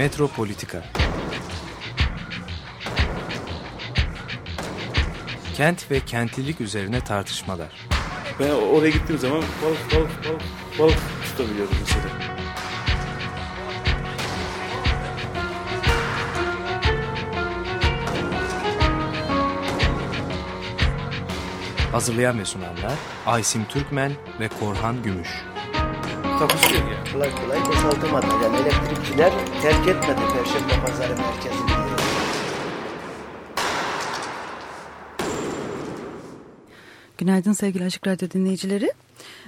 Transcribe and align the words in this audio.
Metropolitika 0.00 0.82
Kent 5.56 5.90
ve 5.90 6.00
kentlilik 6.00 6.60
üzerine 6.60 7.00
tartışmalar. 7.00 7.68
Ben 8.40 8.50
oraya 8.50 8.90
gittiğim 8.90 9.20
zaman 9.20 9.42
balık 9.64 9.94
balık 9.94 10.10
balık 10.28 10.42
balık 10.78 10.98
tutabiliyorum 11.24 11.74
mesela. 11.80 12.04
Hazırlayan 21.92 22.38
ve 22.38 22.44
sunanlar 22.44 22.98
Aysim 23.26 23.64
Türkmen 23.64 24.12
ve 24.40 24.48
Korhan 24.48 25.02
Gümüş. 25.02 25.49
Takusuyor 26.40 26.82
ya. 26.90 27.12
kolay 27.12 27.30
kolay 27.34 27.60
boşaltamadı. 27.66 28.26
Yani 28.44 28.56
elektrikçiler 28.56 29.32
terk 29.62 29.88
etmedi 29.88 30.20
Perşembe 30.32 30.86
Pazarı 30.86 31.16
merkezini. 31.16 31.70
Günaydın 37.18 37.52
sevgili 37.52 37.84
Açık 37.84 38.06
Radyo 38.06 38.30
dinleyicileri. 38.30 38.92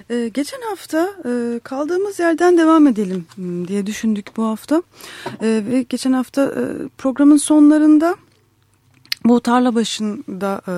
Ee, 0.09 0.31
geçen 0.33 0.61
hafta 0.61 1.09
e, 1.25 1.59
kaldığımız 1.59 2.19
yerden 2.19 2.57
devam 2.57 2.87
edelim 2.87 3.25
hmm, 3.35 3.67
diye 3.67 3.85
düşündük 3.85 4.37
bu 4.37 4.43
hafta. 4.43 4.83
Ee, 5.41 5.63
ve 5.69 5.81
geçen 5.81 6.13
hafta 6.13 6.43
e, 6.43 6.87
programın 6.97 7.37
sonlarında 7.37 8.15
bu 9.25 9.41
tarla 9.41 9.75
başında 9.75 10.61
e, 10.67 10.71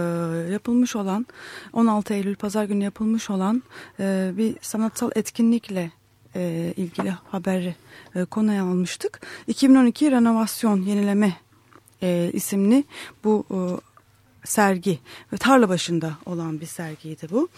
yapılmış 0.52 0.96
olan 0.96 1.26
16 1.74 2.14
Eylül 2.14 2.36
Pazar 2.36 2.64
günü 2.64 2.84
yapılmış 2.84 3.30
olan 3.30 3.64
e, 4.00 4.32
bir 4.38 4.56
sanatsal 4.62 5.12
etkinlikle 5.16 5.92
e, 6.36 6.74
ilgili 6.78 7.14
haberi 7.32 7.76
e, 8.16 8.26
konuya 8.26 8.64
almıştık. 8.64 9.22
2012 9.48 10.12
Renovasyon 10.12 10.82
Yenileme 10.82 11.34
e, 12.04 12.30
isimli 12.34 12.84
bu 13.24 13.46
sergi 14.44 15.00
ve 15.34 15.38
tarla 15.38 15.70
başında 15.70 16.14
olan 16.26 16.60
bir 16.60 16.66
sergiydi 16.66 17.28
bu. 17.32 17.50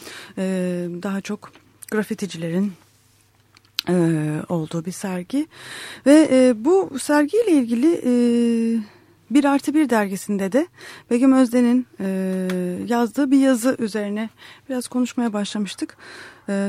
Daha 1.03 1.22
çok 1.22 1.52
grafiticilerin 1.92 2.73
olduğu 4.50 4.86
bir 4.86 4.92
sergi 4.92 5.48
ve 6.05 6.53
bu 6.55 7.00
sergiyle 7.00 7.52
ilgili 7.52 8.02
bir 9.31 9.45
artı 9.45 9.73
bir 9.73 9.89
dergisinde 9.89 10.52
de 10.52 10.67
Begüm 11.09 11.33
Özden'in 11.33 11.88
yazdığı 12.88 13.31
bir 13.31 13.39
yazı 13.39 13.75
üzerine 13.80 14.30
biraz 14.70 14.88
konuşmaya 14.88 15.33
başlamıştık. 15.33 15.98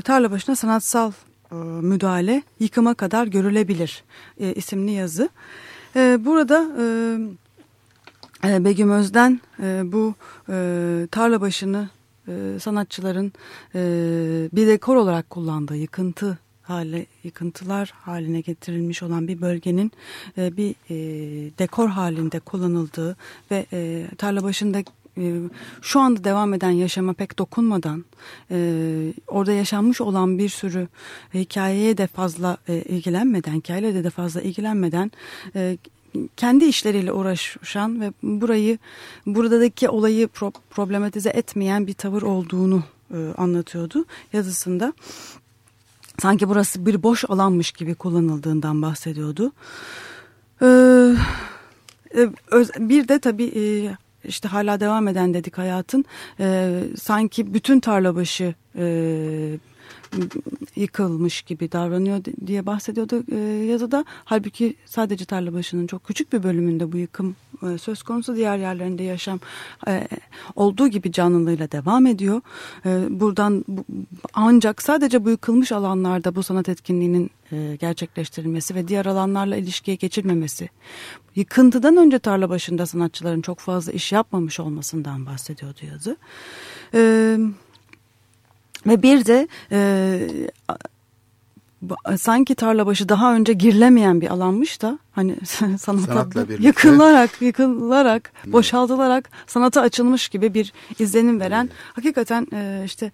Tarla 0.05 0.31
başına 0.31 0.56
sanatsal 0.56 1.12
müdahale 1.56 2.42
yıkıma 2.60 2.94
kadar 2.94 3.27
görülebilir 3.27 4.04
e, 4.41 4.54
isimli 4.54 4.91
yazı. 4.91 5.28
E, 5.96 6.18
burada 6.24 6.68
e, 8.44 8.55
e, 8.55 8.64
Begüm 8.64 8.90
Özden 8.90 9.40
e, 9.62 9.82
bu 9.84 10.14
e, 10.48 11.08
tarla 11.10 11.40
başını 11.40 11.88
e, 12.28 12.58
sanatçıların 12.60 13.32
e, 13.74 13.80
bir 14.52 14.66
dekor 14.66 14.96
olarak 14.96 15.30
kullandığı 15.30 15.77
yıkıntı 15.77 16.38
hale 16.68 17.06
yıkıntılar 17.24 17.92
haline 17.96 18.40
getirilmiş 18.40 19.02
olan 19.02 19.28
bir 19.28 19.40
bölgenin 19.40 19.92
e, 20.38 20.56
bir 20.56 20.70
e, 20.90 20.96
dekor 21.58 21.88
halinde 21.88 22.40
kullanıldığı 22.40 23.16
ve 23.50 23.66
e, 23.72 24.06
tarla 24.18 24.42
başında 24.42 24.78
e, 24.78 24.84
şu 25.83 26.00
anda 26.00 26.24
devam 26.24 26.55
eden 26.55 26.70
yaşama 26.70 27.12
pek 27.12 27.38
dokunmadan 27.38 28.05
e, 28.50 29.12
orada 29.27 29.52
yaşanmış 29.52 30.00
olan 30.00 30.38
bir 30.38 30.48
sürü 30.48 30.88
hikayeye 31.34 31.98
de 31.98 32.06
fazla 32.06 32.56
e, 32.69 32.74
ilgilenmeden 32.83 33.55
hikayeyle 33.55 34.05
de 34.05 34.11
fazla 34.11 34.40
ilgilenmeden 34.40 35.12
e, 35.55 35.79
kendi 36.36 36.64
işleriyle 36.64 37.12
uğraşan 37.12 38.01
ve 38.01 38.12
burayı 38.23 38.79
buradaki 39.27 39.89
olayı 39.89 40.29
pro 40.29 40.52
problematize 40.70 41.30
etmeyen 41.30 41.86
bir 41.86 41.95
tavır 41.95 42.23
olduğunu 42.23 42.83
e, 43.14 43.18
anlatıyordu 43.36 44.05
yazısında. 44.33 44.92
Sanki 46.18 46.48
burası 46.48 46.86
bir 46.86 47.02
boş 47.02 47.24
alanmış 47.29 47.73
gibi 47.73 47.95
kullanıldığından 47.95 48.83
bahsediyordu. 48.83 49.52
Ee, 50.62 51.17
bir 52.79 53.08
de 53.08 53.18
tabii 53.18 53.45
işte 54.28 54.48
hala 54.48 54.80
devam 54.80 55.08
eden 55.08 55.34
dedik 55.34 55.58
hayatın 55.58 56.05
e, 56.40 56.80
sanki 57.00 57.55
bütün 57.55 57.80
tarlabaşı 57.80 58.55
e, 58.78 58.84
yıkılmış 60.77 61.42
gibi 61.42 61.73
davranıyor 61.73 62.20
diye 62.46 62.67
bahsediyordu 62.67 63.23
e, 63.33 63.39
yazıda. 63.67 64.05
Halbuki 64.24 64.77
sadece 64.85 65.24
Tarlabaşı'nın 65.24 65.86
çok 65.86 66.05
küçük 66.05 66.33
bir 66.33 66.42
bölümünde 66.42 66.92
bu 66.92 66.96
yıkım 66.96 67.36
e, 67.63 67.79
söz 67.79 68.02
konusu. 68.02 68.36
Diğer 68.36 68.58
yerlerinde 68.58 69.02
yaşam 69.02 69.41
e, 69.89 70.08
olduğu 70.57 70.89
gibi 70.89 71.13
canlılığıyla 71.13 71.73
devam 71.73 72.07
ediyor. 72.07 72.41
E, 72.86 73.20
buradan 73.20 73.64
bu, 73.68 73.85
ancak 74.35 74.83
sadece 74.83 75.24
bu 75.24 75.30
yıkılmış 75.30 75.73
alanlarda 75.73 76.35
bu 76.35 76.42
sanat 76.42 76.68
etkinliğinin 76.68 77.30
e, 77.52 77.77
gerçekleştirilmesi 77.80 78.74
ve 78.74 78.89
diğer 78.89 79.07
alanlarla 79.07 79.57
ilişkiye 79.57 79.97
geçirmemesi. 79.97 80.68
Yıkıntıdan 81.35 81.97
önce 81.97 82.18
tarla 82.18 82.51
başında 82.51 82.86
sanatçıların 82.86 83.41
çok 83.41 83.58
fazla 83.58 83.92
iş 83.92 84.13
yapmamış 84.13 84.61
olmasından 84.61 85.27
bahsediyordu 85.27 85.80
yazı. 85.92 86.17
Evet. 86.92 87.41
Ve 88.88 89.02
bir 89.02 89.24
de 89.24 89.48
e, 89.72 90.28
sanki 92.16 92.54
tarla 92.54 92.86
başı 92.86 93.08
daha 93.08 93.34
önce 93.34 93.52
girilemeyen 93.52 94.20
bir 94.20 94.28
alanmış 94.28 94.82
da 94.82 94.98
hani 95.12 95.36
sanata 95.78 96.46
yıkılarak 96.58 97.42
yıkılarak 97.42 98.32
boşaltılarak 98.46 99.30
sanata 99.46 99.80
açılmış 99.80 100.28
gibi 100.28 100.54
bir 100.54 100.72
izlenim 100.98 101.40
veren 101.40 101.70
hakikaten 101.92 102.46
e, 102.52 102.82
işte 102.84 103.12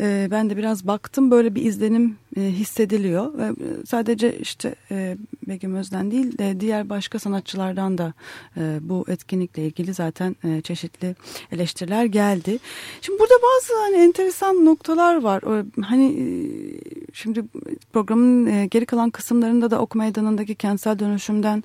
e, 0.00 0.28
ben 0.30 0.50
de 0.50 0.56
biraz 0.56 0.86
baktım 0.86 1.30
böyle 1.30 1.54
bir 1.54 1.64
izlenim 1.64 2.16
e, 2.36 2.40
hissediliyor. 2.40 3.38
E, 3.38 3.54
sadece 3.86 4.38
işte 4.38 4.74
e, 4.90 5.16
Begüm 5.48 5.74
Özden 5.74 6.10
değil 6.10 6.38
de 6.38 6.60
diğer 6.60 6.88
başka 6.88 7.18
sanatçılardan 7.18 7.98
da 7.98 8.12
e, 8.56 8.78
bu 8.80 9.04
etkinlikle 9.08 9.66
ilgili 9.66 9.94
zaten 9.94 10.36
e, 10.44 10.60
çeşitli 10.60 11.14
eleştiriler 11.52 12.04
geldi. 12.04 12.58
Şimdi 13.00 13.18
burada 13.18 13.34
bazı 13.34 13.80
hani 13.80 13.96
enteresan 13.96 14.64
noktalar 14.64 15.22
var. 15.22 15.42
O, 15.42 15.64
hani 15.82 16.06
e, 16.06 16.26
şimdi 17.12 17.44
programın 17.92 18.46
e, 18.46 18.66
geri 18.66 18.86
kalan 18.86 19.10
kısımlarında 19.10 19.70
da 19.70 19.80
Ok 19.80 19.94
Meydanı'ndaki 19.94 20.54
kentsel 20.54 20.98
dönüşümden 20.98 21.64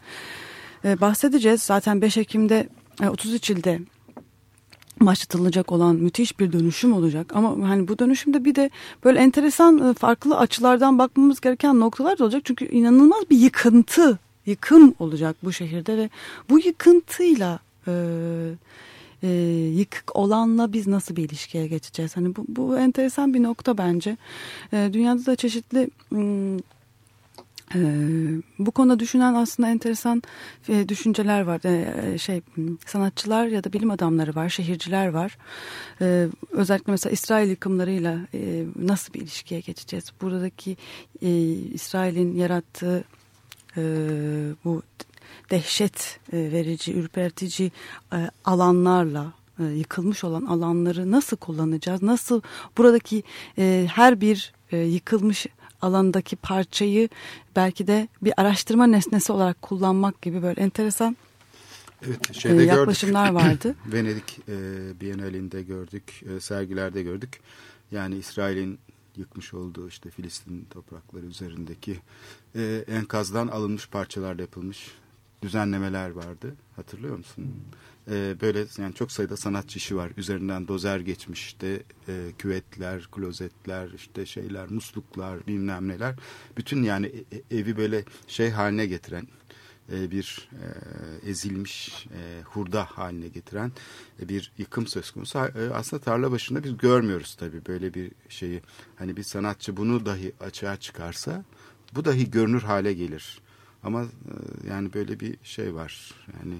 e, 0.85 1.01
bahsedeceğiz. 1.01 1.61
Zaten 1.61 2.01
5 2.01 2.17
Ekim'de 2.17 2.69
33 3.09 3.49
ilde 3.49 3.79
başlatılacak 4.99 5.71
olan 5.71 5.95
müthiş 5.95 6.39
bir 6.39 6.51
dönüşüm 6.51 6.93
olacak. 6.93 7.35
Ama 7.35 7.69
hani 7.69 7.87
bu 7.87 7.99
dönüşümde 7.99 8.45
bir 8.45 8.55
de 8.55 8.69
böyle 9.03 9.19
enteresan 9.19 9.89
e, 9.89 9.93
farklı 9.93 10.37
açılardan 10.37 10.99
bakmamız 10.99 11.41
gereken 11.41 11.79
noktalar 11.79 12.19
da 12.19 12.23
olacak. 12.23 12.41
Çünkü 12.45 12.65
inanılmaz 12.65 13.29
bir 13.29 13.37
yıkıntı, 13.37 14.19
yıkım 14.45 14.93
olacak 14.99 15.35
bu 15.43 15.53
şehirde 15.53 15.97
ve 15.97 16.09
bu 16.49 16.59
yıkıntıyla 16.59 17.59
e, 17.87 17.93
e, 19.23 19.27
yıkık 19.75 20.15
olanla 20.15 20.73
biz 20.73 20.87
nasıl 20.87 21.15
bir 21.15 21.23
ilişkiye 21.23 21.67
geçeceğiz? 21.67 22.17
Hani 22.17 22.35
bu, 22.35 22.45
bu 22.47 22.77
enteresan 22.77 23.33
bir 23.33 23.43
nokta 23.43 23.77
bence. 23.77 24.17
E, 24.73 24.89
dünyada 24.93 25.25
da 25.25 25.35
çeşitli... 25.35 25.89
M, 26.11 26.59
ee, 27.75 28.41
bu 28.59 28.71
konuda 28.71 28.99
düşünen 28.99 29.33
aslında 29.33 29.69
enteresan 29.69 30.23
e, 30.69 30.89
düşünceler 30.89 31.41
var. 31.41 31.61
Ee, 31.65 32.17
şey 32.17 32.41
sanatçılar 32.85 33.47
ya 33.47 33.63
da 33.63 33.73
bilim 33.73 33.91
adamları 33.91 34.35
var, 34.35 34.49
şehirciler 34.49 35.07
var. 35.07 35.37
Ee, 36.01 36.27
özellikle 36.51 36.91
mesela 36.91 37.13
İsrail 37.13 37.49
yıkımlarıyla 37.49 38.19
e, 38.33 38.65
nasıl 38.75 39.13
bir 39.13 39.21
ilişkiye 39.21 39.59
geçeceğiz? 39.59 40.05
Buradaki 40.21 40.77
e, 41.21 41.29
İsrail'in 41.51 42.35
yarattığı 42.35 43.03
e, 43.77 43.81
bu 44.65 44.81
dehşet 45.51 46.19
e, 46.33 46.37
verici, 46.37 46.93
ürpertici 46.93 47.71
e, 48.13 48.29
alanlarla 48.45 49.33
e, 49.59 49.63
yıkılmış 49.63 50.23
olan 50.23 50.45
alanları 50.45 51.11
nasıl 51.11 51.37
kullanacağız? 51.37 52.01
Nasıl 52.03 52.41
buradaki 52.77 53.23
e, 53.57 53.87
her 53.93 54.21
bir 54.21 54.53
e, 54.71 54.77
yıkılmış 54.77 55.47
alandaki 55.81 56.35
parçayı 56.35 57.09
belki 57.55 57.87
de 57.87 58.07
bir 58.21 58.33
araştırma 58.37 58.87
nesnesi 58.87 59.31
olarak 59.31 59.61
kullanmak 59.61 60.21
gibi 60.21 60.43
böyle 60.43 60.61
enteresan 60.61 61.17
evet, 62.07 62.29
e, 62.29 62.33
şeyde 62.33 62.63
yaklaşımlar 62.63 63.31
gördük. 63.31 63.45
vardı. 63.45 63.75
Venedik 63.85 64.39
e, 64.49 64.55
Bienalinde 65.01 65.63
gördük, 65.63 66.23
e, 66.35 66.39
sergilerde 66.39 67.03
gördük. 67.03 67.41
Yani 67.91 68.15
İsrail'in 68.15 68.79
yıkmış 69.17 69.53
olduğu 69.53 69.87
işte 69.87 70.09
Filistin 70.09 70.67
toprakları 70.69 71.25
üzerindeki 71.25 71.99
e, 72.55 72.85
enkazdan 72.87 73.47
alınmış 73.47 73.89
parçalarla 73.89 74.41
yapılmış 74.41 74.91
düzenlemeler 75.41 76.09
vardı. 76.09 76.55
Hatırlıyor 76.75 77.17
musun? 77.17 77.45
E, 78.09 78.35
böyle 78.41 78.65
yani 78.77 78.93
çok 78.93 79.11
sayıda 79.11 79.37
sanatçı 79.37 79.77
işi 79.77 79.95
var. 79.95 80.11
Üzerinden 80.17 80.67
dozer 80.67 80.99
geçmiş 80.99 81.45
işte 81.45 81.83
e, 82.07 82.31
küvetler, 82.37 83.07
klozetler, 83.11 83.89
işte 83.95 84.25
şeyler, 84.25 84.71
musluklar, 84.71 85.47
bilmem 85.47 85.87
neler. 85.87 86.15
Bütün 86.57 86.83
yani 86.83 87.05
e, 87.05 87.37
e, 87.37 87.59
evi 87.59 87.77
böyle 87.77 88.03
şey 88.27 88.49
haline 88.49 88.85
getiren 88.85 89.27
e, 89.91 90.11
bir 90.11 90.49
e, 90.51 91.29
ezilmiş 91.29 92.05
e, 92.05 92.41
hurda 92.43 92.83
haline 92.83 93.27
getiren 93.27 93.71
e, 94.21 94.29
bir 94.29 94.51
yıkım 94.57 94.87
söz 94.87 95.11
konusu. 95.11 95.39
E, 95.39 95.69
aslında 95.73 96.03
tarla 96.03 96.31
başında 96.31 96.63
biz 96.63 96.77
görmüyoruz 96.77 97.35
tabii 97.35 97.65
böyle 97.65 97.93
bir 97.93 98.11
şeyi. 98.29 98.61
Hani 98.95 99.17
bir 99.17 99.23
sanatçı 99.23 99.77
bunu 99.77 100.05
dahi 100.05 100.33
açığa 100.39 100.77
çıkarsa 100.77 101.43
bu 101.95 102.05
dahi 102.05 102.31
görünür 102.31 102.61
hale 102.61 102.93
gelir. 102.93 103.41
Ama 103.83 104.03
e, 104.03 104.07
yani 104.69 104.93
böyle 104.93 105.19
bir 105.19 105.37
şey 105.43 105.75
var. 105.75 106.13
Yani 106.39 106.55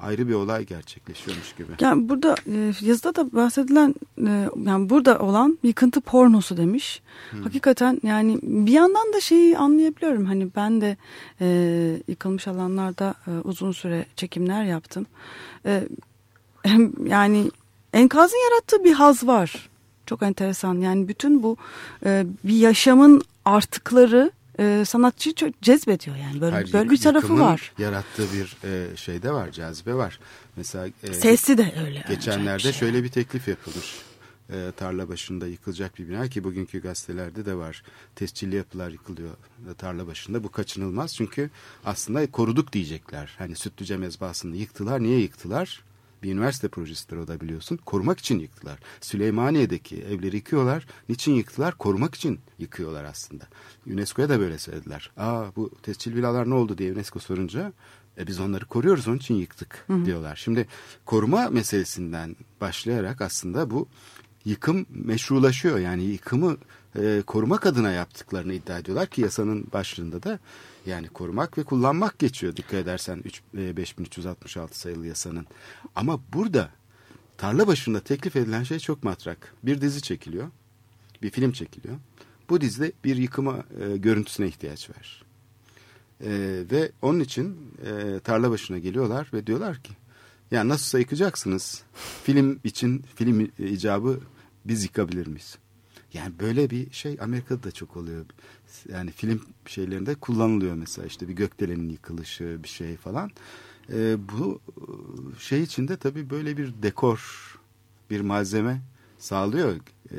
ayrı 0.00 0.28
bir 0.28 0.34
olay 0.34 0.66
gerçekleşiyormuş 0.66 1.54
gibi. 1.54 1.72
Yani 1.80 2.08
burada 2.08 2.34
e, 2.46 2.72
yazıda 2.80 3.14
da 3.14 3.32
bahsedilen 3.32 3.94
e, 4.26 4.48
yani 4.64 4.90
burada 4.90 5.18
olan 5.18 5.58
yıkıntı 5.62 6.00
pornosu 6.00 6.56
demiş. 6.56 7.02
Hmm. 7.30 7.42
Hakikaten 7.42 8.00
yani 8.02 8.38
bir 8.42 8.72
yandan 8.72 9.12
da 9.12 9.20
şeyi 9.20 9.58
anlayabiliyorum. 9.58 10.24
Hani 10.24 10.48
ben 10.56 10.80
de 10.80 10.96
e, 11.40 11.46
yıkılmış 12.08 12.48
alanlarda 12.48 13.14
e, 13.26 13.30
uzun 13.44 13.72
süre 13.72 14.06
çekimler 14.16 14.64
yaptım. 14.64 15.06
E, 15.66 15.88
yani 17.04 17.50
enkazın 17.92 18.50
yarattığı 18.50 18.84
bir 18.84 18.92
haz 18.92 19.26
var. 19.26 19.68
Çok 20.06 20.22
enteresan. 20.22 20.74
Yani 20.74 21.08
bütün 21.08 21.42
bu 21.42 21.56
e, 22.06 22.26
bir 22.44 22.56
yaşamın 22.56 23.22
artıkları 23.44 24.30
e, 24.58 24.84
sanatçıyı 24.86 25.34
çok 25.34 25.62
cezbediyor 25.62 26.16
yani 26.16 26.40
böyle 26.40 26.54
Hayır, 26.54 26.72
böyle 26.72 26.90
bir 26.90 27.00
tarafı 27.00 27.38
var. 27.38 27.72
Yarattığı 27.78 28.26
bir 28.32 28.56
e, 28.64 28.96
şey 28.96 29.22
de 29.22 29.32
var, 29.32 29.50
cazibe 29.50 29.94
var. 29.94 30.20
Mesela 30.56 30.88
e, 31.02 31.14
sesi 31.14 31.58
de 31.58 31.74
öyle. 31.86 32.04
Geçenlerde 32.08 32.62
şey. 32.62 32.72
şöyle 32.72 33.04
bir 33.04 33.08
teklif 33.08 33.48
yapılır. 33.48 33.94
E, 34.50 34.72
tarla 34.76 35.08
başında 35.08 35.46
yıkılacak 35.46 35.98
bir 35.98 36.08
bina 36.08 36.28
ki 36.28 36.44
bugünkü 36.44 36.82
gazetelerde 36.82 37.46
de 37.46 37.54
var. 37.54 37.82
Tescilli 38.16 38.56
yapılar 38.56 38.90
yıkılıyor 38.90 39.30
tarla 39.78 40.06
başında. 40.06 40.44
Bu 40.44 40.50
kaçınılmaz 40.50 41.14
çünkü 41.14 41.50
aslında 41.84 42.30
koruduk 42.30 42.72
diyecekler. 42.72 43.34
Hani 43.38 43.56
Sütlüce 43.56 43.96
mezbahasını 43.96 44.56
yıktılar. 44.56 45.02
Niye 45.02 45.18
yıktılar? 45.20 45.84
Bir 46.24 46.32
üniversite 46.32 46.68
projesidir 46.68 47.16
o 47.16 47.28
da 47.28 47.40
biliyorsun. 47.40 47.76
Korumak 47.76 48.18
için 48.18 48.38
yıktılar. 48.38 48.78
Süleymaniye'deki 49.00 50.02
evleri 50.02 50.36
yıkıyorlar. 50.36 50.86
Niçin 51.08 51.34
yıktılar? 51.34 51.74
Korumak 51.78 52.14
için 52.14 52.40
yıkıyorlar 52.58 53.04
aslında. 53.04 53.44
UNESCO'ya 53.86 54.28
da 54.28 54.40
böyle 54.40 54.58
söylediler. 54.58 55.10
Aa 55.16 55.44
bu 55.56 55.70
tescil 55.82 56.14
villalar 56.14 56.50
ne 56.50 56.54
oldu 56.54 56.78
diye 56.78 56.92
UNESCO 56.92 57.18
sorunca 57.18 57.72
e 58.18 58.26
biz 58.26 58.40
onları 58.40 58.66
koruyoruz 58.66 59.08
onun 59.08 59.16
için 59.16 59.34
yıktık 59.34 59.84
hı 59.86 59.92
hı. 59.92 60.06
diyorlar. 60.06 60.36
Şimdi 60.36 60.66
koruma 61.04 61.48
meselesinden 61.48 62.36
başlayarak 62.60 63.20
aslında 63.20 63.70
bu 63.70 63.88
yıkım 64.44 64.86
meşrulaşıyor. 64.90 65.78
Yani 65.78 66.04
yıkımı 66.04 66.56
e, 66.98 67.22
korumak 67.26 67.66
adına 67.66 67.90
yaptıklarını 67.90 68.52
iddia 68.52 68.78
ediyorlar 68.78 69.06
ki 69.06 69.20
yasanın 69.20 69.66
başlığında 69.72 70.22
da 70.22 70.38
yani 70.86 71.08
korumak 71.08 71.58
ve 71.58 71.64
kullanmak 71.64 72.18
geçiyor 72.18 72.56
dikkat 72.56 72.74
edersen 72.74 73.22
3, 73.24 73.42
e, 73.58 73.76
5366 73.76 74.78
sayılı 74.78 75.06
yasanın. 75.06 75.46
Ama 75.94 76.20
burada 76.32 76.70
tarla 77.38 77.66
başında 77.66 78.00
teklif 78.00 78.36
edilen 78.36 78.62
şey 78.62 78.78
çok 78.78 79.04
matrak. 79.04 79.54
Bir 79.62 79.80
dizi 79.80 80.02
çekiliyor, 80.02 80.48
bir 81.22 81.30
film 81.30 81.52
çekiliyor. 81.52 81.96
Bu 82.48 82.60
dizide 82.60 82.92
bir 83.04 83.16
yıkıma 83.16 83.64
e, 83.80 83.96
görüntüsüne 83.96 84.46
ihtiyaç 84.46 84.90
var. 84.90 85.24
E, 86.20 86.30
ve 86.70 86.92
onun 87.02 87.20
için 87.20 87.56
e, 87.86 88.20
tarla 88.20 88.50
başına 88.50 88.78
geliyorlar 88.78 89.30
ve 89.32 89.46
diyorlar 89.46 89.82
ki 89.82 89.92
ya 90.50 90.68
nasılsa 90.68 90.98
yıkacaksınız. 90.98 91.82
Film 92.24 92.60
için 92.64 93.04
film 93.14 93.50
icabı 93.58 94.20
biz 94.64 94.84
yıkabilir 94.84 95.26
miyiz? 95.26 95.58
Yani 96.14 96.32
böyle 96.40 96.70
bir 96.70 96.92
şey 96.92 97.16
Amerika'da 97.20 97.62
da 97.62 97.70
çok 97.70 97.96
oluyor. 97.96 98.24
Yani 98.88 99.10
film 99.10 99.42
şeylerinde 99.66 100.14
kullanılıyor 100.14 100.74
mesela 100.74 101.06
işte 101.06 101.28
bir 101.28 101.32
gökdelenin 101.32 101.88
yıkılışı 101.88 102.58
bir 102.62 102.68
şey 102.68 102.96
falan. 102.96 103.30
E, 103.92 104.16
bu 104.32 104.60
şey 105.38 105.62
içinde 105.62 105.96
tabii 105.96 106.30
böyle 106.30 106.56
bir 106.56 106.74
dekor, 106.82 107.20
bir 108.10 108.20
malzeme 108.20 108.80
sağlıyor 109.18 109.76
e, 110.10 110.18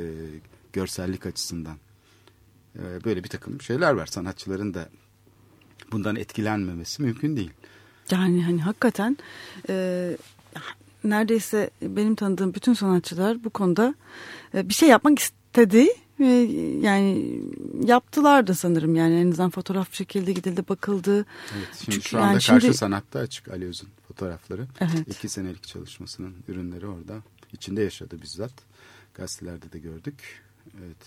görsellik 0.74 1.26
açısından. 1.26 1.78
E, 2.76 2.82
böyle 3.06 3.24
bir 3.24 3.30
takım 3.30 3.62
şeyler 3.62 3.92
var. 3.94 4.06
Sanatçıların 4.06 4.74
da 4.74 4.90
bundan 5.92 6.16
etkilenmemesi 6.16 7.02
mümkün 7.02 7.38
değil. 7.38 7.52
Yani 8.12 8.44
hani 8.44 8.62
hakikaten 8.62 9.18
e, 9.70 10.18
neredeyse 11.04 11.70
benim 11.82 12.16
tanıdığım 12.16 12.54
bütün 12.54 12.74
sanatçılar 12.74 13.44
bu 13.44 13.50
konuda 13.50 13.96
e, 14.54 14.70
bir 14.70 14.74
şey 14.74 14.90
yapmak 14.90 15.20
istedi 15.20 15.45
ve 16.19 16.31
yani 16.81 17.42
yaptılar 17.84 18.48
da 18.48 18.54
sanırım 18.54 18.96
yani 18.96 19.16
en 19.16 19.31
azından 19.31 19.50
fotoğraf 19.50 19.94
çekildi 19.94 20.34
gidildi 20.34 20.68
bakıldı. 20.69 21.25
Evet, 21.56 21.68
şimdi 21.80 21.92
Çünkü 21.92 22.10
şu 22.10 22.18
anda 22.18 22.28
yani 22.28 22.42
karşı 22.42 22.62
şimdi... 22.62 22.78
sanatta 22.78 23.19
açık 23.19 23.48
Ali 23.48 23.66
Öz'ün 23.66 23.90
fotoğrafları. 24.07 24.68
Evet. 24.80 25.07
İki 25.07 25.30
senelik 25.30 25.63
çalışmasının 25.68 26.36
ürünleri 26.48 26.88
orada. 26.88 27.13
içinde 27.54 27.81
yaşadı 27.81 28.22
bizzat. 28.22 28.54
Gazetelerde 29.13 29.72
de 29.72 29.80
gördük. 29.80 30.44
Evet. 30.80 30.98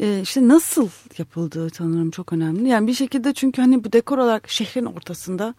Ee, 0.00 0.20
işte 0.22 0.48
nasıl 0.48 0.88
yapıldığı 1.18 1.70
tanırım 1.70 2.10
çok 2.10 2.32
önemli. 2.32 2.68
Yani 2.68 2.86
bir 2.86 2.94
şekilde 2.94 3.34
çünkü 3.34 3.62
hani 3.62 3.84
bu 3.84 3.92
dekor 3.92 4.18
olarak 4.18 4.50
şehrin 4.50 4.84
ortasında 4.84 5.54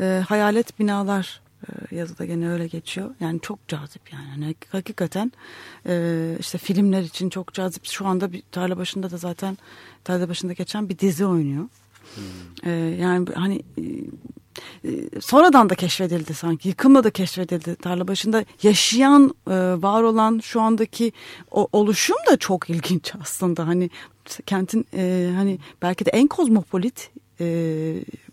e, 0.00 0.24
hayalet 0.28 0.78
binalar 0.78 1.40
yazıda 1.90 2.24
gene 2.24 2.50
öyle 2.50 2.66
geçiyor. 2.66 3.10
Yani 3.20 3.40
çok 3.40 3.68
cazip 3.68 4.12
yani. 4.12 4.24
yani 4.30 4.54
hakikaten 4.72 5.32
e, 5.86 6.36
işte 6.40 6.58
filmler 6.58 7.02
için 7.02 7.30
çok 7.30 7.54
cazip. 7.54 7.84
Şu 7.84 8.06
anda 8.06 8.32
bir 8.32 8.42
tarla 8.52 8.76
başında 8.76 9.10
da 9.10 9.16
zaten 9.16 9.58
tarla 10.04 10.28
başında 10.28 10.52
geçen 10.52 10.88
bir 10.88 10.98
dizi 10.98 11.26
oynuyor. 11.26 11.64
Hmm. 12.14 12.70
E, 12.70 12.70
yani 13.00 13.28
hani 13.34 13.62
sonradan 15.20 15.70
da 15.70 15.74
keşfedildi 15.74 16.34
sanki. 16.34 16.68
Yıkımla 16.68 17.04
da 17.04 17.10
keşfedildi 17.10 17.76
tarla 17.76 18.08
başında. 18.08 18.44
Yaşayan, 18.62 19.34
var 19.82 20.02
olan 20.02 20.38
şu 20.38 20.60
andaki 20.60 21.12
o 21.50 21.68
oluşum 21.72 22.16
da 22.30 22.36
çok 22.36 22.70
ilginç 22.70 23.12
aslında. 23.22 23.66
Hani 23.66 23.90
kentin 24.46 24.86
hani 25.36 25.58
belki 25.82 26.06
de 26.06 26.10
en 26.10 26.26
kozmopolit 26.26 27.10
e, 27.40 27.46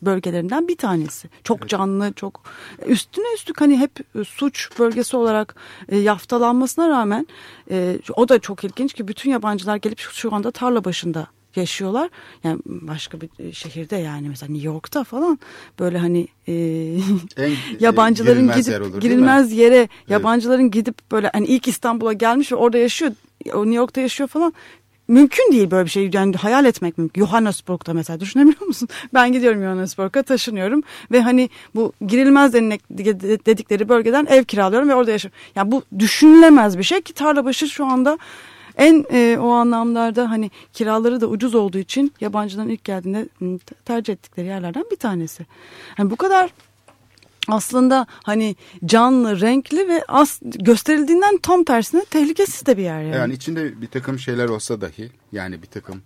bölgelerinden 0.02 0.68
bir 0.68 0.78
tanesi. 0.78 1.30
Çok 1.44 1.60
evet. 1.60 1.70
canlı, 1.70 2.14
çok 2.14 2.42
üstüne 2.86 3.34
üstlük 3.36 3.62
hani 3.62 3.78
hep 3.78 3.92
suç 4.28 4.70
bölgesi 4.80 5.18
olarak 5.18 5.56
e, 5.90 5.98
yaftalanmasına 5.98 6.90
rağmen 6.90 7.28
e, 7.72 8.00
o 8.16 8.30
da 8.30 8.40
çok 8.40 8.64
ilginç 8.64 8.94
ki 8.94 9.08
bütün 9.08 9.32
yabancılar 9.32 9.76
gelip 9.76 10.00
şu, 10.00 10.36
anda 10.36 10.52
tarla 10.52 10.84
başında 10.86 11.28
yaşıyorlar. 11.56 12.10
Yani 12.44 12.60
başka 12.66 13.18
bir 13.22 13.54
şehirde 13.54 13.96
yani 13.96 14.30
mesela 14.30 14.52
New 14.52 14.68
York'ta 14.68 15.04
falan 15.04 15.40
böyle 15.80 15.98
hani 15.98 16.28
e, 16.48 16.54
en, 17.38 17.56
yabancıların 17.80 18.52
gidip 18.52 18.74
yer 18.74 18.82
olur, 18.82 19.02
girilmez 19.02 19.52
yere 19.52 19.90
yabancıların 20.10 20.64
evet. 20.64 20.74
gidip 20.74 21.12
böyle 21.12 21.30
hani 21.34 21.46
ilk 21.46 21.68
İstanbul'a 21.68 22.14
gelmiş 22.14 22.52
ve 22.52 22.56
orada 22.56 22.78
yaşıyor. 22.78 23.12
O 23.54 23.62
New 23.62 23.76
York'ta 23.76 24.02
yaşıyor 24.02 24.30
falan 24.30 24.54
mümkün 25.08 25.52
değil 25.52 25.72
böyle 25.72 25.86
bir 25.86 25.92
şey. 25.92 26.10
Yani 26.14 26.36
hayal 26.36 26.66
etmek 26.66 26.98
mümkün. 26.98 27.22
Johannesburg'da 27.22 27.94
mesela 27.94 28.20
düşünebiliyor 28.20 28.68
musun? 28.68 28.90
Ben 29.14 29.32
gidiyorum 29.32 29.62
Johannesburg'a 29.62 30.24
taşınıyorum 30.24 30.84
ve 31.12 31.22
hani 31.22 31.50
bu 31.76 31.94
girilmez 32.08 32.54
dedikleri 32.54 33.90
bölgeden 33.90 34.26
ev 34.30 34.44
kiralıyorum 34.44 34.90
ve 34.90 34.96
orada 34.96 35.12
yaşıyorum. 35.12 35.40
Yani 35.56 35.72
bu 35.72 35.84
düşünülemez 36.00 36.78
bir 36.78 36.84
şey 36.84 37.02
ki 37.02 37.14
Tarlabaşı 37.14 37.68
şu 37.68 37.86
anda 37.86 38.18
en 38.78 39.06
e, 39.12 39.38
o 39.42 39.50
anlamlarda 39.50 40.30
hani 40.30 40.52
kiraları 40.74 41.22
da 41.22 41.28
ucuz 41.28 41.56
olduğu 41.56 41.78
için 41.78 42.14
yabancıların 42.22 42.70
ilk 42.70 42.84
geldiğinde 42.84 43.28
tercih 43.86 44.14
ettikleri 44.14 44.48
yerlerden 44.48 44.84
bir 44.92 44.96
tanesi. 44.96 45.46
Yani 45.98 46.12
bu 46.12 46.16
kadar 46.16 46.50
aslında 47.48 48.08
hani 48.24 48.56
canlı, 48.86 49.42
renkli 49.42 49.88
ve 49.88 50.04
as 50.08 50.40
gösterildiğinden 50.44 51.38
tam 51.38 51.64
tersine 51.64 52.06
tehlikesiz 52.06 52.66
de 52.66 52.78
bir 52.78 52.84
yer. 52.84 53.02
Yani. 53.02 53.16
yani 53.16 53.34
içinde 53.34 53.82
bir 53.82 53.88
takım 53.88 54.20
şeyler 54.20 54.50
olsa 54.50 54.82
dahi 54.82 55.12
yani 55.32 55.62
bir 55.62 55.68
takım 55.68 56.02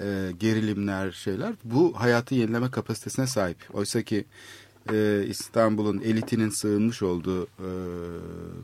e, 0.00 0.32
gerilimler 0.40 1.12
şeyler 1.12 1.54
bu 1.64 2.00
hayatı 2.00 2.34
yenileme 2.34 2.70
kapasitesine 2.70 3.26
sahip. 3.26 3.56
Oysa 3.72 4.02
ki 4.02 4.24
e, 4.92 5.24
İstanbul'un 5.28 6.00
elitinin 6.00 6.50
sığınmış 6.50 7.02
olduğu 7.02 7.44
e, 7.44 7.68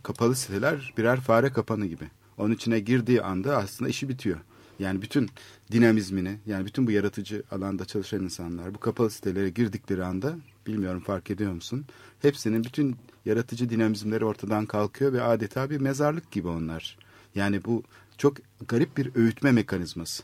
kapalı 0.02 0.36
siteler 0.36 0.94
birer 0.98 1.20
fare 1.20 1.52
kapanı 1.52 1.86
gibi. 1.86 2.04
Onun 2.38 2.54
içine 2.54 2.80
girdiği 2.80 3.22
anda 3.22 3.56
aslında 3.56 3.90
işi 3.90 4.08
bitiyor. 4.08 4.38
Yani 4.78 5.02
bütün 5.02 5.28
dinamizmini 5.72 6.38
yani 6.46 6.66
bütün 6.66 6.86
bu 6.86 6.90
yaratıcı 6.90 7.42
alanda 7.50 7.84
çalışan 7.84 8.24
insanlar 8.24 8.74
bu 8.74 8.78
kapalı 8.78 9.10
sitelere 9.10 9.50
girdikleri 9.50 10.04
anda 10.04 10.36
bilmiyorum 10.66 11.00
fark 11.00 11.30
ediyor 11.30 11.52
musun? 11.52 11.84
Hepsinin 12.22 12.64
bütün 12.64 12.96
yaratıcı 13.24 13.70
dinamizmleri 13.70 14.24
ortadan 14.24 14.66
kalkıyor 14.66 15.12
ve 15.12 15.22
adeta 15.22 15.70
bir 15.70 15.80
mezarlık 15.80 16.30
gibi 16.30 16.48
onlar. 16.48 16.98
Yani 17.34 17.64
bu 17.64 17.82
çok 18.18 18.36
garip 18.68 18.96
bir 18.96 19.10
öğütme 19.14 19.52
mekanizması. 19.52 20.22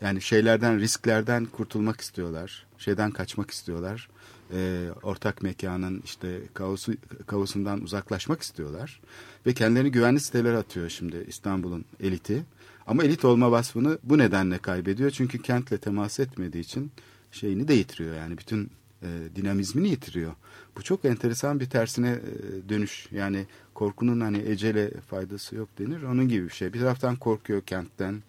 Yani 0.00 0.22
şeylerden, 0.22 0.80
risklerden 0.80 1.46
kurtulmak 1.46 2.00
istiyorlar. 2.00 2.66
Şeyden 2.78 3.10
kaçmak 3.10 3.50
istiyorlar. 3.50 4.08
E, 4.52 4.88
ortak 5.02 5.42
mekanın 5.42 6.02
işte 6.04 6.40
kaosu, 6.54 6.92
kaosundan 7.26 7.82
uzaklaşmak 7.82 8.42
istiyorlar. 8.42 9.00
Ve 9.46 9.54
kendilerini 9.54 9.90
güvenli 9.90 10.20
sitelere 10.20 10.56
atıyor 10.56 10.88
şimdi 10.88 11.24
İstanbul'un 11.28 11.84
eliti. 12.00 12.44
Ama 12.86 13.04
elit 13.04 13.24
olma 13.24 13.50
vasfını 13.50 13.98
bu 14.02 14.18
nedenle 14.18 14.58
kaybediyor. 14.58 15.10
Çünkü 15.10 15.42
kentle 15.42 15.78
temas 15.78 16.20
etmediği 16.20 16.64
için 16.64 16.92
şeyini 17.32 17.68
de 17.68 17.74
yitiriyor. 17.74 18.16
Yani 18.16 18.38
bütün 18.38 18.70
e, 19.04 19.36
dinamizmini 19.36 19.88
yitiriyor. 19.88 20.32
Bu 20.76 20.82
çok 20.82 21.04
enteresan 21.04 21.60
bir 21.60 21.70
tersine 21.70 22.10
e, 22.10 22.68
dönüş. 22.68 23.08
Yani 23.12 23.46
korkunun 23.74 24.20
hani 24.20 24.38
ecele 24.38 24.90
faydası 25.00 25.56
yok 25.56 25.68
denir. 25.78 26.02
Onun 26.02 26.28
gibi 26.28 26.44
bir 26.44 26.52
şey. 26.52 26.72
Bir 26.72 26.80
taraftan 26.80 27.16
korkuyor 27.16 27.62
kentten. 27.62 28.22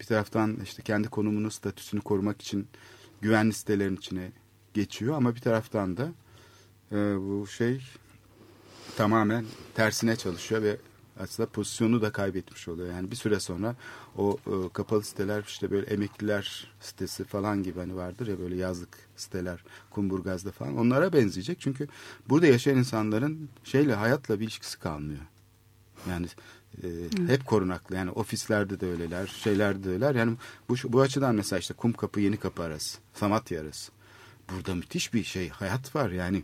Bir 0.00 0.04
taraftan 0.04 0.56
işte 0.64 0.82
kendi 0.82 1.08
konumunu, 1.08 1.50
statüsünü 1.50 2.00
korumak 2.00 2.42
için 2.42 2.66
güvenli 3.20 3.52
sitelerin 3.52 3.96
içine 3.96 4.32
geçiyor. 4.74 5.16
Ama 5.16 5.34
bir 5.34 5.40
taraftan 5.40 5.96
da 5.96 6.12
e, 6.92 6.96
bu 6.96 7.46
şey 7.46 7.80
tamamen 8.96 9.44
tersine 9.74 10.16
çalışıyor 10.16 10.62
ve 10.62 10.76
aslında 11.20 11.48
pozisyonu 11.48 12.02
da 12.02 12.12
kaybetmiş 12.12 12.68
oluyor. 12.68 12.88
Yani 12.88 13.10
bir 13.10 13.16
süre 13.16 13.40
sonra 13.40 13.76
o 14.16 14.38
e, 14.46 14.72
kapalı 14.72 15.02
siteler 15.02 15.44
işte 15.46 15.70
böyle 15.70 15.86
emekliler 15.86 16.68
sitesi 16.80 17.24
falan 17.24 17.62
gibi 17.62 17.78
hani 17.78 17.96
vardır 17.96 18.26
ya 18.26 18.38
böyle 18.38 18.56
yazlık 18.56 18.98
siteler 19.16 19.64
Kumburgaz'da 19.90 20.52
falan 20.52 20.76
onlara 20.76 21.12
benzeyecek. 21.12 21.60
Çünkü 21.60 21.88
burada 22.28 22.46
yaşayan 22.46 22.76
insanların 22.76 23.48
şeyle 23.64 23.94
hayatla 23.94 24.40
bir 24.40 24.44
ilişkisi 24.44 24.78
kalmıyor. 24.78 25.20
Yani 26.08 26.26
e, 26.82 26.88
hep 27.26 27.46
korunaklı 27.46 27.96
yani 27.96 28.10
ofislerde 28.10 28.80
de 28.80 28.86
öyleler 28.86 29.26
şeylerde 29.26 29.84
de 29.84 29.88
öyleler. 29.88 30.14
Yani 30.14 30.36
bu, 30.68 30.74
bu 30.84 31.00
açıdan 31.00 31.34
mesela 31.34 31.60
işte 31.60 31.74
kum 31.74 31.92
kapı 31.92 32.20
yeni 32.20 32.36
kapı 32.36 32.62
arası 32.62 32.98
Samatya 33.14 33.60
arası. 33.60 33.92
Burada 34.50 34.74
müthiş 34.74 35.14
bir 35.14 35.24
şey 35.24 35.48
hayat 35.48 35.94
var 35.94 36.10
yani 36.10 36.42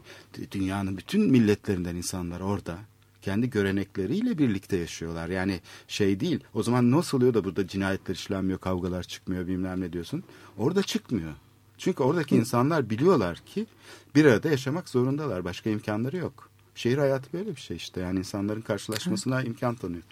dünyanın 0.50 0.96
bütün 0.96 1.30
milletlerinden 1.30 1.96
insanlar 1.96 2.40
orada 2.40 2.78
kendi 3.22 3.50
görenekleriyle 3.50 4.38
birlikte 4.38 4.76
yaşıyorlar. 4.76 5.28
Yani 5.28 5.60
şey 5.88 6.20
değil. 6.20 6.40
O 6.54 6.62
zaman 6.62 6.90
nasıl 6.90 7.18
oluyor 7.18 7.34
da 7.34 7.44
burada 7.44 7.66
cinayetler 7.66 8.14
işlenmiyor, 8.14 8.58
kavgalar 8.58 9.02
çıkmıyor, 9.02 9.46
bilmem 9.46 9.80
ne 9.80 9.92
diyorsun. 9.92 10.24
Orada 10.58 10.82
çıkmıyor. 10.82 11.32
Çünkü 11.78 12.02
oradaki 12.02 12.36
insanlar 12.36 12.90
biliyorlar 12.90 13.38
ki 13.46 13.66
bir 14.14 14.24
arada 14.24 14.48
yaşamak 14.48 14.88
zorundalar. 14.88 15.44
Başka 15.44 15.70
imkanları 15.70 16.16
yok. 16.16 16.50
Şehir 16.74 16.98
hayatı 16.98 17.32
böyle 17.32 17.56
bir 17.56 17.60
şey 17.60 17.76
işte. 17.76 18.00
Yani 18.00 18.18
insanların 18.18 18.60
karşılaşmasına 18.60 19.42
imkan 19.42 19.74
tanıyor. 19.74 20.02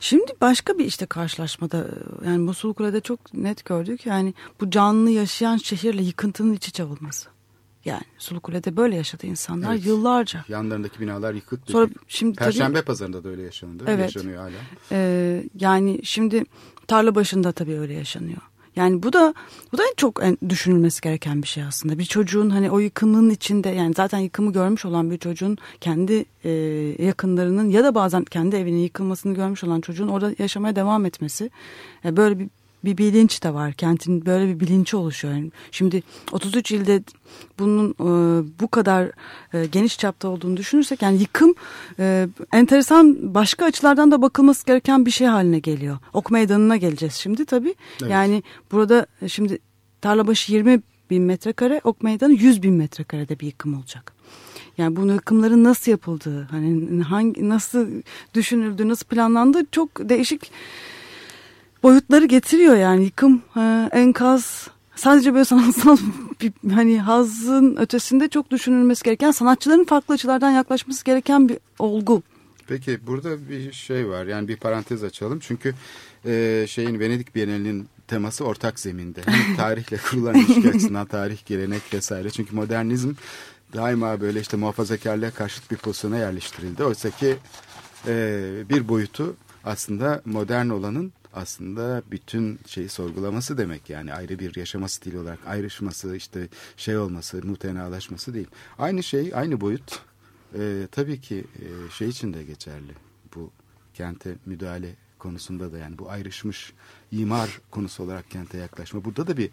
Şimdi 0.00 0.32
başka 0.40 0.78
bir 0.78 0.84
işte 0.84 1.06
karşılaşmada 1.06 1.88
yani 2.24 2.38
Musul 2.38 2.74
Kule'de 2.74 3.00
çok 3.00 3.34
net 3.34 3.64
gördük. 3.64 4.06
Yani 4.06 4.34
bu 4.60 4.70
canlı 4.70 5.10
yaşayan 5.10 5.56
şehirle 5.56 6.02
yıkıntının 6.02 6.52
iç 6.52 6.68
içe 6.68 6.84
olması. 6.84 7.28
Yani 7.88 8.02
Sulukule'de 8.18 8.76
böyle 8.76 8.96
yaşadı 8.96 9.26
insanlar 9.26 9.74
evet. 9.74 9.86
yıllarca. 9.86 10.44
Yanlarındaki 10.48 11.00
binalar 11.00 11.34
yıkık. 11.34 11.60
Sonra 11.70 11.88
şimdi 12.08 12.36
Perşembe 12.36 12.78
tabii, 12.78 12.86
pazarında 12.86 13.24
da 13.24 13.28
öyle 13.28 13.42
yaşandı. 13.42 13.84
Evet. 13.86 14.14
Yaşanıyor 14.14 14.38
hala. 14.38 14.56
Ee, 14.92 15.44
yani 15.60 16.00
şimdi 16.04 16.44
tarla 16.86 17.14
başında 17.14 17.52
tabii 17.52 17.78
öyle 17.78 17.94
yaşanıyor. 17.94 18.40
Yani 18.76 19.02
bu 19.02 19.12
da 19.12 19.34
bu 19.72 19.78
da 19.78 19.82
en 19.82 19.94
çok 19.96 20.22
en 20.22 20.38
düşünülmesi 20.48 21.00
gereken 21.00 21.42
bir 21.42 21.48
şey 21.48 21.64
aslında. 21.64 21.98
Bir 21.98 22.04
çocuğun 22.04 22.50
hani 22.50 22.70
o 22.70 22.78
yıkımın 22.78 23.30
içinde 23.30 23.68
yani 23.68 23.94
zaten 23.96 24.18
yıkımı 24.18 24.52
görmüş 24.52 24.84
olan 24.84 25.10
bir 25.10 25.18
çocuğun 25.18 25.58
kendi 25.80 26.24
e, 26.44 26.50
yakınlarının 26.98 27.70
ya 27.70 27.84
da 27.84 27.94
bazen 27.94 28.24
kendi 28.24 28.56
evinin 28.56 28.78
yıkılmasını 28.78 29.34
görmüş 29.34 29.64
olan 29.64 29.80
çocuğun 29.80 30.08
orada 30.08 30.34
yaşamaya 30.38 30.76
devam 30.76 31.06
etmesi. 31.06 31.50
Yani 32.04 32.16
böyle 32.16 32.38
bir 32.38 32.48
bir 32.84 32.98
bilinç 32.98 33.42
de 33.42 33.54
var. 33.54 33.72
Kentin 33.72 34.26
böyle 34.26 34.54
bir 34.54 34.60
bilinci 34.60 34.96
oluşuyor. 34.96 35.34
Yani 35.34 35.50
şimdi 35.70 36.02
33 36.32 36.72
ilde 36.72 37.02
bunun 37.58 37.90
e, 37.90 38.42
bu 38.60 38.68
kadar 38.68 39.10
e, 39.54 39.66
geniş 39.66 39.98
çapta 39.98 40.28
olduğunu 40.28 40.56
düşünürsek 40.56 41.02
yani 41.02 41.20
yıkım 41.20 41.54
e, 41.98 42.28
enteresan 42.52 43.34
başka 43.34 43.64
açılardan 43.64 44.10
da 44.10 44.22
bakılması 44.22 44.66
gereken 44.66 45.06
bir 45.06 45.10
şey 45.10 45.26
haline 45.26 45.58
geliyor. 45.58 45.98
Ok 46.12 46.30
meydanına 46.30 46.76
geleceğiz 46.76 47.14
şimdi 47.14 47.44
tabii. 47.44 47.74
Evet. 48.02 48.12
Yani 48.12 48.42
burada 48.72 49.06
e, 49.22 49.28
şimdi 49.28 49.58
Tarlabaşı 50.00 50.52
20 50.52 50.82
bin 51.10 51.22
metrekare, 51.22 51.80
Ok 51.84 52.02
meydanı 52.02 52.32
100 52.32 52.62
bin 52.62 52.74
metrekarede 52.74 53.40
bir 53.40 53.46
yıkım 53.46 53.78
olacak. 53.78 54.12
Yani 54.78 54.96
bu 54.96 55.06
yıkımların 55.06 55.64
nasıl 55.64 55.90
yapıldığı, 55.90 56.42
hani 56.42 57.02
hangi 57.02 57.48
nasıl 57.48 57.88
düşünüldüğü, 58.34 58.88
nasıl 58.88 59.06
planlandığı 59.06 59.66
çok 59.72 60.08
değişik 60.08 60.50
boyutları 61.82 62.24
getiriyor 62.24 62.76
yani 62.76 63.04
yıkım, 63.04 63.42
e, 63.56 63.88
enkaz 63.92 64.68
sadece 64.96 65.34
böyle 65.34 65.44
sanatsal 65.44 65.96
bir 66.40 66.52
hani 66.74 67.00
hazın 67.00 67.76
ötesinde 67.76 68.28
çok 68.28 68.50
düşünülmesi 68.50 69.04
gereken 69.04 69.30
sanatçıların 69.30 69.84
farklı 69.84 70.14
açılardan 70.14 70.50
yaklaşması 70.50 71.04
gereken 71.04 71.48
bir 71.48 71.58
olgu. 71.78 72.22
Peki 72.68 73.06
burada 73.06 73.48
bir 73.48 73.72
şey 73.72 74.08
var 74.08 74.26
yani 74.26 74.48
bir 74.48 74.56
parantez 74.56 75.04
açalım 75.04 75.38
çünkü 75.38 75.74
e, 76.26 76.64
şeyin 76.68 77.00
Venedik 77.00 77.34
Bienalinin 77.34 77.88
teması 78.08 78.44
ortak 78.44 78.80
zeminde. 78.80 79.20
Hem 79.26 79.56
tarihle 79.56 79.96
kurulan 79.96 80.34
ilişki 80.34 80.68
açısından 80.68 81.06
tarih, 81.06 81.46
gelenek 81.46 81.94
vesaire. 81.94 82.30
Çünkü 82.30 82.56
modernizm 82.56 83.12
daima 83.74 84.20
böyle 84.20 84.40
işte 84.40 84.56
muhafazakarlığa 84.56 85.30
karşıt 85.30 85.70
bir 85.70 85.76
pozisyona 85.76 86.18
yerleştirildi. 86.18 86.84
Oysa 86.84 87.10
ki 87.10 87.36
e, 88.06 88.42
bir 88.70 88.88
boyutu 88.88 89.36
aslında 89.64 90.22
modern 90.24 90.68
olanın 90.68 91.12
aslında 91.34 92.02
bütün 92.10 92.58
şeyi 92.66 92.88
sorgulaması 92.88 93.58
demek 93.58 93.90
yani 93.90 94.14
ayrı 94.14 94.38
bir 94.38 94.56
yaşama 94.56 94.88
stili 94.88 95.18
olarak 95.18 95.46
ayrışması 95.46 96.16
işte 96.16 96.48
şey 96.76 96.98
olması 96.98 97.46
mutenalaşması 97.46 98.34
değil. 98.34 98.48
Aynı 98.78 99.02
şey 99.02 99.32
aynı 99.34 99.60
boyut 99.60 100.00
e, 100.54 100.88
tabii 100.92 101.20
ki 101.20 101.44
e, 101.58 101.90
şey 101.90 102.08
için 102.08 102.34
de 102.34 102.44
geçerli 102.44 102.92
bu 103.34 103.50
kente 103.94 104.36
müdahale 104.46 104.94
konusunda 105.18 105.72
da 105.72 105.78
yani 105.78 105.98
bu 105.98 106.10
ayrışmış 106.10 106.72
imar 107.12 107.60
konusu 107.70 108.02
olarak 108.02 108.30
kente 108.30 108.58
yaklaşma 108.58 109.04
burada 109.04 109.26
da 109.26 109.36
bir 109.36 109.50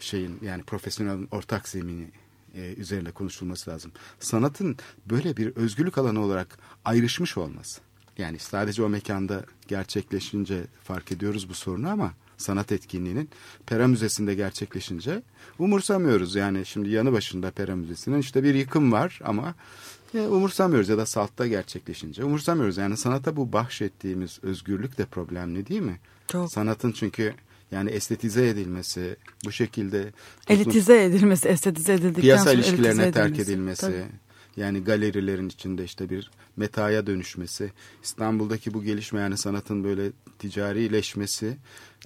şeyin 0.00 0.38
yani 0.42 0.62
profesyonel 0.62 1.26
ortak 1.30 1.68
zemini 1.68 2.10
e, 2.54 2.74
üzerine 2.74 3.10
konuşulması 3.10 3.70
lazım. 3.70 3.92
Sanatın 4.20 4.76
böyle 5.06 5.36
bir 5.36 5.56
özgürlük 5.56 5.98
alanı 5.98 6.20
olarak 6.20 6.58
ayrışmış 6.84 7.36
olması 7.36 7.85
yani 8.18 8.38
sadece 8.38 8.82
o 8.82 8.88
mekanda 8.88 9.44
gerçekleşince 9.68 10.64
fark 10.84 11.12
ediyoruz 11.12 11.48
bu 11.48 11.54
sorunu 11.54 11.88
ama 11.88 12.12
sanat 12.36 12.72
etkinliğinin 12.72 13.30
Pera 13.66 13.88
Müzesi'nde 13.88 14.34
gerçekleşince 14.34 15.22
umursamıyoruz. 15.58 16.34
Yani 16.34 16.66
şimdi 16.66 16.88
yanı 16.88 17.12
başında 17.12 17.50
Pera 17.50 17.76
Müzesi'nin 17.76 18.18
işte 18.18 18.42
bir 18.44 18.54
yıkım 18.54 18.92
var 18.92 19.20
ama 19.24 19.54
e, 20.14 20.20
umursamıyoruz 20.20 20.88
ya 20.88 20.98
da 20.98 21.06
Salt'ta 21.06 21.46
gerçekleşince 21.46 22.24
umursamıyoruz. 22.24 22.76
Yani 22.76 22.96
sanata 22.96 23.36
bu 23.36 23.52
bahşettiğimiz 23.52 24.38
özgürlük 24.42 24.98
de 24.98 25.04
problemli 25.04 25.66
değil 25.66 25.80
mi? 25.80 25.98
Çok. 26.28 26.52
Sanatın 26.52 26.92
çünkü 26.92 27.34
yani 27.72 27.90
estetize 27.90 28.48
edilmesi, 28.48 29.16
bu 29.44 29.52
şekilde... 29.52 30.12
Elitize 30.48 31.04
edilmesi, 31.04 31.48
estetize 31.48 31.92
edildikten 31.92 32.20
piyasa 32.22 32.52
ilişkilerine 32.52 33.12
terk 33.12 33.38
edilmesi. 33.38 33.86
edilmesi. 33.86 34.25
Yani 34.56 34.84
galerilerin 34.84 35.48
içinde 35.48 35.84
işte 35.84 36.10
bir 36.10 36.30
metaya 36.56 37.06
dönüşmesi, 37.06 37.72
İstanbul'daki 38.02 38.74
bu 38.74 38.82
gelişme 38.82 39.20
yani 39.20 39.36
sanatın 39.38 39.84
böyle 39.84 40.12
ticarileşmesi 40.38 41.56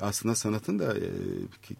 aslında 0.00 0.34
sanatın 0.34 0.78
da 0.78 0.98
e, 0.98 1.08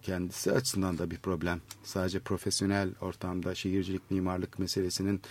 kendisi 0.01 0.51
açısından 0.51 0.97
da 0.97 1.11
bir 1.11 1.17
problem. 1.17 1.61
Sadece 1.83 2.19
profesyonel 2.19 2.89
ortamda 3.01 3.55
şehircilik, 3.55 4.11
mimarlık 4.11 4.59
meselesinin 4.59 5.21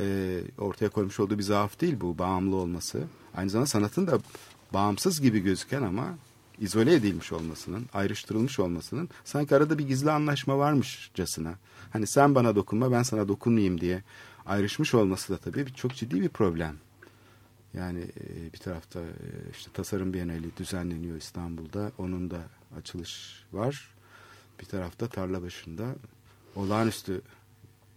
e, 0.00 0.40
ortaya 0.58 0.88
koymuş 0.88 1.20
olduğu 1.20 1.38
bir 1.38 1.42
zaaf 1.42 1.80
değil 1.80 2.00
bu 2.00 2.18
bağımlı 2.18 2.56
olması. 2.56 3.02
Aynı 3.34 3.50
zamanda 3.50 3.70
sanatın 3.70 4.06
da 4.06 4.18
bağımsız 4.72 5.20
gibi 5.20 5.40
gözüken 5.40 5.82
ama 5.82 6.18
izole 6.60 6.94
edilmiş 6.94 7.32
olmasının, 7.32 7.86
ayrıştırılmış 7.92 8.58
olmasının 8.58 9.08
sanki 9.24 9.56
arada 9.56 9.78
bir 9.78 9.88
gizli 9.88 10.10
anlaşma 10.10 10.58
varmışcasına. 10.58 11.54
Hani 11.90 12.06
sen 12.06 12.34
bana 12.34 12.56
dokunma 12.56 12.92
ben 12.92 13.02
sana 13.02 13.28
dokunmayayım 13.28 13.80
diye 13.80 14.02
ayrışmış 14.48 14.94
olması 14.94 15.32
da 15.32 15.38
tabii 15.38 15.74
çok 15.74 15.94
ciddi 15.94 16.20
bir 16.20 16.28
problem. 16.28 16.76
Yani 17.74 18.00
e, 18.00 18.52
bir 18.52 18.58
tarafta 18.58 19.00
e, 19.00 19.16
işte 19.52 19.70
tasarım 19.74 20.12
bienali 20.12 20.56
düzenleniyor 20.56 21.16
İstanbul'da. 21.16 21.92
Onun 21.98 22.30
da 22.30 22.38
açılış 22.78 23.44
var. 23.52 23.94
Bir 24.60 24.64
tarafta 24.64 25.08
tarla 25.08 25.42
başında 25.42 25.94
olağanüstü 26.56 27.22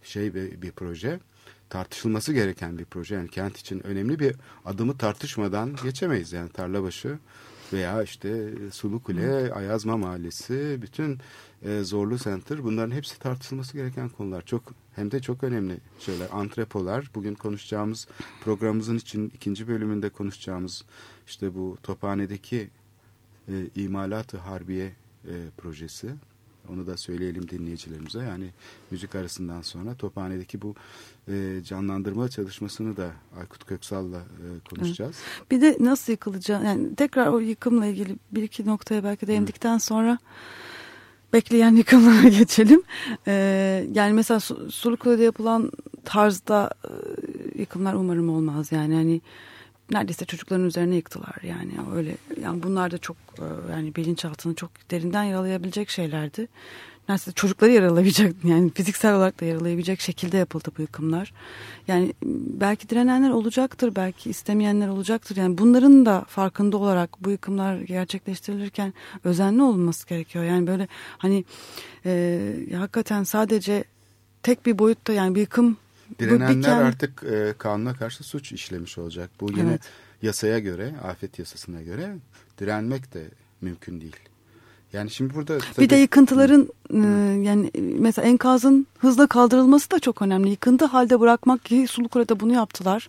şey 0.02 0.34
bir, 0.34 0.62
bir 0.62 0.72
proje. 0.72 1.20
Tartışılması 1.68 2.32
gereken 2.32 2.78
bir 2.78 2.84
proje. 2.84 3.14
Yani 3.14 3.28
kent 3.28 3.58
için 3.58 3.86
önemli 3.86 4.18
bir 4.18 4.36
adımı 4.64 4.98
tartışmadan 4.98 5.76
geçemeyiz. 5.82 6.32
Yani 6.32 6.48
tarlabaşı 6.48 7.18
veya 7.72 8.02
işte 8.02 8.50
Sulukule, 8.72 9.52
Ayazma 9.52 9.96
Mahallesi, 9.96 10.78
bütün 10.82 11.18
e, 11.64 11.82
Zorlu 11.82 12.18
Center 12.18 12.64
bunların 12.64 12.96
hepsi 12.96 13.18
tartışılması 13.18 13.72
gereken 13.72 14.08
konular. 14.08 14.42
Çok 14.42 14.62
hem 14.94 15.10
de 15.10 15.20
çok 15.20 15.44
önemli 15.44 15.76
şeyler. 15.98 16.28
Antrepolar 16.32 17.10
bugün 17.14 17.34
konuşacağımız 17.34 18.08
programımızın 18.44 18.96
için 18.96 19.32
ikinci 19.34 19.68
bölümünde 19.68 20.08
konuşacağımız 20.08 20.84
işte 21.26 21.54
bu 21.54 21.78
Tophane'deki 21.82 22.70
e, 23.48 23.52
imalat 23.76 24.34
harbiye 24.34 24.92
e, 25.24 25.34
projesi. 25.56 26.10
Onu 26.68 26.86
da 26.86 26.96
söyleyelim 26.96 27.48
dinleyicilerimize. 27.48 28.18
Yani 28.18 28.50
müzik 28.90 29.14
arasından 29.14 29.62
sonra 29.62 29.94
Tophane'deki 29.94 30.62
bu 30.62 30.74
e, 31.28 31.60
canlandırma 31.64 32.28
çalışmasını 32.28 32.96
da 32.96 33.12
Aykut 33.38 33.64
Köksal'la 33.66 34.18
e, 34.18 34.46
konuşacağız. 34.70 35.16
Evet. 35.38 35.50
Bir 35.50 35.60
de 35.60 35.76
nasıl 35.80 36.12
yıkılacağı 36.12 36.64
yani 36.64 36.94
tekrar 36.94 37.26
o 37.26 37.38
yıkımla 37.38 37.86
ilgili 37.86 38.16
bir 38.32 38.42
iki 38.42 38.66
noktaya 38.66 39.04
belki 39.04 39.26
değindikten 39.26 39.78
sonra 39.78 40.18
bekleyen 41.32 41.76
yıkımlara 41.76 42.28
geçelim. 42.38 42.82
Ee, 43.26 43.86
yani 43.94 44.12
mesela 44.12 44.40
Su- 44.40 44.70
Sulukule'de 44.72 45.22
yapılan 45.24 45.70
tarzda 46.04 46.70
e, 46.84 46.90
yıkımlar 47.60 47.94
umarım 47.94 48.28
olmaz. 48.30 48.72
Yani 48.72 48.94
hani 48.94 49.20
neredeyse 49.90 50.24
çocukların 50.24 50.66
üzerine 50.66 50.96
yıktılar 50.96 51.36
yani 51.42 51.72
öyle. 51.94 52.16
Yani 52.42 52.62
bunlar 52.62 52.90
da 52.90 52.98
çok 52.98 53.16
e, 53.38 53.72
yani 53.72 53.94
bilinçaltını 53.94 54.54
çok 54.54 54.70
derinden 54.90 55.24
yaralayabilecek 55.24 55.90
şeylerdi. 55.90 56.48
Neredeyse 57.08 57.32
çocukları 57.32 57.70
yaralayabilecek 57.70 58.36
yani 58.44 58.70
fiziksel 58.70 59.14
olarak 59.14 59.40
da 59.40 59.44
yaralayabilecek 59.44 60.00
şekilde 60.00 60.36
yapıldı 60.36 60.68
bu 60.78 60.82
yıkımlar. 60.82 61.32
Yani 61.88 62.14
belki 62.60 62.88
direnenler 62.88 63.30
olacaktır, 63.30 63.96
belki 63.96 64.30
istemeyenler 64.30 64.88
olacaktır. 64.88 65.36
Yani 65.36 65.58
bunların 65.58 66.06
da 66.06 66.24
farkında 66.28 66.76
olarak 66.76 67.24
bu 67.24 67.30
yıkımlar 67.30 67.76
gerçekleştirilirken 67.76 68.94
özenli 69.24 69.62
olunması 69.62 70.06
gerekiyor. 70.08 70.44
Yani 70.44 70.66
böyle 70.66 70.88
hani 71.18 71.44
e, 72.06 72.66
hakikaten 72.76 73.22
sadece 73.24 73.84
tek 74.42 74.66
bir 74.66 74.78
boyutta 74.78 75.12
yani 75.12 75.34
bir 75.34 75.40
yıkım 75.40 75.76
bu 76.10 76.18
Direnenler 76.18 76.68
kend- 76.68 76.82
artık 76.84 77.22
e, 77.24 77.54
kanuna 77.58 77.94
karşı 77.94 78.24
suç 78.24 78.52
işlemiş 78.52 78.98
olacak. 78.98 79.30
Bu 79.40 79.50
yine 79.50 79.70
Evet. 79.70 79.82
yasaya 80.22 80.58
göre, 80.58 80.94
afet 81.04 81.38
yasasına 81.38 81.82
göre 81.82 82.16
direnmek 82.66 83.14
de 83.14 83.22
mümkün 83.60 84.00
değil. 84.00 84.16
Yani 84.92 85.10
şimdi 85.10 85.34
burada 85.34 85.54
Bir 85.56 85.60
tabii- 85.60 85.90
de 85.90 85.96
yıkıntıların 85.96 86.68
e, 86.90 86.96
yani 87.42 87.70
mesela 87.98 88.28
enkazın 88.28 88.86
hızla 88.98 89.26
kaldırılması 89.26 89.90
da 89.90 89.98
çok 89.98 90.22
önemli. 90.22 90.50
Yıkıntı 90.50 90.84
halde 90.84 91.20
bırakmak 91.20 91.64
ki 91.64 91.86
Sulukule'de 91.88 92.40
bunu 92.40 92.52
yaptılar. 92.52 93.08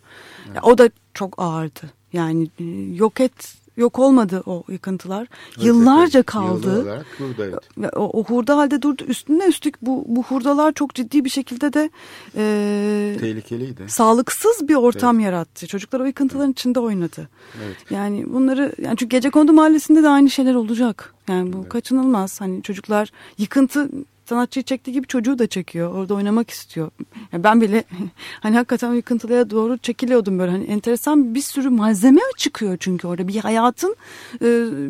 Ya, 0.55 0.61
o 0.61 0.77
da 0.77 0.89
çok 1.13 1.33
ağırdı. 1.37 1.91
Yani 2.13 2.49
e, 2.59 2.63
yok 2.95 3.19
et 3.21 3.55
yok 3.77 3.99
olmadı 3.99 4.43
o 4.45 4.63
yıkıntılar. 4.69 5.27
Evet, 5.55 5.65
Yıllarca 5.65 6.19
evet. 6.19 6.25
kaldı. 6.25 6.67
Yıllar 6.67 6.83
olarak 6.83 7.05
buradaydı. 7.19 7.59
Ve 7.77 7.89
o, 7.89 8.19
o 8.19 8.23
hurda 8.23 8.57
halde 8.57 8.81
durdu. 8.81 9.03
Üstüne 9.07 9.45
üstlük 9.45 9.81
bu, 9.81 10.03
bu 10.07 10.23
hurdalar 10.23 10.73
çok 10.73 10.95
ciddi 10.95 11.25
bir 11.25 11.29
şekilde 11.29 11.73
de 11.73 11.89
e, 12.37 13.17
Tehlikeliydi. 13.19 13.89
sağlıksız 13.89 14.67
bir 14.67 14.75
ortam 14.75 15.19
yarattı. 15.19 15.67
Çocuklar 15.67 15.99
o 15.99 16.05
yıkıntıların 16.05 16.51
içinde 16.51 16.79
oynadı. 16.79 17.29
Evet. 17.65 17.75
Yani 17.89 18.33
bunları 18.33 18.73
yani 18.81 18.97
çünkü 18.97 19.09
Gecekondu 19.09 19.53
Mahallesi'nde 19.53 20.03
de 20.03 20.09
aynı 20.09 20.29
şeyler 20.29 20.55
olacak. 20.55 21.13
Yani 21.27 21.53
bu 21.53 21.69
kaçınılmaz. 21.69 22.41
Hani 22.41 22.63
çocuklar 22.63 23.11
yıkıntı 23.37 23.89
sanatçıyı 24.25 24.63
çektiği 24.63 24.91
gibi 24.91 25.07
çocuğu 25.07 25.39
da 25.39 25.47
çekiyor. 25.47 25.93
Orada 25.93 26.13
oynamak 26.13 26.49
istiyor. 26.49 26.91
Yani 27.31 27.43
ben 27.43 27.61
bile 27.61 27.83
hani 28.39 28.55
hakikaten 28.55 28.93
yıkıntılıya 28.93 29.49
doğru 29.49 29.77
çekiliyordum 29.77 30.39
böyle. 30.39 30.51
Hani 30.51 30.63
enteresan 30.63 31.35
bir 31.35 31.41
sürü 31.41 31.69
malzeme 31.69 32.21
çıkıyor 32.37 32.77
çünkü 32.79 33.07
orada. 33.07 33.27
Bir 33.27 33.39
hayatın 33.39 33.95
e, 34.41 34.47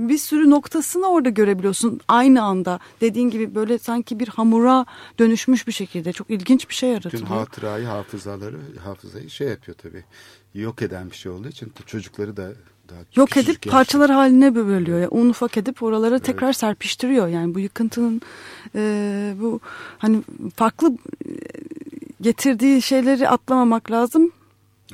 bir 0.09 0.17
sürü 0.17 0.49
noktasını 0.49 1.07
orada 1.07 1.29
görebiliyorsun 1.29 1.99
aynı 2.07 2.43
anda. 2.43 2.79
Dediğin 3.01 3.29
gibi 3.29 3.55
böyle 3.55 3.77
sanki 3.77 4.19
bir 4.19 4.27
hamura 4.27 4.85
dönüşmüş 5.19 5.67
bir 5.67 5.71
şekilde. 5.71 6.13
Çok 6.13 6.29
ilginç 6.29 6.69
bir 6.69 6.73
şey 6.75 6.89
Tüm 6.89 6.93
yaratılıyor. 6.93 7.27
hatırayı, 7.27 7.85
hafızaları, 7.85 8.57
hafızayı 8.83 9.29
şey 9.29 9.47
yapıyor 9.47 9.77
tabii. 9.77 10.03
Yok 10.53 10.81
eden 10.81 11.09
bir 11.11 11.15
şey 11.15 11.31
olduğu 11.31 11.47
için 11.47 11.73
çocukları 11.85 12.37
da 12.37 12.51
Yok 13.15 13.37
edip 13.37 13.47
yaşta- 13.65 13.69
parçalar 13.71 14.11
haline 14.11 14.55
bölüyor. 14.55 14.99
Yani 14.99 15.07
un 15.07 15.29
ufak 15.29 15.57
edip 15.57 15.83
oralara 15.83 16.19
tekrar 16.19 16.53
serpiştiriyor. 16.53 17.27
Yani 17.27 17.55
bu 17.55 17.59
yıkıntının 17.59 18.21
e, 18.75 19.33
bu 19.41 19.59
hani 19.97 20.21
farklı 20.55 20.97
e, 21.25 21.29
getirdiği 22.21 22.81
şeyleri 22.81 23.29
atlamamak 23.29 23.91
lazım. 23.91 24.31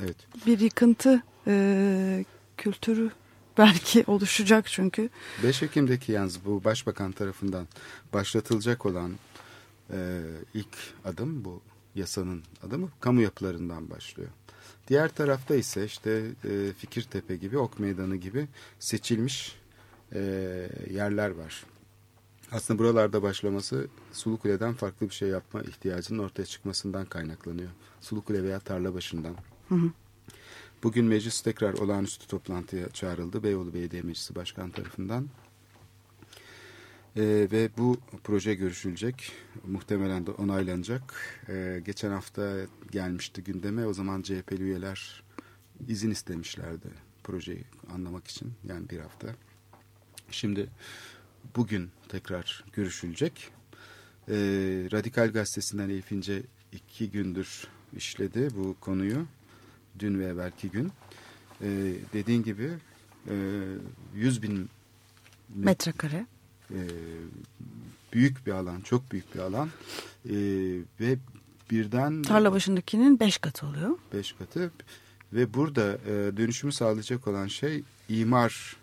Evet. 0.00 0.16
Bir 0.46 0.60
yıkıntı 0.60 1.22
e, 1.46 2.24
kültürü 2.56 3.10
belki 3.58 4.04
oluşacak 4.06 4.66
çünkü. 4.66 5.10
5 5.42 5.62
Ekim'deki 5.62 6.12
yalnız 6.12 6.44
bu 6.44 6.64
başbakan 6.64 7.12
tarafından 7.12 7.66
başlatılacak 8.12 8.86
olan 8.86 9.12
e, 9.92 10.20
ilk 10.54 10.76
adım 11.04 11.44
bu 11.44 11.60
yasanın 11.94 12.42
adımı 12.66 12.88
kamu 13.00 13.20
yapılarından 13.20 13.90
başlıyor. 13.90 14.28
Diğer 14.90 15.08
tarafta 15.08 15.54
ise 15.54 15.84
işte 15.84 16.22
e, 16.44 16.72
Fikirtepe 16.72 17.36
gibi, 17.36 17.58
Ok 17.58 17.78
Meydanı 17.78 18.16
gibi 18.16 18.48
seçilmiş 18.78 19.56
e, 20.12 20.20
yerler 20.90 21.30
var. 21.30 21.64
Aslında 22.52 22.78
buralarda 22.78 23.22
başlaması 23.22 23.86
Sulukule'den 24.12 24.74
farklı 24.74 25.08
bir 25.08 25.14
şey 25.14 25.28
yapma 25.28 25.62
ihtiyacının 25.62 26.18
ortaya 26.18 26.44
çıkmasından 26.44 27.06
kaynaklanıyor. 27.06 27.70
Sulukule 28.00 28.42
veya 28.42 28.60
Tarlabaşı'ndan. 28.60 29.34
Bugün 30.82 31.04
meclis 31.04 31.40
tekrar 31.40 31.72
olağanüstü 31.72 32.26
toplantıya 32.26 32.88
çağrıldı. 32.88 33.42
Beyoğlu 33.42 33.74
Belediye 33.74 34.02
Meclisi 34.02 34.34
Başkan 34.34 34.70
tarafından. 34.70 35.28
Ee, 37.16 37.48
ve 37.52 37.70
bu 37.78 37.96
proje 38.24 38.54
görüşülecek. 38.54 39.32
Muhtemelen 39.66 40.26
de 40.26 40.30
onaylanacak. 40.30 41.14
Ee, 41.48 41.82
geçen 41.84 42.10
hafta 42.10 42.56
gelmişti 42.90 43.44
gündeme. 43.44 43.86
O 43.86 43.92
zaman 43.92 44.22
CHP'li 44.22 44.62
üyeler 44.62 45.22
izin 45.88 46.10
istemişlerdi 46.10 46.88
projeyi 47.24 47.64
anlamak 47.94 48.28
için. 48.28 48.52
Yani 48.64 48.90
bir 48.90 48.98
hafta. 49.00 49.28
Şimdi 50.30 50.68
bugün 51.56 51.90
tekrar 52.08 52.64
görüşülecek. 52.72 53.50
Ee, 54.28 54.34
Radikal 54.92 55.32
Gazetesi'nden 55.32 55.88
Elif 55.88 56.12
İnce 56.12 56.42
iki 56.72 57.10
gündür 57.10 57.68
işledi 57.96 58.48
bu 58.56 58.76
konuyu. 58.80 59.26
Dün 59.98 60.20
ve 60.20 60.38
belki 60.38 60.70
gün. 60.70 60.92
Ee, 61.62 61.94
dediğin 62.12 62.42
gibi 62.42 62.70
e, 63.28 63.34
100 64.14 64.42
bin 64.42 64.68
Metrekare. 65.54 66.26
E, 66.74 66.80
büyük 68.12 68.46
bir 68.46 68.52
alan, 68.52 68.80
çok 68.80 69.12
büyük 69.12 69.34
bir 69.34 69.40
alan 69.40 69.68
E, 70.24 70.36
ve 71.00 71.18
birden 71.70 72.22
Tarla 72.22 72.52
başındakinin 72.52 73.20
beş 73.20 73.38
katı 73.38 73.66
oluyor. 73.66 73.90
beş 74.12 74.32
katı 74.32 74.70
ve 75.32 75.54
burada 75.54 75.92
e, 76.06 76.36
dönüşümü 76.36 76.72
sağlayacak 76.72 77.28
olan 77.28 77.46
şey 77.46 77.82
imar 78.08 78.76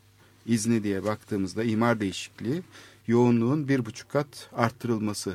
izni 0.46 0.84
diye 0.84 1.04
baktığımızda 1.04 1.64
imar 1.64 2.00
değişikliği 2.00 2.62
yoğunluğun 3.08 3.68
bir 3.68 3.86
buçuk 3.86 4.10
kat 4.12 4.50
arttırılması 4.54 5.34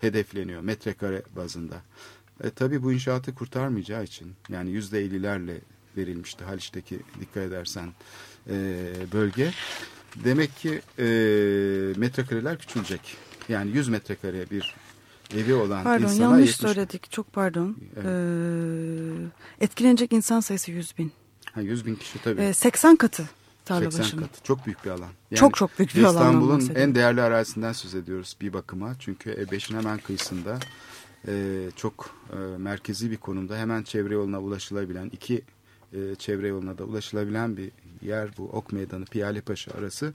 hedefleniyor 0.00 0.60
metrekare 0.60 1.22
bazında. 1.36 1.82
E, 2.44 2.50
tabii 2.50 2.82
bu 2.82 2.92
inşaatı 2.92 3.34
kurtarmayacağı 3.34 4.04
için 4.04 4.32
yani 4.48 4.70
yüzde 4.70 5.00
ellilerle 5.00 5.60
verilmişti 5.96 6.44
Haliç'teki 6.44 7.00
dikkat 7.20 7.42
edersen 7.42 7.88
e, 8.50 8.54
bölge. 9.12 9.52
Demek 10.16 10.56
ki 10.56 10.80
e, 10.98 11.04
metrekareler 11.96 12.58
küçülecek. 12.58 13.16
Yani 13.48 13.70
100 13.70 13.88
metrekare 13.88 14.50
bir 14.50 14.74
evi 15.36 15.54
olan 15.54 15.84
Pardon 15.84 16.04
insana 16.04 16.22
yanlış 16.22 16.40
70 16.40 16.56
söyledik. 16.56 17.12
Çok 17.12 17.32
pardon. 17.32 17.76
Evet. 17.96 18.06
Ee, 18.06 19.64
etkilenecek 19.64 20.12
insan 20.12 20.40
sayısı 20.40 20.70
100 20.70 20.98
bin. 20.98 21.12
Ha, 21.52 21.60
100 21.60 21.86
bin 21.86 21.94
kişi 21.94 22.22
tabii. 22.22 22.40
Ee, 22.40 22.52
80 22.54 22.96
katı 22.96 23.22
80 23.22 23.34
Tarlabaşı'nın. 23.64 24.22
katı. 24.22 24.42
Çok 24.42 24.66
büyük 24.66 24.84
bir 24.84 24.90
alan. 24.90 25.08
Yani 25.30 25.38
Çok 25.38 25.56
çok 25.56 25.78
büyük 25.78 25.94
bir 25.94 26.02
alandan 26.04 26.22
İstanbul'un 26.22 26.74
en 26.74 26.94
değerli 26.94 27.22
arazisinden 27.22 27.72
söz 27.72 27.94
ediyoruz 27.94 28.36
bir 28.40 28.52
bakıma. 28.52 28.94
Çünkü 28.98 29.30
E5'in 29.30 29.76
hemen 29.76 29.98
kıyısında 29.98 30.58
e, 31.28 31.64
çok 31.76 32.10
e, 32.32 32.36
merkezi 32.58 33.10
bir 33.10 33.16
konumda 33.16 33.56
hemen 33.56 33.82
çevre 33.82 34.14
yoluna 34.14 34.40
ulaşılabilen 34.40 35.08
iki 35.12 35.42
e, 35.92 36.14
çevre 36.14 36.48
yoluna 36.48 36.78
da 36.78 36.84
ulaşılabilen 36.84 37.56
bir 37.56 37.70
yer 38.02 38.28
bu 38.38 38.48
Ok 38.48 38.72
Meydanı 38.72 39.04
Piyalepaşa 39.04 39.72
arası. 39.78 40.12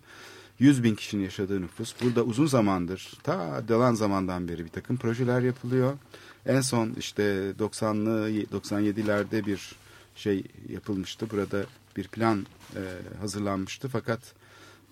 100 0.60 0.84
bin 0.84 0.96
kişinin 0.96 1.24
yaşadığı 1.24 1.62
nüfus. 1.62 1.96
Burada 2.02 2.24
uzun 2.24 2.46
zamandır 2.46 3.14
ta 3.24 3.64
dalan 3.68 3.94
zamandan 3.94 4.48
beri 4.48 4.66
bir 4.66 4.70
takım 4.70 4.98
projeler 4.98 5.42
yapılıyor. 5.42 5.98
En 6.46 6.62
son 6.62 6.94
işte 7.00 7.52
90'lı 7.60 8.30
97'lerde 8.30 9.46
bir 9.46 9.76
şey 10.16 10.44
yapılmıştı. 10.70 11.30
Burada 11.30 11.66
bir 11.98 12.08
plan 12.08 12.46
e, 12.76 12.82
hazırlanmıştı 13.20 13.88
fakat 13.88 14.20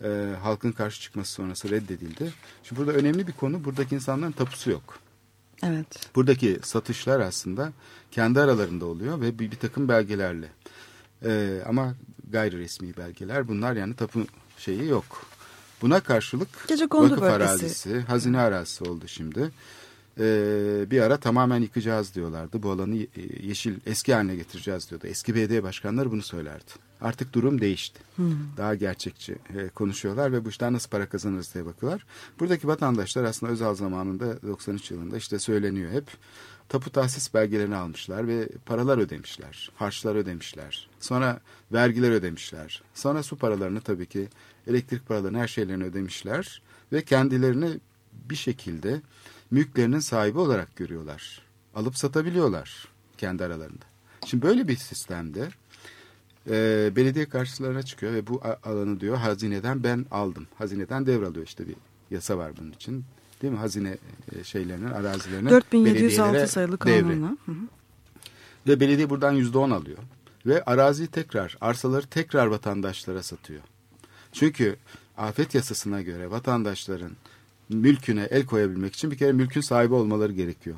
e, 0.03 0.35
halkın 0.41 0.71
karşı 0.71 1.01
çıkması 1.01 1.31
sonrası 1.31 1.69
reddedildi. 1.69 2.33
Şimdi 2.63 2.81
burada 2.81 2.93
önemli 2.97 3.27
bir 3.27 3.33
konu 3.33 3.65
buradaki 3.65 3.95
insanların 3.95 4.31
tapusu 4.31 4.71
yok. 4.71 4.99
Evet. 5.63 6.09
Buradaki 6.15 6.59
satışlar 6.63 7.19
aslında 7.19 7.73
kendi 8.11 8.39
aralarında 8.39 8.85
oluyor 8.85 9.21
ve 9.21 9.39
bir, 9.39 9.51
bir 9.51 9.57
takım 9.57 9.87
belgelerle. 9.87 10.47
E, 11.25 11.61
ama 11.67 11.95
gayri 12.31 12.57
resmi 12.57 12.97
belgeler 12.97 13.47
bunlar 13.47 13.75
yani 13.75 13.93
tapu 13.93 14.25
şeyi 14.57 14.87
yok. 14.87 15.25
Buna 15.81 15.99
karşılık 15.99 16.49
Gecekondu 16.67 17.11
vakıf 17.11 17.21
bölgesi. 17.21 17.33
arazisi, 17.43 17.99
hazine 17.99 18.39
arazisi 18.39 18.83
oldu 18.83 19.07
şimdi. 19.07 19.51
Ee, 20.19 20.85
bir 20.91 21.01
ara 21.01 21.17
tamamen 21.17 21.61
yıkacağız 21.61 22.15
diyorlardı. 22.15 22.63
Bu 22.63 22.71
alanı 22.71 22.95
e, 22.97 23.07
yeşil 23.43 23.75
eski 23.85 24.13
haline 24.13 24.35
getireceğiz 24.35 24.89
diyordu. 24.89 25.07
Eski 25.07 25.35
belediye 25.35 25.63
başkanları 25.63 26.11
bunu 26.11 26.21
söylerdi. 26.21 26.71
Artık 27.01 27.33
durum 27.33 27.61
değişti. 27.61 27.99
Daha 28.57 28.75
gerçekçi 28.75 29.31
e, 29.57 29.69
konuşuyorlar 29.69 30.31
ve 30.31 30.45
bu 30.45 30.49
işten 30.49 30.73
nasıl 30.73 30.89
para 30.89 31.09
kazanırız 31.09 31.53
diye 31.53 31.65
bakıyorlar. 31.65 32.05
Buradaki 32.39 32.67
vatandaşlar 32.67 33.23
aslında 33.23 33.51
özel 33.51 33.73
zamanında 33.73 34.41
93 34.41 34.91
yılında 34.91 35.17
işte 35.17 35.39
söyleniyor 35.39 35.91
hep. 35.91 36.05
Tapu 36.71 36.89
tahsis 36.89 37.33
belgelerini 37.33 37.75
almışlar 37.75 38.27
ve 38.27 38.47
paralar 38.65 38.97
ödemişler. 38.97 39.71
Harçlar 39.75 40.15
ödemişler. 40.15 40.89
Sonra 40.99 41.39
vergiler 41.71 42.11
ödemişler. 42.11 42.81
Sonra 42.93 43.23
su 43.23 43.37
paralarını 43.37 43.81
tabii 43.81 44.05
ki 44.05 44.27
elektrik 44.67 45.07
paralarını 45.07 45.37
her 45.37 45.47
şeylerini 45.47 45.83
ödemişler. 45.83 46.61
Ve 46.93 47.03
kendilerini 47.03 47.79
bir 48.29 48.35
şekilde 48.35 49.01
mülklerinin 49.51 49.99
sahibi 49.99 50.39
olarak 50.39 50.75
görüyorlar. 50.75 51.41
Alıp 51.75 51.97
satabiliyorlar 51.97 52.87
kendi 53.17 53.43
aralarında. 53.43 53.85
Şimdi 54.25 54.45
böyle 54.45 54.67
bir 54.67 54.77
sistemde 54.77 55.49
e, 56.49 56.91
belediye 56.95 57.25
karşılarına 57.25 57.83
çıkıyor 57.83 58.13
ve 58.13 58.27
bu 58.27 58.41
alanı 58.63 58.99
diyor 58.99 59.17
hazineden 59.17 59.83
ben 59.83 60.05
aldım. 60.11 60.47
Hazineden 60.57 61.05
devralıyor 61.05 61.45
işte 61.45 61.67
bir 61.67 61.75
yasa 62.11 62.37
var 62.37 62.51
bunun 62.57 62.71
için. 62.71 63.05
Değil 63.41 63.53
mi? 63.53 63.59
Hazine 63.59 63.97
e, 64.35 64.43
şeylerinin, 64.43 64.91
arazilerinin 64.91 65.49
4706 65.49 66.47
sayılı 66.47 66.77
kanunla. 66.77 67.37
Ve 68.67 68.79
belediye 68.79 69.09
buradan 69.09 69.31
yüzde 69.31 69.57
on 69.57 69.71
alıyor. 69.71 69.97
Ve 70.45 70.63
araziyi 70.63 71.07
tekrar, 71.07 71.57
arsaları 71.61 72.07
tekrar 72.07 72.45
vatandaşlara 72.47 73.23
satıyor. 73.23 73.61
Çünkü 74.31 74.75
afet 75.17 75.55
yasasına 75.55 76.01
göre 76.01 76.31
vatandaşların 76.31 77.11
mülküne 77.69 78.23
el 78.23 78.45
koyabilmek 78.45 78.93
için 78.93 79.11
bir 79.11 79.17
kere 79.17 79.31
mülkün 79.31 79.61
sahibi 79.61 79.93
olmaları 79.93 80.31
gerekiyor. 80.31 80.77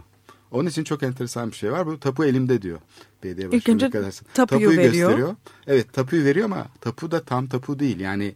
Onun 0.52 0.70
için 0.70 0.84
çok 0.84 1.04
enteresan 1.04 1.52
bir 1.52 1.56
şey 1.56 1.72
var. 1.72 1.88
Bu 1.88 2.00
tapu 2.00 2.26
elimde 2.26 2.62
diyor. 2.62 2.80
Belediye 3.24 3.48
İlk 3.52 3.70
önce 3.70 3.86
tapuyu, 3.86 4.14
tapuyu 4.34 4.70
veriyor. 4.70 5.10
gösteriyor. 5.10 5.36
Evet 5.68 5.94
tapuyu 5.94 6.26
veriyor 6.26 6.46
ama 6.46 6.68
tapu 6.82 7.12
da 7.12 7.24
tam 7.24 7.48
tapu 7.48 7.80
değil. 7.80 8.00
Yani 8.00 8.36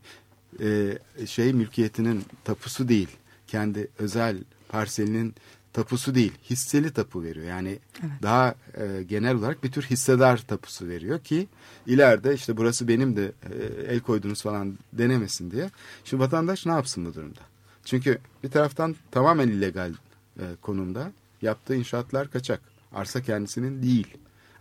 e, 0.59 0.97
şey 1.25 1.53
mülkiyetinin 1.53 2.23
tapusu 2.43 2.87
değil. 2.87 3.09
Kendi 3.47 3.87
özel 3.99 4.37
parselinin 4.69 5.35
tapusu 5.73 6.15
değil. 6.15 6.31
Hisseli 6.49 6.93
tapu 6.93 7.23
veriyor. 7.23 7.45
Yani 7.45 7.79
evet. 7.99 8.11
daha 8.21 8.55
e, 8.77 9.03
genel 9.03 9.35
olarak 9.35 9.63
bir 9.63 9.71
tür 9.71 9.83
hissedar 9.83 10.37
tapusu 10.37 10.87
veriyor 10.87 11.19
ki 11.19 11.47
ileride 11.87 12.33
işte 12.33 12.57
burası 12.57 12.87
benim 12.87 13.15
de 13.15 13.25
e, 13.25 13.93
el 13.93 13.99
koydunuz 13.99 14.41
falan 14.41 14.77
denemesin 14.93 15.51
diye. 15.51 15.69
Şimdi 16.05 16.23
vatandaş 16.23 16.65
ne 16.65 16.71
yapsın 16.71 17.05
bu 17.05 17.13
durumda? 17.13 17.39
Çünkü 17.85 18.17
bir 18.43 18.49
taraftan 18.49 18.95
tamamen 19.11 19.47
illegal 19.47 19.93
e, 20.39 20.43
konumda 20.61 21.11
yaptığı 21.41 21.75
inşaatlar 21.75 22.31
kaçak. 22.31 22.61
Arsa 22.93 23.21
kendisinin 23.21 23.83
değil. 23.83 24.07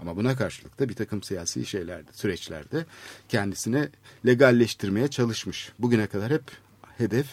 Ama 0.01 0.16
buna 0.16 0.37
karşılık 0.37 0.79
da 0.79 0.88
bir 0.88 0.94
takım 0.94 1.22
siyasi 1.22 1.66
şeylerde, 1.66 2.12
süreçlerde 2.12 2.87
kendisine 3.29 3.88
legalleştirmeye 4.27 5.09
çalışmış. 5.09 5.72
Bugüne 5.79 6.07
kadar 6.07 6.33
hep 6.33 6.42
hedef 6.99 7.27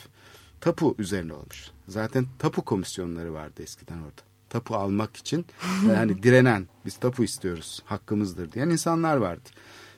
tapu 0.63 0.95
üzerine 0.99 1.34
olmuş. 1.34 1.67
Zaten 1.88 2.26
tapu 2.39 2.62
komisyonları 2.65 3.34
vardı 3.34 3.63
eskiden 3.63 3.97
orada. 3.97 4.21
Tapu 4.49 4.76
almak 4.76 5.17
için 5.17 5.45
yani 5.89 6.23
direnen, 6.23 6.67
biz 6.86 6.97
tapu 6.97 7.23
istiyoruz, 7.23 7.82
hakkımızdır 7.86 8.52
diyen 8.52 8.69
insanlar 8.69 9.17
vardı. 9.17 9.49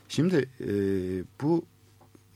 Şimdi 0.10 0.50
e, 0.60 0.70
bu 1.42 1.66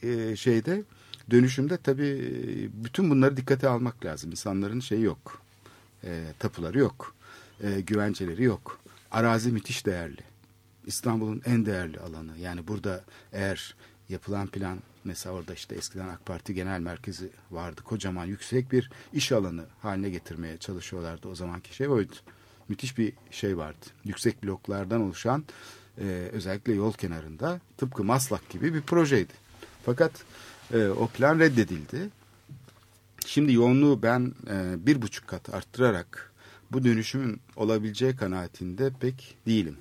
e, 0.04 0.36
şeyde 0.36 0.84
dönüşümde 1.32 1.78
tabii 1.78 2.70
bütün 2.74 3.10
bunları 3.10 3.38
dikkate 3.38 3.70
almak 3.70 4.06
lazım. 4.06 4.32
İnsanların 4.32 4.80
şeyi 4.80 5.04
yok, 5.04 5.42
e, 6.04 6.24
tapuları 6.40 6.80
yok, 6.80 7.16
e, 7.64 7.82
güvenceleri 7.82 8.44
yok. 8.44 8.80
Arazi 9.12 9.52
müthiş 9.52 9.86
değerli. 9.86 10.22
İstanbul'un 10.86 11.42
en 11.46 11.66
değerli 11.66 12.00
alanı. 12.00 12.38
Yani 12.38 12.68
burada 12.68 13.04
eğer 13.34 13.76
yapılan 14.10 14.48
plan 14.48 14.80
mesela 15.10 15.36
orada 15.36 15.54
işte 15.54 15.76
eskiden 15.76 16.08
AK 16.08 16.26
Parti 16.26 16.54
genel 16.54 16.80
merkezi 16.80 17.30
vardı. 17.52 17.82
Kocaman 17.84 18.26
yüksek 18.26 18.72
bir 18.72 18.90
iş 19.14 19.32
alanı 19.32 19.66
haline 19.82 20.10
getirmeye 20.10 20.58
çalışıyorlardı. 20.58 21.28
O 21.28 21.36
zamanki 21.36 21.76
şey 21.76 21.88
oydu. 21.88 22.14
Müthiş 22.70 22.98
bir 22.98 23.14
şey 23.32 23.58
vardı. 23.58 23.86
Yüksek 24.06 24.44
bloklardan 24.44 25.02
oluşan 25.02 25.44
e, 25.98 26.04
özellikle 26.32 26.74
yol 26.74 26.94
kenarında 26.94 27.60
tıpkı 27.78 28.04
Maslak 28.04 28.50
gibi 28.50 28.74
bir 28.74 28.82
projeydi. 28.82 29.34
Fakat 29.86 30.12
e, 30.74 30.88
o 30.88 31.08
plan 31.08 31.40
reddedildi. 31.40 32.10
Şimdi 33.26 33.54
yoğunluğu 33.54 34.04
ben 34.04 34.34
e, 34.50 34.86
bir 34.86 35.02
buçuk 35.02 35.28
kat 35.28 35.54
arttırarak 35.54 36.34
bu 36.72 36.84
dönüşümün 36.84 37.42
olabileceği 37.56 38.16
kanaatinde 38.16 38.92
pek 39.00 39.38
değilim. 39.48 39.78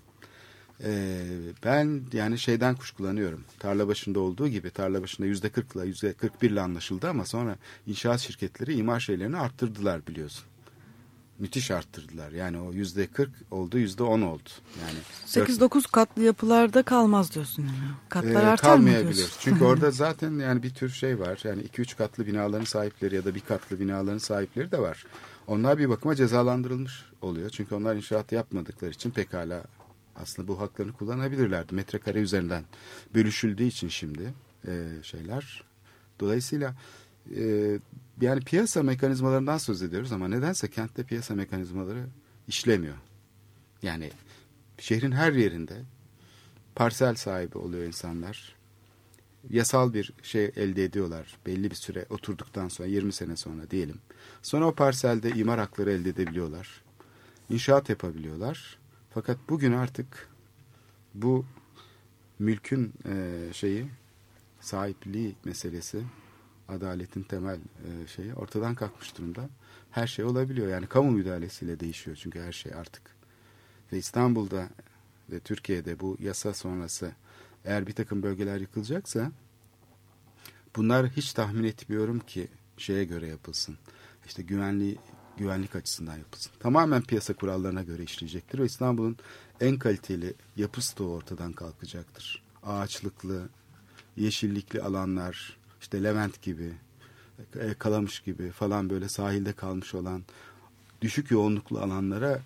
Ee, 0.85 1.25
ben 1.64 2.03
yani 2.12 2.38
şeyden 2.38 2.75
kuşkulanıyorum. 2.75 3.45
Tarla 3.59 3.88
başında 3.88 4.21
olduğu 4.21 4.49
gibi 4.49 4.71
tarla 4.71 5.03
başında 5.03 5.27
yüzde 5.27 5.49
kırkla 5.49 5.85
yüzde 5.85 6.12
kırk 6.12 6.43
birle 6.43 6.61
anlaşıldı 6.61 7.09
ama 7.09 7.25
sonra 7.25 7.57
inşaat 7.87 8.21
şirketleri 8.21 8.75
imar 8.75 9.01
şeylerini 9.01 9.37
arttırdılar 9.37 10.07
biliyorsun. 10.07 10.45
Müthiş 11.38 11.71
arttırdılar. 11.71 12.33
Yani 12.33 12.61
o 12.61 12.73
yüzde 12.73 13.07
kırk 13.07 13.31
oldu 13.51 13.79
yüzde 13.79 14.03
on 14.03 14.21
oldu. 14.21 14.49
Yani 14.81 14.99
sekiz 15.27 15.61
dokuz 15.61 15.87
katlı 15.87 16.23
yapılarda 16.23 16.83
kalmaz 16.83 17.35
diyorsun 17.35 17.62
yani. 17.62 17.95
Katlar 18.09 18.43
e, 18.43 18.47
artar 18.47 18.77
mı 18.77 18.91
diyorsun? 18.91 19.37
Çünkü 19.41 19.64
orada 19.71 19.91
zaten 19.91 20.38
yani 20.38 20.62
bir 20.62 20.75
tür 20.75 20.91
şey 20.91 21.21
var. 21.21 21.41
Yani 21.45 21.62
iki 21.62 21.83
üç 21.83 21.97
katlı 21.97 22.27
binaların 22.27 22.64
sahipleri 22.64 23.14
ya 23.14 23.25
da 23.25 23.35
bir 23.35 23.41
katlı 23.41 23.81
binaların 23.81 24.19
sahipleri 24.19 24.73
de 24.73 24.79
var. 24.79 25.05
Onlar 25.47 25.79
bir 25.79 25.88
bakıma 25.88 26.14
cezalandırılmış 26.14 27.05
oluyor. 27.23 27.51
Çünkü 27.51 27.75
onlar 27.75 27.97
inşaat 27.97 28.33
yapmadıkları 28.33 28.91
için 28.91 29.11
pekala 29.11 29.62
aslında 30.23 30.49
bu 30.49 30.61
haklarını 30.61 30.93
kullanabilirlerdi. 30.93 31.75
Metrekare 31.75 32.19
üzerinden 32.19 32.65
bölüşüldüğü 33.15 33.65
için 33.65 33.89
şimdi 33.89 34.35
e, 34.67 34.89
şeyler. 35.03 35.65
Dolayısıyla 36.21 36.75
e, 37.37 37.79
yani 38.21 38.41
piyasa 38.41 38.83
mekanizmalarından 38.83 39.59
söz 39.59 39.83
ediyoruz 39.83 40.13
ama 40.13 40.29
nedense 40.29 40.71
kentte 40.71 41.03
piyasa 41.03 41.35
mekanizmaları 41.35 42.07
işlemiyor. 42.49 42.97
Yani 43.83 44.11
şehrin 44.79 45.13
her 45.13 45.33
yerinde 45.33 45.83
parsel 46.75 47.15
sahibi 47.15 47.59
oluyor 47.59 47.85
insanlar. 47.85 48.59
Yasal 49.51 49.95
bir 49.95 50.13
şey 50.23 50.53
elde 50.57 50.85
ediyorlar 50.85 51.39
belli 51.47 51.71
bir 51.71 51.77
süre 51.77 52.07
oturduktan 52.11 52.69
sonra 52.69 52.89
20 52.89 53.13
sene 53.13 53.37
sonra 53.37 53.71
diyelim. 53.71 53.99
Sonra 54.43 54.67
o 54.67 54.75
parselde 54.75 55.31
imar 55.31 55.59
hakları 55.59 55.91
elde 55.91 56.09
edebiliyorlar. 56.09 56.83
İnşaat 57.51 57.89
yapabiliyorlar. 57.89 58.79
Fakat 59.19 59.39
bugün 59.49 59.73
artık 59.73 60.29
bu 61.15 61.45
mülkün 62.39 62.93
e, 63.09 63.41
şeyi 63.53 63.87
sahipliği 64.61 65.37
meselesi 65.45 66.03
adaletin 66.69 67.23
temel 67.23 67.57
e, 67.59 68.07
şeyi 68.07 68.35
ortadan 68.35 68.75
kalkmış 68.75 69.19
durumda. 69.19 69.49
Her 69.91 70.07
şey 70.07 70.25
olabiliyor. 70.25 70.69
Yani 70.69 70.87
kamu 70.87 71.11
müdahalesiyle 71.11 71.81
değişiyor 71.81 72.17
çünkü 72.21 72.41
her 72.41 72.53
şey 72.53 72.75
artık. 72.75 73.03
Ve 73.93 73.99
İstanbul'da 73.99 74.69
ve 75.33 75.41
Türkiye'de 75.41 76.01
bu 76.01 76.17
yasa 76.21 76.55
sonrası 76.55 77.13
eğer 77.65 77.87
bir 77.87 77.93
takım 77.93 78.23
bölgeler 78.23 78.61
yıkılacaksa 78.61 79.33
bunlar 80.77 81.09
hiç 81.09 81.33
tahmin 81.33 81.65
etmiyorum 81.65 82.21
ki 82.21 82.49
şeye 82.77 83.05
göre 83.05 83.27
yapılsın. 83.27 83.79
İşte 84.27 84.43
güvenliği 84.43 84.99
güvenlik 85.38 85.77
açısından 85.77 86.16
yapılsın. 86.16 86.53
Tamamen 86.61 87.03
piyasa 87.03 87.35
kurallarına 87.35 87.83
göre 87.83 88.03
işleyecektir 88.03 88.59
ve 88.59 88.64
İstanbul'un 88.64 89.16
en 89.61 89.79
kaliteli 89.79 90.35
yapısı 90.57 90.98
da 90.98 91.05
ortadan 91.05 91.53
kalkacaktır. 91.53 92.42
Ağaçlıklı, 92.62 93.48
yeşillikli 94.16 94.83
alanlar, 94.83 95.57
işte 95.81 96.03
Levent 96.03 96.42
gibi, 96.42 96.72
e, 97.55 97.74
Kalamış 97.74 98.20
gibi 98.20 98.51
falan 98.51 98.90
böyle 98.90 99.09
sahilde 99.09 99.53
kalmış 99.53 99.94
olan 99.94 100.22
düşük 101.03 101.31
yoğunluklu 101.31 101.79
alanlara 101.79 102.40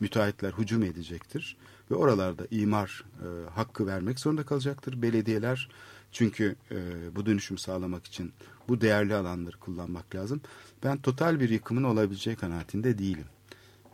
müteahhitler 0.00 0.52
hücum 0.52 0.82
edecektir. 0.82 1.56
Ve 1.90 1.94
oralarda 1.94 2.46
imar 2.50 3.04
e, 3.18 3.50
hakkı 3.50 3.86
vermek 3.86 4.20
zorunda 4.20 4.42
kalacaktır. 4.42 5.02
Belediyeler 5.02 5.68
çünkü 6.12 6.56
e, 6.70 6.76
bu 7.16 7.26
dönüşümü 7.26 7.58
sağlamak 7.58 8.06
için 8.06 8.32
bu 8.70 8.80
değerli 8.80 9.14
alanları 9.14 9.56
kullanmak 9.56 10.14
lazım. 10.14 10.40
Ben 10.84 10.98
total 10.98 11.40
bir 11.40 11.48
yıkımın 11.48 11.84
olabileceği 11.84 12.36
kanaatinde 12.36 12.98
değilim. 12.98 13.24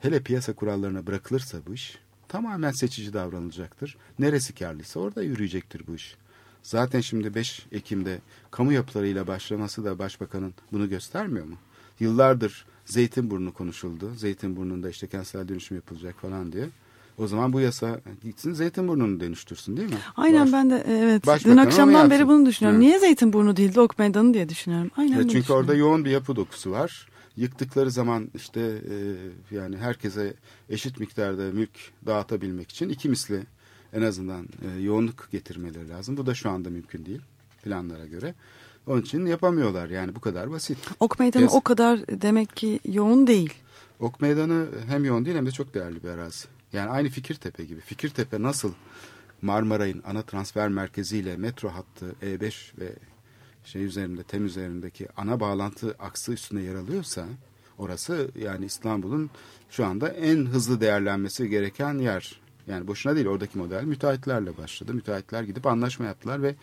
Hele 0.01 0.23
piyasa 0.23 0.53
kurallarına 0.53 1.07
bırakılırsa 1.07 1.59
bu 1.67 1.75
iş 1.75 1.99
tamamen 2.29 2.71
seçici 2.71 3.13
davranılacaktır. 3.13 3.97
Neresi 4.19 4.55
karlıysa 4.55 5.01
orada 5.01 5.23
yürüyecektir 5.23 5.87
bu 5.87 5.95
iş. 5.95 6.17
Zaten 6.63 7.01
şimdi 7.01 7.35
5 7.35 7.67
Ekim'de 7.73 8.21
kamu 8.51 8.73
yapılarıyla 8.73 9.27
başlaması 9.27 9.85
da 9.85 9.99
başbakanın 9.99 10.55
bunu 10.73 10.89
göstermiyor 10.89 11.47
mu? 11.47 11.57
Yıllardır 12.01 12.67
Zeytinburnu 12.85 13.55
konuşuldu. 13.55 14.15
Zeytinburnu'nda 14.15 14.91
işte 14.91 15.07
kentsel 15.07 15.49
dönüşüm 15.49 15.77
yapılacak 15.77 16.21
falan 16.21 16.53
diye. 16.53 16.69
O 17.19 17.27
zaman 17.27 17.53
bu 17.53 17.61
yasa 17.61 18.01
gitsin 18.23 18.53
Zeytinburnu'nu 18.53 19.21
dönüştürsün 19.21 19.77
değil 19.77 19.91
mi? 19.91 19.99
Aynen 20.17 20.47
Baş, 20.47 20.53
ben 20.53 20.71
de 20.71 20.85
evet. 20.89 21.45
Dün 21.45 21.57
akşamdan 21.57 22.11
beri 22.11 22.29
bunu 22.29 22.47
düşünüyorum. 22.47 22.81
Ha. 22.81 22.87
Niye 22.87 22.99
Zeytinburnu 22.99 23.57
değil 23.57 23.75
de 23.75 23.81
Ok 23.81 23.99
Meydanı 23.99 24.35
diye 24.35 24.49
düşünüyorum. 24.49 24.91
Aynen 24.97 25.17
ya 25.17 25.29
çünkü 25.29 25.53
orada 25.53 25.75
yoğun 25.75 26.05
bir 26.05 26.11
yapı 26.11 26.37
dokusu 26.37 26.71
var. 26.71 27.09
Yıktıkları 27.37 27.91
zaman 27.91 28.29
işte 28.35 28.61
e, 28.61 28.95
yani 29.55 29.77
herkese 29.77 30.35
eşit 30.71 31.01
miktarda 31.01 31.43
mülk 31.43 31.71
dağıtabilmek 32.07 32.71
için 32.71 32.89
iki 32.89 33.09
misli 33.09 33.43
en 33.93 34.03
azından 34.03 34.49
e, 34.63 34.81
yoğunluk 34.81 35.29
getirmeleri 35.33 35.89
lazım. 35.89 36.17
Bu 36.17 36.27
da 36.27 36.35
şu 36.35 36.51
anda 36.51 36.71
mümkün 36.71 37.07
değil 37.07 37.21
planlara 37.65 38.07
göre. 38.07 38.35
Onun 38.87 39.03
için 39.03 39.27
yapamıyorlar 39.27 39.89
yani 39.89 40.15
bu 40.15 40.21
kadar 40.21 40.51
basit. 40.51 40.79
Ok 41.01 41.19
Meydanı 41.19 41.43
Yaz 41.43 41.55
o 41.55 41.61
kadar 41.61 42.01
demek 42.09 42.57
ki 42.57 42.81
yoğun 42.85 43.27
değil. 43.27 43.55
Ok 44.01 44.21
Meydanı 44.21 44.67
hem 44.89 45.05
yoğun 45.05 45.25
değil 45.25 45.37
hem 45.37 45.47
de 45.47 45.51
çok 45.51 45.75
değerli 45.75 46.03
bir 46.03 46.09
arazi. 46.09 46.56
Yani 46.73 46.91
aynı 46.91 47.09
Fikirtepe 47.09 47.65
gibi. 47.65 47.81
Fikirtepe 47.81 48.43
nasıl 48.43 48.73
Marmaray'ın 49.43 50.03
ana 50.07 50.23
transfer 50.23 50.69
merkeziyle 50.69 51.37
metro 51.37 51.69
hattı 51.69 52.15
E5 52.23 52.79
ve 52.81 52.93
şey 53.65 53.85
üzerinde 53.85 54.23
tem 54.23 54.47
üzerindeki 54.47 55.09
ana 55.17 55.41
bağlantı 55.41 55.97
aksı 55.99 56.33
üstünde 56.33 56.63
yer 56.63 56.75
alıyorsa 56.75 57.27
Orası 57.79 58.31
yani 58.41 58.65
İstanbul'un 58.65 59.31
şu 59.71 59.87
anda 59.87 60.09
en 60.09 60.47
hızlı 60.47 60.81
değerlenmesi 60.81 61.49
gereken 61.49 61.99
yer. 61.99 62.41
Yani 62.67 62.87
boşuna 62.87 63.15
değil 63.15 63.27
oradaki 63.27 63.59
model 63.59 63.85
müteahhitlerle 63.85 64.57
başladı. 64.57 64.95
Müteahhitler 64.95 65.43
gidip 65.43 65.67
anlaşma 65.67 66.07
yaptılar 66.07 66.43
ve 66.43 66.55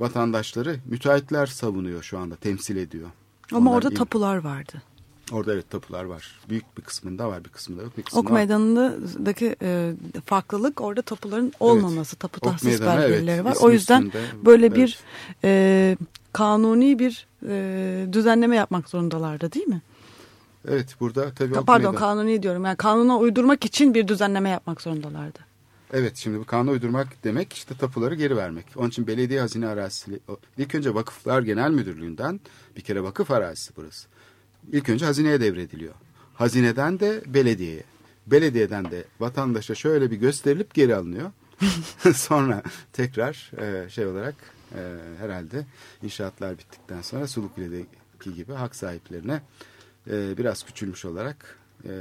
vatandaşları 0.00 0.76
müteahhitler 0.86 1.46
savunuyor 1.46 2.02
şu 2.02 2.18
anda 2.18 2.36
temsil 2.36 2.76
ediyor. 2.76 3.10
Ama 3.52 3.70
Onlar 3.70 3.78
orada 3.78 3.88
il- 3.88 3.96
tapular 3.96 4.36
vardı. 4.36 4.82
Orada 5.32 5.54
evet 5.54 5.70
tapular 5.70 6.04
var. 6.04 6.40
Büyük 6.48 6.78
bir 6.78 6.82
kısmında 6.82 7.28
var 7.28 7.44
bir 7.44 7.48
kısmında 7.48 7.82
yok. 7.82 7.98
Bir 7.98 8.02
kısmında 8.02 8.26
Ok 8.26 8.32
meydanındaki 8.32 9.56
e, 9.62 9.92
farklılık 10.26 10.80
orada 10.80 11.02
tapuların 11.02 11.52
olmaması, 11.60 12.16
tapu 12.16 12.38
Ok 12.42 12.52
tahsis 12.52 12.80
meydanı, 12.80 13.00
belgeleri 13.00 13.30
evet, 13.30 13.44
var. 13.44 13.56
O 13.60 13.70
yüzden 13.70 14.02
üstünde, 14.02 14.24
böyle 14.44 14.66
evet. 14.66 14.76
bir 14.76 14.98
e, 15.44 15.96
kanuni 16.32 16.98
bir 16.98 17.26
e, 17.48 18.06
düzenleme 18.12 18.56
yapmak 18.56 18.88
zorundalardı 18.88 19.52
değil 19.52 19.66
mi? 19.66 19.82
Evet 20.68 20.96
burada 21.00 21.30
tabii 21.30 21.58
ok 21.58 21.66
Pardon 21.66 21.94
meydanı- 21.94 21.98
kanuni 21.98 22.42
diyorum. 22.42 22.64
Yani 22.64 22.76
kanuna 22.76 23.18
uydurmak 23.18 23.64
için 23.64 23.94
bir 23.94 24.08
düzenleme 24.08 24.48
yapmak 24.48 24.80
zorundalardı. 24.80 25.38
Evet 25.92 26.16
şimdi 26.16 26.38
bu 26.38 26.44
kanuna 26.44 26.70
uydurmak 26.70 27.24
demek 27.24 27.52
işte 27.52 27.74
tapuları 27.76 28.14
geri 28.14 28.36
vermek. 28.36 28.66
Onun 28.76 28.88
için 28.88 29.06
belediye 29.06 29.40
hazine 29.40 29.66
arazisi 29.66 30.20
ilk 30.58 30.74
önce 30.74 30.94
Vakıflar 30.94 31.42
Genel 31.42 31.70
Müdürlüğü'nden 31.70 32.40
bir 32.76 32.80
kere 32.80 33.02
vakıf 33.02 33.30
arazisi 33.30 33.72
burası. 33.76 34.08
İlk 34.72 34.88
önce 34.88 35.04
hazineye 35.04 35.40
devrediliyor. 35.40 35.94
Hazineden 36.34 37.00
de 37.00 37.22
belediyeye. 37.26 37.82
Belediyeden 38.26 38.90
de 38.90 39.04
vatandaşa 39.20 39.74
şöyle 39.74 40.10
bir 40.10 40.16
gösterilip 40.16 40.74
geri 40.74 40.96
alınıyor. 40.96 41.30
sonra 42.14 42.62
tekrar 42.92 43.50
e, 43.60 43.90
şey 43.90 44.06
olarak 44.06 44.34
e, 44.74 44.96
herhalde 45.18 45.66
inşaatlar 46.02 46.58
bittikten 46.58 47.02
sonra 47.02 47.26
Sulukule'deki 47.26 48.34
gibi 48.34 48.52
hak 48.52 48.76
sahiplerine 48.76 49.40
e, 50.10 50.38
biraz 50.38 50.62
küçülmüş 50.62 51.04
olarak 51.04 51.58
e, 51.84 51.92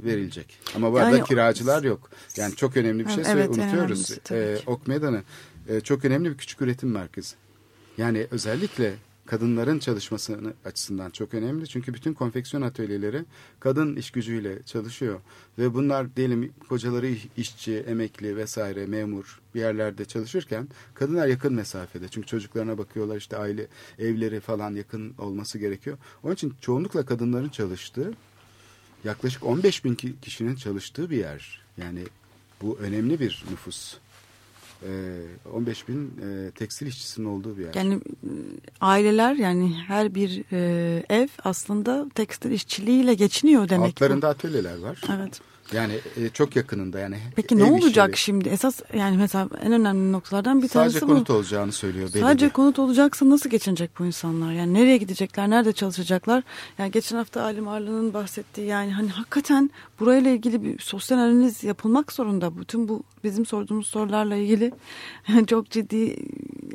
verilecek. 0.00 0.58
Ama 0.76 0.92
bu 0.92 0.98
arada 0.98 1.16
Yani- 1.16 1.28
kiracılar 1.28 1.82
yok. 1.82 2.10
Yani 2.36 2.56
çok 2.56 2.76
önemli 2.76 3.06
bir 3.06 3.10
şey 3.12 3.24
Evet, 3.26 3.48
unutuyoruz. 3.48 4.18
tabii 4.24 4.38
E. 4.38 4.58
Ok 4.66 4.86
Meydanı 4.86 5.22
e, 5.68 5.80
çok 5.80 6.04
önemli 6.04 6.30
bir 6.30 6.36
küçük 6.36 6.62
üretim 6.62 6.90
merkezi. 6.90 7.34
Yani 7.98 8.26
özellikle 8.30 8.94
kadınların 9.26 9.78
çalışması 9.78 10.54
açısından 10.64 11.10
çok 11.10 11.34
önemli. 11.34 11.66
Çünkü 11.68 11.94
bütün 11.94 12.14
konfeksiyon 12.14 12.62
atölyeleri 12.62 13.24
kadın 13.60 13.96
iş 13.96 14.10
gücüyle 14.10 14.62
çalışıyor. 14.62 15.20
Ve 15.58 15.74
bunlar 15.74 16.16
diyelim 16.16 16.52
kocaları 16.68 17.14
işçi, 17.36 17.76
emekli 17.78 18.36
vesaire, 18.36 18.86
memur 18.86 19.40
bir 19.54 19.60
yerlerde 19.60 20.04
çalışırken 20.04 20.68
kadınlar 20.94 21.26
yakın 21.26 21.54
mesafede. 21.54 22.08
Çünkü 22.08 22.26
çocuklarına 22.26 22.78
bakıyorlar 22.78 23.16
işte 23.16 23.36
aile 23.36 23.66
evleri 23.98 24.40
falan 24.40 24.74
yakın 24.74 25.14
olması 25.18 25.58
gerekiyor. 25.58 25.98
Onun 26.22 26.34
için 26.34 26.54
çoğunlukla 26.60 27.06
kadınların 27.06 27.48
çalıştığı 27.48 28.12
yaklaşık 29.04 29.44
15 29.44 29.84
bin 29.84 29.94
ki- 29.94 30.14
kişinin 30.22 30.54
çalıştığı 30.56 31.10
bir 31.10 31.16
yer. 31.16 31.62
Yani 31.76 32.00
bu 32.62 32.78
önemli 32.78 33.20
bir 33.20 33.44
nüfus. 33.50 33.96
Ee, 34.82 35.22
15 35.52 35.88
bin 35.88 36.12
e, 36.22 36.50
tekstil 36.50 36.86
işçisinin 36.86 37.26
olduğu 37.26 37.58
bir 37.58 37.64
yer. 37.64 37.74
Yani 37.74 37.94
e, 37.94 38.30
aileler 38.80 39.34
yani 39.34 39.74
her 39.88 40.14
bir 40.14 40.42
e, 40.52 41.04
ev 41.08 41.28
aslında 41.44 42.06
tekstil 42.14 42.50
işçiliğiyle 42.50 43.14
geçiniyor 43.14 43.68
demek. 43.68 43.86
bu. 44.00 44.04
Altlarında 44.04 44.28
atölyeler 44.28 44.78
var. 44.78 45.00
Evet. 45.16 45.40
Yani 45.72 46.00
e, 46.16 46.28
çok 46.28 46.56
yakınında 46.56 46.98
yani. 46.98 47.18
Peki 47.36 47.58
ne 47.58 47.64
olacak 47.64 48.14
işleri. 48.14 48.16
şimdi? 48.16 48.48
Esas 48.48 48.80
yani 48.94 49.16
mesela 49.16 49.48
en 49.62 49.72
önemli 49.72 50.12
noktalardan 50.12 50.62
bir 50.62 50.68
Sadece 50.68 50.98
tanesi 50.98 51.02
bu. 51.02 51.14
konut 51.14 51.30
olacağını 51.30 51.72
söylüyor 51.72 52.04
belediye. 52.04 52.24
Sadece 52.24 52.48
konut 52.48 52.78
olacaksa 52.78 53.30
nasıl 53.30 53.50
geçinecek 53.50 53.90
bu 53.98 54.06
insanlar? 54.06 54.52
Yani 54.52 54.74
nereye 54.74 54.96
gidecekler, 54.96 55.50
nerede 55.50 55.72
çalışacaklar? 55.72 56.44
Yani 56.78 56.90
geçen 56.90 57.16
hafta 57.16 57.42
Alim 57.42 57.68
Arlı'nın 57.68 58.14
bahsettiği 58.14 58.66
yani 58.66 58.92
hani 58.92 59.10
hakikaten 59.10 59.70
burayla 60.00 60.30
ilgili 60.30 60.62
bir 60.62 60.78
sosyal 60.78 61.18
analiz 61.18 61.64
yapılmak 61.64 62.12
zorunda. 62.12 62.58
Bütün 62.58 62.88
bu 62.88 63.02
bizim 63.24 63.46
sorduğumuz 63.46 63.86
sorularla 63.86 64.36
ilgili 64.36 64.72
çok 65.46 65.70
ciddi 65.70 66.16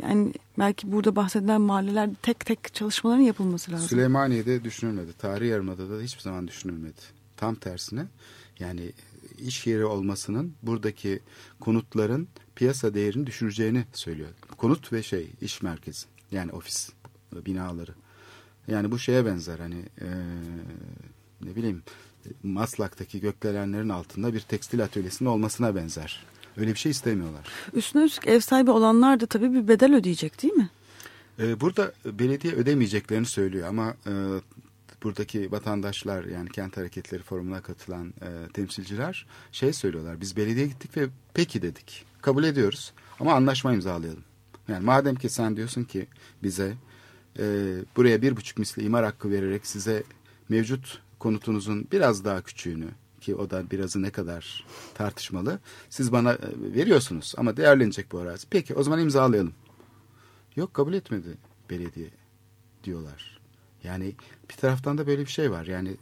yani 0.01 0.33
belki 0.59 0.91
burada 0.91 1.15
bahsedilen 1.15 1.61
mahalleler 1.61 2.09
tek 2.21 2.45
tek 2.45 2.73
çalışmaların 2.73 3.21
yapılması 3.21 3.71
lazım. 3.71 3.87
Süleymaniye'de 3.87 4.63
düşünülmedi. 4.63 5.13
Tarihi 5.13 5.49
Yarımada'da 5.49 5.97
da 5.99 6.01
hiçbir 6.01 6.21
zaman 6.21 6.47
düşünülmedi. 6.47 7.01
Tam 7.37 7.55
tersine 7.55 8.05
yani 8.61 8.91
iş 9.37 9.67
yeri 9.67 9.85
olmasının 9.85 10.53
buradaki 10.63 11.19
konutların 11.59 12.27
piyasa 12.55 12.93
değerini 12.93 13.27
düşüreceğini 13.27 13.85
söylüyor. 13.93 14.29
Konut 14.57 14.93
ve 14.93 15.03
şey 15.03 15.27
iş 15.41 15.61
merkezi 15.61 16.05
yani 16.31 16.51
ofis 16.51 16.89
binaları. 17.45 17.91
Yani 18.67 18.91
bu 18.91 18.99
şeye 18.99 19.25
benzer 19.25 19.59
hani 19.59 19.85
eee, 20.01 20.07
ne 21.41 21.55
bileyim 21.55 21.83
Maslak'taki 22.43 23.19
gökdelenlerin 23.19 23.89
altında 23.89 24.33
bir 24.33 24.39
tekstil 24.39 24.83
atölyesinin 24.83 25.29
olmasına 25.29 25.75
benzer. 25.75 26.25
Öyle 26.57 26.71
bir 26.71 26.79
şey 26.79 26.91
istemiyorlar. 26.91 27.47
Üstüne 27.73 28.03
üstlük 28.03 28.27
ev 28.27 28.39
sahibi 28.39 28.71
olanlar 28.71 29.19
da 29.19 29.25
tabii 29.25 29.53
bir 29.53 29.67
bedel 29.67 29.95
ödeyecek 29.95 30.41
değil 30.43 30.53
mi? 30.53 30.69
Ee, 31.39 31.59
Burada 31.61 31.93
belediye 32.05 32.53
ödemeyeceklerini 32.53 33.25
söylüyor 33.25 33.67
ama 33.67 33.93
e, 34.07 34.11
buradaki 35.03 35.51
vatandaşlar 35.51 36.23
yani 36.23 36.49
kent 36.49 36.77
hareketleri 36.77 37.23
forumuna 37.23 37.61
katılan 37.61 38.07
e, 38.21 38.51
temsilciler 38.53 39.25
şey 39.51 39.73
söylüyorlar. 39.73 40.21
Biz 40.21 40.37
belediye 40.37 40.67
gittik 40.67 40.97
ve 40.97 41.09
peki 41.33 41.61
dedik. 41.61 42.05
Kabul 42.21 42.43
ediyoruz 42.43 42.93
ama 43.19 43.33
anlaşma 43.33 43.73
imzalayalım. 43.73 44.23
Yani 44.67 44.85
madem 44.85 45.15
ki 45.15 45.29
sen 45.29 45.57
diyorsun 45.57 45.83
ki 45.83 46.07
bize 46.43 46.73
e, 47.39 47.43
buraya 47.95 48.21
bir 48.21 48.37
buçuk 48.37 48.57
misli 48.57 48.83
imar 48.83 49.05
hakkı 49.05 49.31
vererek 49.31 49.67
size 49.67 50.03
mevcut 50.49 51.01
konutunuzun 51.19 51.87
biraz 51.91 52.25
daha 52.25 52.41
küçüğünü 52.41 52.87
ki 53.21 53.35
o 53.35 53.49
da 53.49 53.71
birazı 53.71 54.01
ne 54.01 54.09
kadar 54.09 54.65
tartışmalı. 54.93 55.59
Siz 55.89 56.11
bana 56.11 56.33
e, 56.33 56.39
veriyorsunuz 56.75 57.33
ama 57.37 57.57
değerlenecek 57.57 58.11
bu 58.11 58.19
arazi. 58.19 58.47
Peki 58.49 58.75
o 58.75 58.83
zaman 58.83 58.99
imzalayalım. 58.99 59.53
Yok 60.55 60.73
kabul 60.73 60.93
etmedi 60.93 61.37
belediye 61.69 62.09
diyorlar. 62.83 63.40
Yani 63.83 64.13
bir 64.49 64.55
taraftan 64.55 64.97
da 64.97 65.07
böyle 65.07 65.21
bir 65.21 65.31
şey 65.31 65.51
var. 65.51 65.65
Yani 65.65 65.95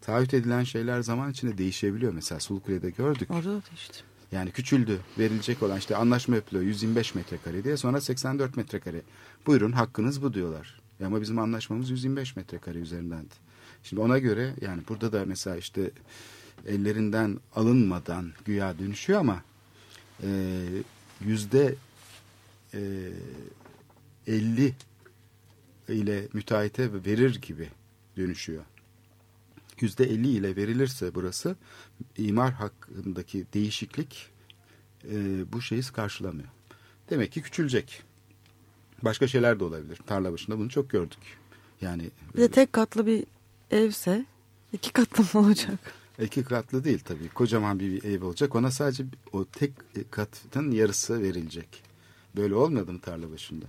taahhüt 0.00 0.34
edilen 0.34 0.64
şeyler 0.64 1.00
zaman 1.00 1.30
içinde 1.30 1.58
değişebiliyor. 1.58 2.12
Mesela 2.12 2.40
Sulukule'de 2.40 2.90
gördük. 2.90 3.30
Orada 3.30 3.54
da 3.54 3.62
işte. 3.74 3.94
Yani 4.32 4.50
küçüldü. 4.50 5.00
Verilecek 5.18 5.62
olan 5.62 5.78
işte 5.78 5.96
anlaşma 5.96 6.36
yapılıyor 6.36 6.64
125 6.64 7.14
metrekare 7.14 7.64
diye 7.64 7.76
sonra 7.76 8.00
84 8.00 8.56
metrekare. 8.56 9.02
Buyurun 9.46 9.72
hakkınız 9.72 10.22
bu 10.22 10.34
diyorlar. 10.34 10.80
Ya 11.00 11.06
ama 11.06 11.20
bizim 11.20 11.38
anlaşmamız 11.38 11.90
125 11.90 12.36
metrekare 12.36 12.78
üzerindendi. 12.78 13.34
Şimdi 13.82 14.02
ona 14.02 14.18
göre 14.18 14.54
yani 14.60 14.82
burada 14.88 15.12
da 15.12 15.24
mesela 15.26 15.56
işte 15.56 15.90
ellerinden 16.66 17.40
alınmadan 17.54 18.32
güya 18.44 18.78
dönüşüyor 18.78 19.20
ama 19.20 19.42
e, 20.22 20.28
yüzde 21.20 21.74
e, 22.74 22.80
50 24.26 24.74
ile 25.94 26.28
müteahhite 26.32 27.04
verir 27.04 27.40
gibi 27.42 27.68
dönüşüyor. 28.16 28.64
Yüzde 29.80 30.04
50 30.04 30.28
ile 30.28 30.56
verilirse 30.56 31.14
burası 31.14 31.56
imar 32.16 32.52
hakkındaki 32.52 33.46
değişiklik 33.54 34.30
e, 35.04 35.44
bu 35.52 35.62
şeyi 35.62 35.82
karşılamıyor. 35.82 36.48
Demek 37.10 37.32
ki 37.32 37.42
küçülecek. 37.42 38.02
Başka 39.02 39.28
şeyler 39.28 39.60
de 39.60 39.64
olabilir. 39.64 39.98
Tarla 40.06 40.32
başında 40.32 40.58
bunu 40.58 40.68
çok 40.68 40.90
gördük. 40.90 41.18
Yani 41.80 42.10
Bir 42.36 42.40
de 42.40 42.48
tek 42.50 42.72
katlı 42.72 43.06
bir 43.06 43.24
evse 43.70 44.26
iki 44.72 44.92
katlı 44.92 45.24
mı 45.40 45.46
olacak? 45.46 45.78
iki 46.22 46.44
katlı 46.44 46.84
değil 46.84 46.98
tabii. 47.04 47.28
Kocaman 47.28 47.80
bir 47.80 48.04
ev 48.04 48.24
olacak. 48.24 48.54
Ona 48.54 48.70
sadece 48.70 49.04
o 49.32 49.44
tek 49.44 49.72
katın 50.10 50.70
yarısı 50.70 51.22
verilecek. 51.22 51.82
Böyle 52.36 52.54
olmadı 52.54 52.92
mı 52.92 53.00
tarla 53.00 53.30
başında? 53.30 53.64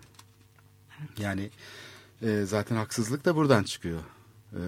Yani 1.19 1.49
e, 2.21 2.45
zaten 2.45 2.75
haksızlık 2.75 3.25
da 3.25 3.35
buradan 3.35 3.63
çıkıyor. 3.63 3.99
E, 4.53 4.61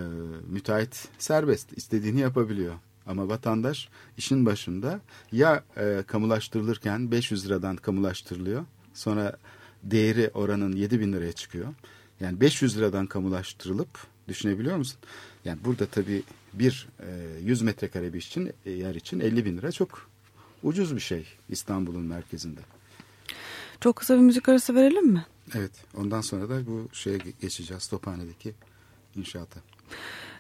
müteahhit 0.48 1.08
serbest, 1.20 1.78
istediğini 1.78 2.20
yapabiliyor. 2.20 2.74
Ama 3.06 3.30
vatandaş 3.30 3.90
işin 4.18 4.46
başında 4.46 5.02
ya 5.32 5.64
e, 5.78 6.04
kamulaştırılırken 6.08 7.12
500 7.12 7.46
liradan 7.46 7.76
kamulaştırılıyor. 7.76 8.66
Sonra 8.94 9.38
değeri 9.84 10.30
oranın 10.34 10.76
7 10.76 11.00
bin 11.00 11.14
liraya 11.14 11.32
çıkıyor. 11.32 11.68
Yani 12.20 12.42
500 12.42 12.78
liradan 12.78 13.06
kamulaştırılıp 13.06 13.90
düşünebiliyor 14.28 14.78
musun? 14.78 15.00
Yani 15.46 15.60
burada 15.66 15.86
tabii 15.86 16.24
bir 16.54 16.88
e, 17.00 17.40
100 17.44 17.62
metrekare 17.62 18.14
bir 18.14 18.18
için, 18.18 18.54
e, 18.66 18.72
yer 18.72 18.96
için 18.96 19.20
50 19.20 19.46
bin 19.46 19.58
lira 19.58 19.72
çok 19.72 20.10
ucuz 20.64 20.96
bir 20.96 21.02
şey 21.02 21.26
İstanbul'un 21.50 22.04
merkezinde. 22.04 22.60
Çok 23.82 23.96
kısa 23.96 24.16
bir 24.16 24.20
müzik 24.20 24.50
arası 24.50 24.76
verelim 24.76 25.08
mi? 25.08 25.26
Evet 25.56 25.72
ondan 25.98 26.22
sonra 26.22 26.50
da 26.50 26.68
bu 26.68 26.88
şeye 26.94 27.18
ge- 27.18 27.34
geçeceğiz 27.42 27.88
Tophane'deki 27.88 28.54
inşaata. 29.16 29.60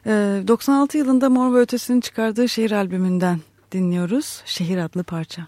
Ee, 0.05 0.43
96 0.47 0.97
yılında 0.97 1.29
Mor 1.29 1.53
ve 1.53 1.59
Ötesi'nin 1.59 2.01
çıkardığı 2.01 2.49
şehir 2.49 2.71
albümünden 2.71 3.39
dinliyoruz. 3.71 4.41
Şehir 4.45 4.77
adlı 4.77 5.03
parça. 5.03 5.47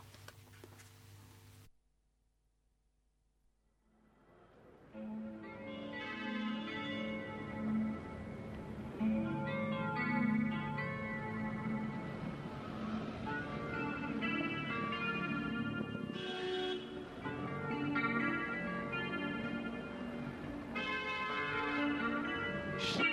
English. 22.83 23.12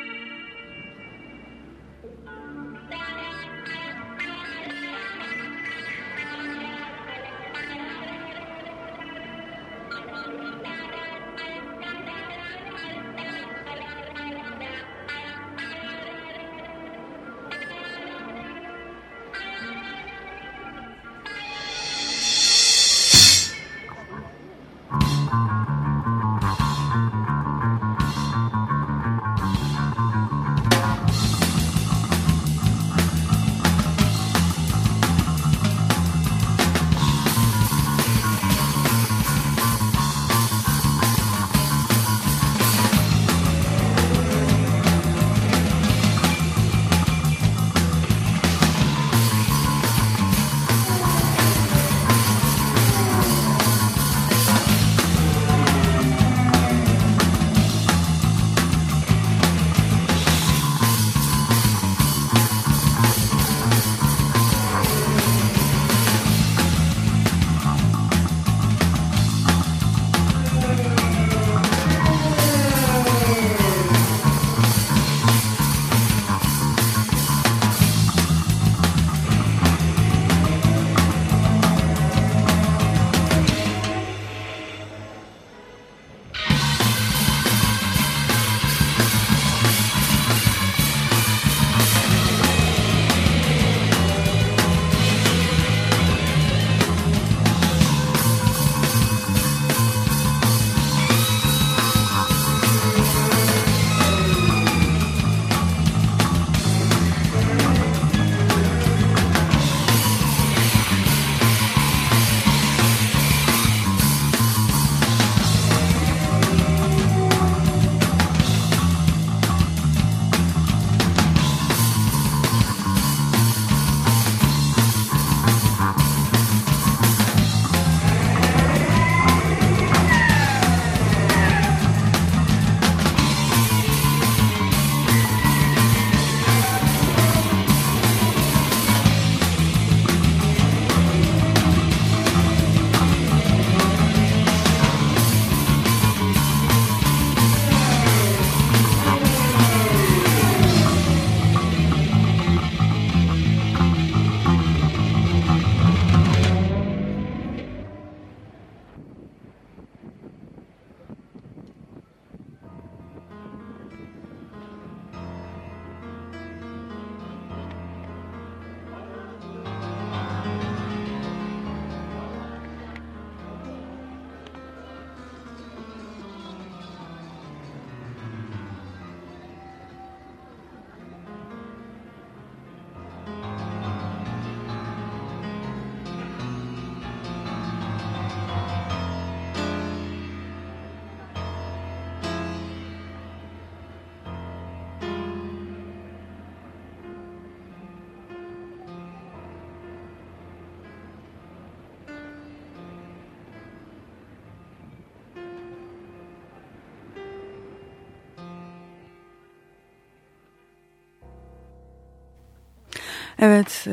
Evet, 213.43 213.87
e, 213.87 213.91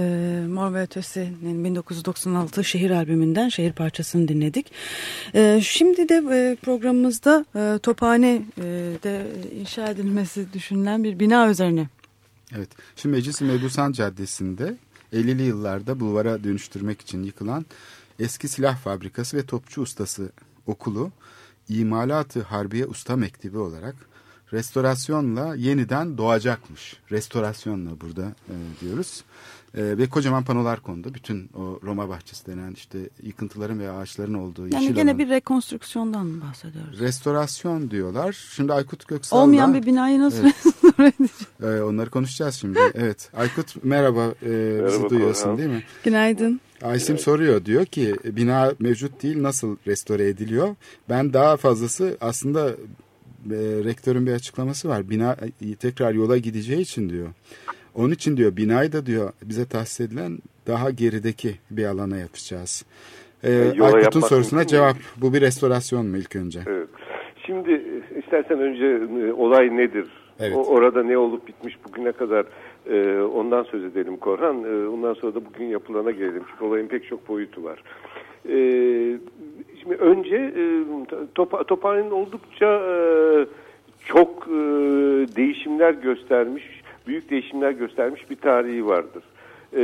Mor 0.48 0.74
ve 0.74 0.82
Ötesi'nin 0.82 1.64
1996 1.64 2.64
şehir 2.64 2.92
albümünden 2.92 3.50
şehir 3.50 3.74
parçasını 3.74 4.28
dinledik. 4.28 4.72
E, 5.36 5.62
şimdi 5.64 6.10
de 6.10 6.16
e, 6.32 6.56
programımızda 6.56 7.46
e, 7.56 7.80
Tophane'de 7.84 9.28
inşa 9.60 9.88
edilmesi 9.88 10.54
düşünülen 10.54 11.04
bir 11.04 11.20
bina 11.20 11.50
üzerine. 11.50 11.88
Evet, 12.56 12.70
şimdi 12.96 13.16
Meclis-i 13.16 13.44
Mebusan 13.44 13.92
Caddesi'nde 13.92 14.78
50'li 15.14 15.44
yıllarda 15.44 16.00
bulvara 16.00 16.44
dönüştürmek 16.44 17.02
için 17.02 17.24
yıkılan 17.24 17.66
eski 18.20 18.48
silah 18.48 18.78
fabrikası 18.78 19.38
ve 19.38 19.46
topçu 19.46 19.82
ustası 19.82 20.30
okulu 20.68 21.12
imalatı 21.70 22.42
harbiye 22.42 22.86
usta 22.86 23.16
mektebi 23.16 23.58
olarak 23.58 23.96
restorasyonla 24.54 25.56
yeniden 25.56 26.18
doğacakmış. 26.18 26.98
Restorasyonla 27.12 28.02
burada 28.02 28.24
e, 28.50 28.54
diyoruz. 28.82 29.24
E, 29.78 29.98
ve 29.98 30.10
kocaman 30.10 30.44
panolar 30.44 30.80
kondu. 30.80 31.14
Bütün 31.14 31.50
o 31.56 31.80
Roma 31.84 32.10
bahçesi 32.10 32.46
denen 32.48 32.72
işte 32.72 33.00
yıkıntıların 33.24 33.80
ve 33.80 33.92
ağaçların 33.92 34.34
olduğu 34.34 34.68
Yani 34.68 34.84
yeşil 34.84 34.96
gene 34.96 35.10
alan. 35.10 35.20
bir 35.20 35.30
rekonstrüksiyondan 35.30 36.42
bahsediyoruz. 36.42 37.00
Restorasyon 37.00 37.92
diyorlar. 37.92 38.48
Şimdi 38.56 38.74
Aykut 38.74 39.08
Göksal'la... 39.08 39.44
Olmayan 39.44 39.74
bir 39.74 39.86
binayı 39.86 40.20
nasıl 40.20 40.44
Evet. 40.44 40.56
restore 40.66 41.08
edeceğiz? 41.08 41.32
e, 41.64 41.82
onları 41.84 42.10
konuşacağız 42.10 42.56
şimdi. 42.56 42.80
Evet. 42.94 43.30
Aykut 43.36 43.84
merhaba. 43.84 44.26
E, 44.26 44.46
bizi 44.46 44.82
Merhaba 44.82 45.10
duyuyorsun 45.10 45.44
Korhan. 45.44 45.58
değil 45.58 45.70
mi? 45.70 45.84
Günaydın. 46.04 46.62
Aysim 46.82 47.18
soruyor 47.18 47.66
diyor 47.66 47.86
ki 47.86 48.16
bina 48.24 48.74
mevcut 48.80 49.24
değil 49.24 49.44
nasıl 49.44 49.78
restore 49.88 50.28
ediliyor? 50.28 50.76
Ben 51.10 51.34
daha 51.34 51.58
fazlası 51.58 52.18
aslında 52.22 52.72
rektörün 53.86 54.26
bir 54.26 54.32
açıklaması 54.32 54.90
var. 54.90 55.10
Bina 55.10 55.36
e, 55.62 55.76
tekrar 55.76 56.14
yola 56.14 56.38
gideceği 56.38 56.82
için 56.82 57.10
diyor. 57.10 57.28
Onun 57.96 58.12
için 58.12 58.38
diyor 58.38 58.58
binayı 58.58 58.92
da 58.92 59.06
diyor 59.06 59.34
bize 59.44 59.66
tahsis 59.66 60.00
edilen 60.00 60.38
daha 60.68 60.90
gerideki 60.92 61.56
bir 61.72 61.86
alana 61.86 62.18
yapacağız. 62.18 62.86
E, 63.44 63.52
yola 63.52 63.96
Aykut'un 63.96 64.20
sorusuna 64.20 64.60
mümkün 64.60 64.76
cevap. 64.76 64.96
Bu 65.18 65.34
bir 65.34 65.42
restorasyon 65.42 66.06
mu 66.06 66.18
ilk 66.18 66.36
önce? 66.36 66.60
Evet. 66.68 66.90
Şimdi 67.46 67.72
e, 67.72 68.20
istersen 68.20 68.60
önce 68.60 68.86
e, 69.28 69.34
olay 69.34 69.78
nedir? 69.78 70.08
Evet. 70.40 70.56
O, 70.56 70.64
orada 70.64 71.04
ne 71.04 71.18
olup 71.18 71.48
bitmiş 71.48 71.76
bugüne 71.88 72.12
kadar 72.12 72.46
e, 72.90 73.22
ondan 73.22 73.64
söz 73.64 73.84
edelim 73.84 74.18
Korhan. 74.18 74.64
E, 74.64 74.88
ondan 74.88 75.14
sonra 75.14 75.36
da 75.36 75.46
bugün 75.46 75.66
yapılana 75.66 76.12
gelelim. 76.12 76.44
Çünkü 76.52 76.66
olayın 76.66 76.88
pek 76.88 77.08
çok 77.08 77.30
boyutu 77.30 77.64
var. 77.64 77.84
E, 78.50 78.58
şimdi 79.82 79.96
önce 79.96 80.36
e, 80.36 80.64
Top, 81.36 81.68
Tophane'nin 81.68 82.12
oldukça 82.12 82.66
e, 82.66 82.96
çok 84.06 84.48
e, 84.48 84.56
değişimler 85.36 85.92
göstermiş, 85.92 86.64
büyük 87.08 87.30
değişimler 87.30 87.72
göstermiş 87.72 88.30
bir 88.30 88.36
tarihi 88.36 88.88
vardır. 88.88 89.24
E, 89.74 89.82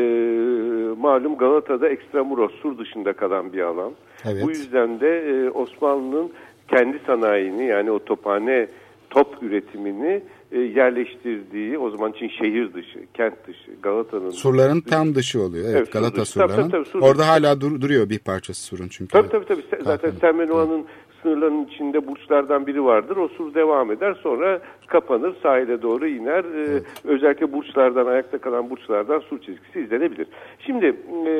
malum 1.01 1.37
Galata'da 1.37 1.89
Ekstramuros, 1.89 2.51
Sur 2.51 2.77
dışında 2.77 3.13
kalan 3.13 3.53
bir 3.53 3.61
alan. 3.61 3.91
Evet. 4.25 4.43
Bu 4.43 4.49
yüzden 4.49 4.99
de 4.99 5.29
e, 5.29 5.49
Osmanlı'nın 5.49 6.31
kendi 6.67 6.99
sanayini 7.05 7.65
yani 7.65 7.91
o 7.91 7.99
tophane 7.99 8.67
top 9.09 9.43
üretimini 9.43 10.21
yerleştirdiği 10.59 11.77
o 11.77 11.89
zaman 11.89 12.11
için 12.11 12.27
şehir 12.27 12.73
dışı, 12.73 12.99
kent 13.13 13.47
dışı, 13.47 13.71
Galata'nın 13.83 14.29
Surların 14.29 14.81
tam 14.81 15.15
dışı 15.15 15.41
oluyor. 15.41 15.65
Evet, 15.65 15.75
Evet, 15.77 15.91
Galata 15.91 16.21
dışı. 16.21 16.33
Tabii, 16.39 16.49
surlarının. 16.51 16.69
tabii, 16.71 16.83
tabii, 16.83 16.91
sur 16.91 17.01
Orada 17.01 17.17
dışı. 17.19 17.27
hala 17.27 17.61
dur- 17.61 17.81
duruyor 17.81 18.09
bir 18.09 18.19
parçası 18.19 18.63
surun 18.63 18.87
çünkü. 18.87 19.11
Tabii 19.11 19.29
tabii 19.29 19.45
tabii. 19.45 19.61
Zaten 19.69 19.83
Kalkanı. 20.11 20.19
Sermenova'nın 20.19 20.85
sınırlarının 21.21 21.65
içinde 21.65 22.07
burçlardan 22.07 22.67
biri 22.67 22.83
vardır. 22.85 23.17
O 23.17 23.27
sur 23.27 23.53
devam 23.53 23.91
eder. 23.91 24.17
Sonra 24.23 24.59
kapanır, 24.87 25.35
sahile 25.43 25.81
doğru 25.81 26.07
iner. 26.07 26.43
Ee, 26.45 26.81
Özellikle 27.03 27.53
burçlardan, 27.53 28.05
ayakta 28.05 28.37
kalan 28.37 28.69
burçlardan 28.69 29.19
sur 29.19 29.39
çizgisi 29.41 29.79
izlenebilir. 29.79 30.27
Şimdi 30.59 30.85
e, 31.27 31.33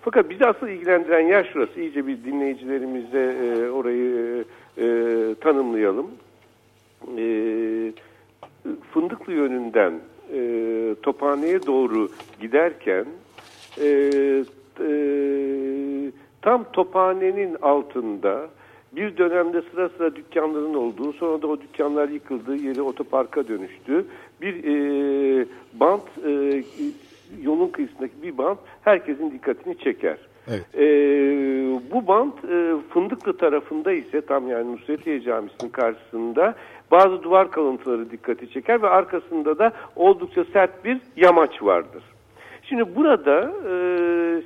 fakat 0.00 0.30
bizi 0.30 0.46
asıl 0.46 0.68
ilgilendiren 0.68 1.20
yer 1.28 1.50
şurası. 1.52 1.80
İyice 1.80 2.06
bir 2.06 2.24
dinleyicilerimize 2.24 3.36
e, 3.44 3.70
orayı 3.70 4.44
e, 4.78 4.84
e, 4.84 5.34
tanımlayalım. 5.40 6.06
E, 7.18 7.22
Fındıklı 8.92 9.32
yönünden 9.32 9.92
e, 10.32 10.40
Tophane'ye 11.02 11.66
doğru 11.66 12.08
giderken 12.40 13.06
e, 13.80 13.88
e, 14.80 14.90
tam 16.42 16.64
Tophane'nin 16.72 17.56
altında 17.62 18.48
bir 18.96 19.16
dönemde 19.16 19.62
sıra 19.62 19.88
sıra 19.88 20.16
dükkanların 20.16 20.74
olduğu, 20.74 21.12
sonra 21.12 21.42
da 21.42 21.46
o 21.46 21.60
dükkanlar 21.60 22.08
yıkıldığı 22.08 22.56
yeri 22.56 22.82
otoparka 22.82 23.48
dönüştü. 23.48 24.04
Bir 24.40 24.64
e, 24.64 25.46
bant, 25.74 26.02
e, 26.26 26.62
yolun 27.42 27.68
kıyısındaki 27.68 28.22
bir 28.22 28.38
bant 28.38 28.58
herkesin 28.84 29.30
dikkatini 29.30 29.78
çeker. 29.78 30.18
Evet. 30.48 30.64
E, 30.74 30.86
bu 31.92 32.06
bant 32.06 32.44
e, 32.44 32.74
Fındıklı 32.90 33.36
tarafında 33.36 33.92
ise 33.92 34.20
tam 34.20 34.48
yani 34.48 34.72
Nusretiye 34.72 35.20
Camisi'nin 35.20 35.70
karşısında 35.70 36.54
bazı 36.90 37.22
duvar 37.22 37.50
kalıntıları 37.50 38.10
dikkati 38.10 38.50
çeker 38.50 38.82
ve 38.82 38.88
arkasında 38.88 39.58
da 39.58 39.72
oldukça 39.96 40.44
sert 40.44 40.84
bir 40.84 40.98
yamaç 41.16 41.62
vardır. 41.62 42.02
Şimdi 42.62 42.96
burada 42.96 43.40
e, 43.40 43.72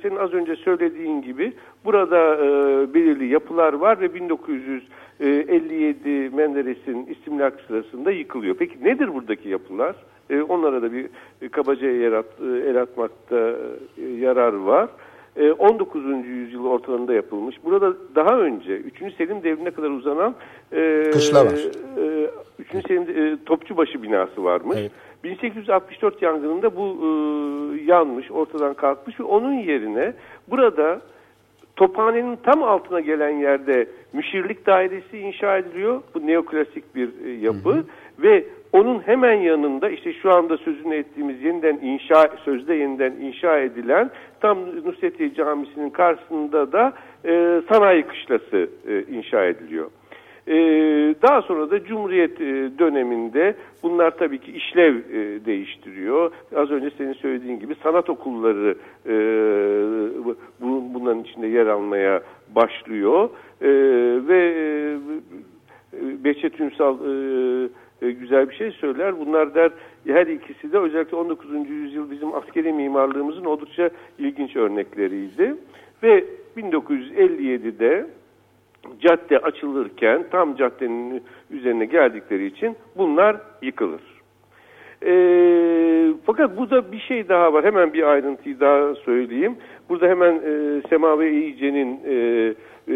senin 0.01 0.15
az 0.15 0.33
önce 0.33 0.55
söylediğin 0.55 1.21
gibi 1.21 1.53
burada 1.85 2.35
e, 2.35 2.47
belirli 2.93 3.27
yapılar 3.27 3.73
var 3.73 4.01
ve 4.01 4.13
1957 4.13 6.35
Menderes'in 6.35 7.05
istimlak 7.05 7.61
sırasında 7.67 8.11
yıkılıyor. 8.11 8.55
Peki 8.55 8.83
nedir 8.83 9.13
buradaki 9.13 9.49
yapılar? 9.49 9.95
E, 10.29 10.41
onlara 10.41 10.81
da 10.81 10.93
bir 10.93 11.09
e, 11.41 11.49
kabaca 11.49 11.87
el, 11.87 12.17
at, 12.17 12.25
e, 12.41 12.45
el 12.69 12.81
atmakta 12.81 13.55
e, 13.97 14.03
yarar 14.19 14.53
var. 14.53 14.89
E, 15.35 15.51
19. 15.51 16.27
yüzyıl 16.27 16.65
ortalarında 16.65 17.13
yapılmış. 17.13 17.55
Burada 17.65 17.93
daha 18.15 18.39
önce 18.39 18.77
3. 18.77 19.15
Selim 19.17 19.43
devrine 19.43 19.71
kadar 19.71 19.89
uzanan 19.89 20.35
e, 20.73 21.09
Kışla 21.13 21.45
var. 21.45 21.59
3. 22.73 22.87
Selim 22.87 23.33
e, 23.33 23.37
Topçubaşı 23.45 24.03
binası 24.03 24.43
varmış. 24.43 24.77
Evet. 24.79 24.91
1864 25.23 26.21
yangınında 26.21 26.75
bu 26.75 26.87
e, 26.87 27.07
yanmış, 27.83 28.31
ortadan 28.31 28.73
kalkmış 28.73 29.19
ve 29.19 29.23
onun 29.23 29.53
yerine 29.53 30.13
burada 30.47 31.01
Tophane'nin 31.75 32.35
tam 32.35 32.63
altına 32.63 32.99
gelen 32.99 33.29
yerde 33.29 33.87
müşirlik 34.13 34.65
dairesi 34.65 35.17
inşa 35.17 35.57
ediliyor. 35.57 36.01
Bu 36.15 36.27
neoklasik 36.27 36.95
bir 36.95 37.09
e, 37.25 37.29
yapı 37.31 37.83
ve 38.19 38.45
onun 38.73 38.99
hemen 38.99 39.33
yanında 39.33 39.89
işte 39.89 40.13
şu 40.13 40.33
anda 40.33 40.57
sözünü 40.57 40.95
ettiğimiz 40.95 41.43
yeniden 41.43 41.79
inşa 41.81 42.29
sözde 42.45 42.73
yeniden 42.73 43.11
inşa 43.11 43.57
edilen 43.57 44.11
tam 44.39 44.57
Nusretiye 44.85 45.33
Camisi'nin 45.33 45.89
karşısında 45.89 46.71
da 46.71 46.93
e, 47.25 47.61
sanayi 47.69 48.03
kışlası 48.03 48.69
e, 48.87 49.03
inşa 49.03 49.45
ediliyor. 49.45 49.89
Ee, 50.47 51.15
daha 51.21 51.41
sonra 51.41 51.71
da 51.71 51.83
Cumhuriyet 51.83 52.41
e, 52.41 52.69
döneminde 52.79 53.55
bunlar 53.83 54.17
tabii 54.17 54.39
ki 54.39 54.51
işlev 54.51 54.95
e, 54.95 55.45
değiştiriyor. 55.45 56.31
Az 56.55 56.71
önce 56.71 56.89
senin 56.97 57.13
söylediğin 57.13 57.59
gibi 57.59 57.75
sanat 57.83 58.09
okulları 58.09 58.75
e, 59.05 59.13
bu, 60.61 60.83
bunların 60.93 61.23
içinde 61.23 61.47
yer 61.47 61.65
almaya 61.65 62.21
başlıyor. 62.55 63.29
Ve 64.27 64.55
Behçet 66.23 66.59
Ünsal 66.59 66.97
güzel 68.01 68.49
bir 68.49 68.55
şey 68.55 68.71
söyler. 68.71 69.19
Bunlar 69.19 69.55
der 69.55 69.71
her 70.07 70.27
ikisi 70.27 70.71
de 70.71 70.77
özellikle 70.77 71.17
19. 71.17 71.69
yüzyıl 71.69 72.11
bizim 72.11 72.33
askeri 72.33 72.73
mimarlığımızın 72.73 73.45
oldukça 73.45 73.89
ilginç 74.19 74.55
örnekleriydi. 74.55 75.55
Ve 76.03 76.25
1957'de 76.57 78.07
cadde 78.99 79.39
açılırken 79.39 80.25
tam 80.31 80.55
caddenin 80.55 81.23
üzerine 81.49 81.85
geldikleri 81.85 82.45
için 82.45 82.75
bunlar 82.97 83.37
yıkılır. 83.61 84.01
E, 85.05 85.13
fakat 86.25 86.57
burada 86.57 86.91
bir 86.91 86.99
şey 86.99 87.29
daha 87.29 87.53
var. 87.53 87.65
Hemen 87.65 87.93
bir 87.93 88.03
ayrıntıyı 88.03 88.59
daha 88.59 88.95
söyleyeyim. 88.95 89.55
Burada 89.89 90.07
hemen 90.07 90.35
e, 90.35 90.81
Semavi 90.89 91.29
İyice'nin 91.29 91.99
e, 92.05 92.13
e, 92.87 92.93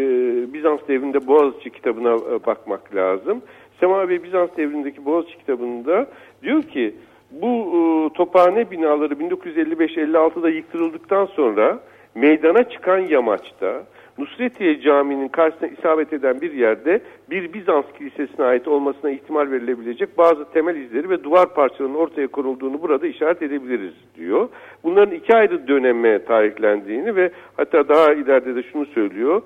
Bizans 0.52 0.80
devrinde 0.88 1.26
Boğaziçi 1.26 1.70
kitabına 1.70 2.14
e, 2.14 2.46
bakmak 2.46 2.94
lazım. 2.94 3.42
Semavi 3.80 4.22
Bizans 4.22 4.50
devrindeki 4.56 5.04
Boğaziçi 5.04 5.38
kitabında 5.38 6.06
diyor 6.42 6.62
ki 6.62 6.94
bu 7.30 7.46
e, 7.46 8.12
tophane 8.14 8.70
binaları 8.70 9.14
1955-56'da 9.14 10.48
yıktırıldıktan 10.48 11.26
sonra 11.26 11.78
meydana 12.14 12.68
çıkan 12.68 12.98
yamaçta 12.98 13.82
Nusretiye 14.18 14.80
Camii'nin 14.80 15.28
karşısına 15.28 15.68
isabet 15.68 16.12
eden 16.12 16.40
bir 16.40 16.52
yerde 16.52 17.00
bir 17.30 17.52
Bizans 17.52 17.84
kilisesine 17.98 18.46
ait 18.46 18.68
olmasına 18.68 19.10
ihtimal 19.10 19.50
verilebilecek 19.50 20.18
bazı 20.18 20.44
temel 20.52 20.76
izleri 20.76 21.10
ve 21.10 21.24
duvar 21.24 21.54
parçalarının 21.54 21.98
ortaya 21.98 22.26
konulduğunu 22.26 22.82
burada 22.82 23.06
işaret 23.06 23.42
edebiliriz 23.42 23.94
diyor. 24.16 24.48
Bunların 24.84 25.14
iki 25.14 25.36
ayrı 25.36 25.68
döneme 25.68 26.24
tarihlendiğini 26.24 27.16
ve 27.16 27.30
hatta 27.56 27.88
daha 27.88 28.12
ileride 28.12 28.54
de 28.54 28.62
şunu 28.62 28.86
söylüyor. 28.86 29.42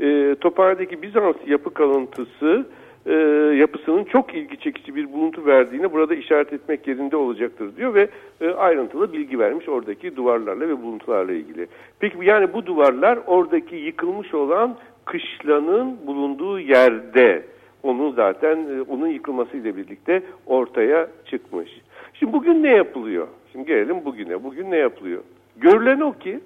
E, 0.00 0.34
Tophane'deki 0.40 1.02
Bizans 1.02 1.36
yapı 1.46 1.74
kalıntısı 1.74 2.66
e, 3.06 3.12
yapısının 3.56 4.04
çok 4.04 4.34
ilgi 4.34 4.60
çekici 4.60 4.94
bir 4.94 5.12
buluntu 5.12 5.46
verdiğini 5.46 5.92
burada 5.92 6.14
işaret 6.14 6.52
etmek 6.52 6.88
yerinde 6.88 7.16
olacaktır 7.16 7.76
diyor 7.76 7.94
ve 7.94 8.08
e, 8.40 8.50
ayrıntılı 8.50 9.12
bilgi 9.12 9.38
vermiş 9.38 9.68
oradaki 9.68 10.16
duvarlarla 10.16 10.68
ve 10.68 10.82
buluntularla 10.82 11.32
ilgili. 11.32 11.66
Peki 12.00 12.16
yani 12.22 12.52
bu 12.52 12.66
duvarlar 12.66 13.18
oradaki 13.26 13.76
yıkılmış 13.76 14.34
olan 14.34 14.76
kışlanın 15.04 15.96
bulunduğu 16.06 16.60
yerde 16.60 17.42
onun 17.82 18.12
zaten 18.12 18.56
e, 18.56 18.82
onun 18.82 19.06
yıkılmasıyla 19.06 19.76
birlikte 19.76 20.22
ortaya 20.46 21.08
çıkmış. 21.26 21.70
Şimdi 22.14 22.32
bugün 22.32 22.62
ne 22.62 22.76
yapılıyor? 22.76 23.28
Şimdi 23.52 23.66
gelelim 23.66 24.04
bugüne. 24.04 24.44
Bugün 24.44 24.70
ne 24.70 24.76
yapılıyor? 24.76 25.22
Görülen 25.56 26.00
o 26.00 26.12
ki 26.12 26.40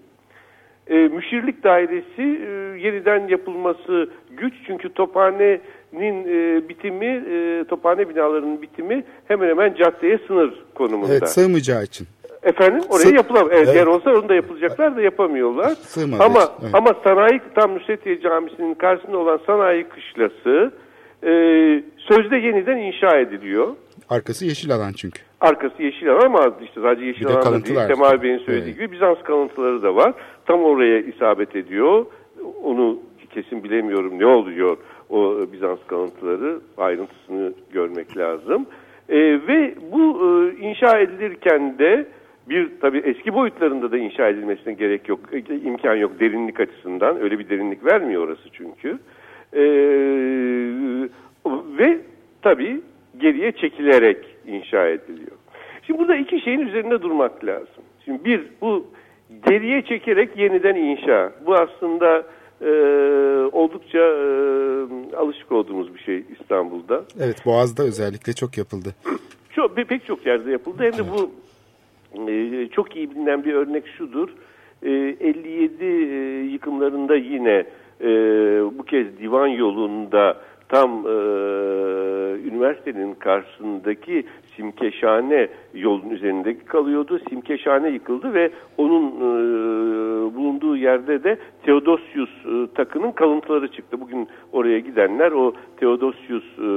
e, 0.87 0.95
müşirlik 0.95 1.65
dairesi 1.65 2.23
e, 2.23 2.51
yeniden 2.87 3.29
yapılması 3.29 4.11
güç 4.31 4.55
çünkü 4.67 4.89
tophanenin 5.91 6.25
e, 6.27 6.69
bitimi, 6.69 7.07
e, 7.07 7.65
tophane 7.65 8.09
binalarının 8.09 8.63
bitimi 8.63 9.05
hemen 9.29 9.49
hemen 9.49 9.75
caddeye 9.75 10.19
sınır 10.27 10.55
konumunda. 10.75 11.13
Evet 11.13 11.29
sığmayacağı 11.29 11.85
için. 11.85 12.07
Efendim 12.43 12.81
oraya 12.89 13.09
Sı- 13.09 13.15
yapılamıyor. 13.15 13.57
Evet, 13.57 13.67
Evet. 13.69 13.77
yer 13.77 13.87
olsa 13.87 14.11
onu 14.11 14.29
da 14.29 14.35
yapılacaklar 14.35 14.97
da 14.97 15.03
yapamıyorlar. 15.03 15.69
Sığmadığı 15.71 16.23
ama 16.23 16.41
evet. 16.63 16.75
ama 16.75 16.95
sanayi 17.05 17.41
tam 17.55 17.75
Nusretiye 17.75 18.21
Camisi'nin 18.21 18.75
karşısında 18.75 19.19
olan 19.19 19.41
sanayi 19.47 19.85
kışlası 19.85 20.73
e, 21.23 21.31
sözde 21.97 22.37
yeniden 22.37 22.77
inşa 22.77 23.17
ediliyor. 23.19 23.69
Arkası 24.09 24.47
yeşil 24.47 24.75
alan 24.75 24.93
çünkü. 24.93 25.23
Arkası 25.41 25.83
yeşil 25.83 26.13
alan 26.13 26.27
ama 26.27 26.57
işte 26.65 26.81
sadece 26.83 27.07
yeşil 27.07 27.25
de 27.29 27.33
alan 27.33 27.65
değil. 27.65 27.79
Semavi 27.87 28.23
Bey'in 28.23 28.39
söylediği 28.39 28.75
Evet. 28.75 28.81
gibi 28.81 28.93
Bizans 28.93 29.23
kalıntıları 29.23 29.83
da 29.83 29.95
var. 29.95 30.13
Tam 30.47 30.65
oraya 30.65 30.99
isabet 31.01 31.57
ediyor. 31.57 32.07
Onu 32.63 32.99
kesin 33.35 33.65
bilemiyorum 33.65 34.19
ne 34.19 34.27
oluyor 34.27 34.77
o 35.11 35.47
Bizans 35.53 35.79
kalıntıları. 35.87 36.61
Ayrıntısını 36.77 37.53
görmek 37.73 38.17
lazım. 38.17 38.67
Ee, 39.09 39.19
ve 39.19 39.75
bu 39.93 40.21
e, 40.25 40.61
inşa 40.61 40.99
edilirken 40.99 41.79
de 41.79 42.07
bir 42.49 42.71
tabii 42.81 42.99
eski 42.99 43.35
boyutlarında 43.35 43.93
da 43.93 43.99
inşa 43.99 44.29
edilmesine 44.29 44.73
gerek 44.73 45.09
yok, 45.09 45.21
e, 45.33 45.55
imkan 45.55 45.95
yok 45.95 46.21
derinlik 46.21 46.61
açısından. 46.61 47.23
Öyle 47.23 47.39
bir 47.39 47.49
derinlik 47.49 47.85
vermiyor 47.85 48.23
orası 48.29 48.49
çünkü. 48.53 48.99
Ee, 49.53 49.61
ve 51.79 51.99
tabii 52.43 52.81
geriye 53.19 53.53
çekilerek 53.53 54.19
inşa 54.47 54.89
ediliyor. 54.89 55.37
Şimdi 55.83 55.99
burada 55.99 56.17
iki 56.17 56.41
şeyin 56.41 56.61
üzerinde 56.61 57.03
durmak 57.03 57.45
lazım. 57.45 57.85
Şimdi 58.05 58.25
bir 58.25 58.43
bu 58.61 58.87
geriye 59.49 59.83
çekerek 59.83 60.37
yeniden 60.37 60.75
inşa. 60.75 61.33
Bu 61.47 61.55
aslında 61.55 62.23
e, 62.61 62.71
oldukça 63.53 63.99
e, 63.99 65.17
alışık 65.17 65.53
olduğumuz 65.53 65.95
bir 65.95 66.01
şey 66.01 66.25
İstanbul'da. 66.41 67.05
Evet 67.21 67.47
Boğaz'da 67.47 67.83
özellikle 67.83 68.33
çok 68.33 68.59
yapıldı. 68.59 68.95
Şu 69.51 69.61
pe- 69.61 69.85
pek 69.85 70.07
çok 70.07 70.27
yerde 70.27 70.51
yapıldı. 70.51 70.83
Hem 70.83 70.93
de 70.93 71.11
bu 71.11 71.31
e, 72.31 72.69
çok 72.69 72.97
iyi 72.97 73.11
bilinen 73.11 73.45
bir 73.45 73.55
örnek 73.55 73.85
şudur. 73.99 74.29
E, 74.83 74.91
57 74.91 75.85
e, 75.85 75.87
yıkımlarında 76.53 77.17
yine 77.17 77.65
e, 78.01 78.09
bu 78.79 78.83
kez 78.83 79.19
divan 79.19 79.47
yolunda 79.47 80.41
tam 80.71 81.07
e, 81.07 81.11
üniversitenin 82.49 83.15
karşısındaki 83.15 84.25
Simkeşhane 84.57 85.49
yolun 85.75 86.11
üzerindeki 86.11 86.65
kalıyordu. 86.65 87.21
Simkeşhane 87.29 87.89
yıkıldı 87.91 88.35
ve 88.35 88.51
onun 88.79 89.07
e, 89.07 89.31
bulunduğu 90.35 90.77
yerde 90.77 91.25
de 91.25 91.39
Theodosius 91.63 92.31
e, 92.47 92.75
takının 92.75 93.13
kalıntıları 93.13 93.69
çıktı. 93.69 94.01
Bugün 94.01 94.29
oraya 94.53 94.79
gidenler 94.79 95.33
o 95.33 95.53
Theodosius 95.77 96.45
e, 96.59 96.71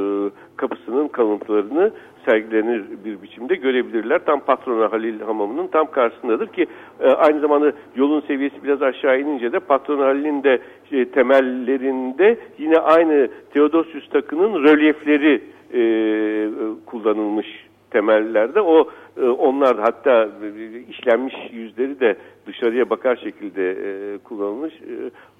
kapısının 0.57 1.07
kalıntılarını 1.07 1.91
sergilenir 2.25 2.83
bir 3.05 3.21
biçimde 3.21 3.55
görebilirler. 3.55 4.25
Tam 4.25 4.39
Patrona 4.39 4.91
Halil 4.91 5.21
Hamamı'nın 5.21 5.67
tam 5.67 5.91
karşısındadır 5.91 6.47
ki 6.47 6.67
e, 6.99 7.07
aynı 7.07 7.39
zamanda 7.39 7.73
yolun 7.95 8.21
seviyesi 8.21 8.63
biraz 8.63 8.81
aşağı 8.81 9.19
inince 9.19 9.51
de 9.51 9.59
Patrona 9.59 10.05
Halil'in 10.05 10.43
de 10.43 10.59
e, 10.91 11.05
temellerinde 11.05 12.37
yine 12.57 12.77
aynı 12.77 13.27
Theodosius 13.53 14.09
takının 14.09 14.63
rölyefleri 14.63 15.41
e, 15.73 15.79
e, 15.79 16.49
kullanılmış 16.85 17.47
temellerde. 17.91 18.61
O 18.61 18.89
e, 19.17 19.21
onlar 19.21 19.79
hatta 19.79 20.23
e, 20.23 20.79
işlenmiş 20.89 21.35
yüzleri 21.51 21.99
de 21.99 22.15
dışarıya 22.47 22.89
bakar 22.89 23.15
şekilde 23.15 23.77
kullanılmış. 24.17 24.73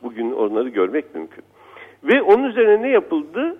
Bugün 0.03 0.31
onları 0.31 0.69
görmek 0.69 1.15
mümkün. 1.15 1.43
Ve 2.03 2.21
onun 2.21 2.43
üzerine 2.43 2.81
ne 2.81 2.89
yapıldı? 2.89 3.57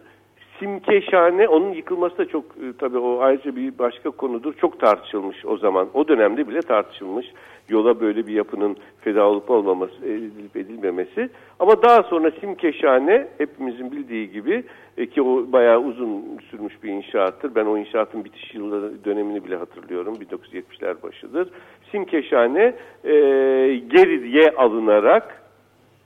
Simkeşhane, 0.60 1.48
onun 1.48 1.74
yıkılması 1.74 2.18
da 2.18 2.26
çok 2.26 2.46
e, 2.46 2.74
tabii 2.80 2.98
o 2.98 3.20
ayrıca 3.22 3.56
bir 3.56 3.78
başka 3.80 4.10
konudur. 4.10 4.54
Çok 4.54 4.80
tartışılmış 4.80 5.46
o 5.46 5.58
zaman. 5.58 5.88
O 5.94 6.08
dönemde 6.08 6.48
bile 6.48 6.60
tartışılmış. 6.60 7.26
Yola 7.70 8.00
böyle 8.00 8.28
bir 8.28 8.34
yapının 8.34 8.78
feda 9.02 9.28
olup 9.28 9.50
olmaması, 9.50 10.06
edilip 10.06 10.58
edilmemesi. 10.58 11.30
Ama 11.60 11.82
daha 11.82 12.04
sonra 12.04 12.32
Simkeşhane 12.32 13.28
hepimizin 13.38 13.92
bildiği 13.92 14.32
gibi 14.32 14.64
e, 14.98 15.06
ki 15.06 15.22
o 15.22 15.52
bayağı 15.52 15.80
uzun 15.80 16.40
sürmüş 16.52 16.84
bir 16.84 16.90
inşaattır. 16.90 17.56
Ben 17.56 17.66
o 17.66 17.78
inşaatın 17.78 18.26
bitiş 18.26 18.54
yılları 18.54 19.06
dönemini 19.06 19.46
bile 19.46 19.56
hatırlıyorum. 19.56 20.16
1970'ler 20.16 21.04
başıdır. 21.04 21.50
Simkeşhane 21.92 22.76
e, 23.04 23.12
geriye 23.76 24.52
alınarak 24.52 25.44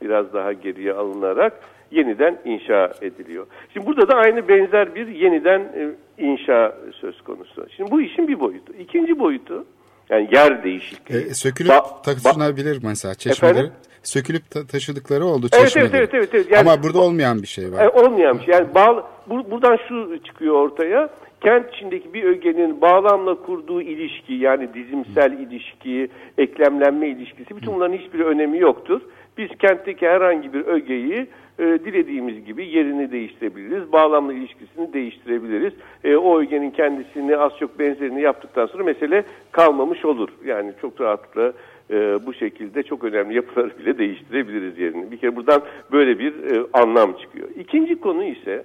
biraz 0.02 0.34
daha 0.34 0.54
geriye 0.54 0.94
alınarak 0.94 1.62
yeniden 1.92 2.40
inşa 2.46 2.92
ediliyor. 3.02 3.48
Şimdi 3.74 3.86
burada 3.86 4.08
da 4.08 4.14
aynı 4.16 4.48
benzer 4.48 4.96
bir 4.96 5.08
yeniden 5.08 5.60
e, 5.60 5.90
inşa 6.24 6.76
söz 7.02 7.22
konusu. 7.22 7.68
Şimdi 7.78 7.92
bu 7.92 8.02
işin 8.02 8.28
bir 8.28 8.40
boyutu. 8.40 8.74
İkinci 8.74 9.20
boyutu 9.20 9.66
yani 10.10 10.30
yer 10.34 10.64
değişikliği. 10.64 11.18
E, 11.18 11.34
sökülüp 11.34 11.72
Ba- 11.72 12.02
taşınabilir 12.04 12.80
mesela 12.84 13.16
çeşmeleri. 13.16 13.58
Efendim? 13.58 13.74
Sökülüp 14.04 14.52
ta- 14.52 14.68
taşıdıkları 14.68 15.26
oldu 15.26 15.50
çeşmeleri. 15.50 15.90
evet, 15.90 15.94
evet, 15.96 16.14
evet, 16.14 16.30
evet. 16.34 16.52
Yani- 16.52 16.70
Ama 16.70 16.84
burada 16.84 17.00
olmayan 17.02 17.42
bir 17.42 17.48
şey 17.48 17.72
var. 17.72 17.86
E, 17.86 17.90
olmayan 17.90 18.40
bir 18.40 18.44
şey. 18.46 18.54
Yani 18.54 18.76
bağlı, 18.76 19.04
bu- 19.30 19.52
buradan 19.52 19.78
şu 19.88 20.20
çıkıyor 20.24 20.56
ortaya. 20.56 21.10
Kent 21.42 21.74
içindeki 21.74 22.14
bir 22.14 22.24
ögenin 22.24 22.82
bağlamla 22.82 23.36
kurduğu 23.36 23.82
ilişki 23.82 24.34
yani 24.34 24.70
dizimsel 24.74 25.32
ilişki, 25.32 26.08
eklemlenme 26.38 27.08
ilişkisi 27.10 27.56
bütün 27.56 27.74
bunların 27.76 27.98
hiçbir 27.98 28.20
önemi 28.20 28.60
yoktur. 28.60 29.02
Biz 29.38 29.50
kentteki 29.60 30.08
herhangi 30.08 30.54
bir 30.54 30.66
ögeyi 30.66 31.28
e, 31.60 31.64
dilediğimiz 31.64 32.46
gibi 32.46 32.68
yerini 32.68 33.12
değiştirebiliriz. 33.12 33.92
Bağlamla 33.92 34.34
ilişkisini 34.34 34.94
değiştirebiliriz. 34.94 35.74
E, 36.04 36.16
o 36.16 36.40
ögenin 36.40 36.72
kendisini 36.72 37.38
az 37.38 37.52
çok 37.60 37.80
benzerini 37.80 38.22
yaptıktan 38.22 38.66
sonra 38.66 38.84
mesele 38.84 39.24
kalmamış 39.52 40.06
olur. 40.06 40.30
Yani 40.46 40.74
çok 40.82 41.02
rahatlıkla 41.02 41.54
e, 41.90 42.26
bu 42.26 42.34
şekilde 42.34 42.84
çok 42.84 43.04
önemli 43.04 43.36
yapıları 43.36 43.80
bile 43.80 43.98
değiştirebiliriz 43.98 44.80
yerini. 44.80 45.12
Bir 45.12 45.18
kere 45.18 45.36
buradan 45.36 45.62
böyle 45.92 46.20
bir 46.20 46.34
e, 46.52 46.64
anlam 46.74 47.14
çıkıyor. 47.18 47.48
İkinci 47.60 48.00
konu 48.00 48.24
ise 48.24 48.64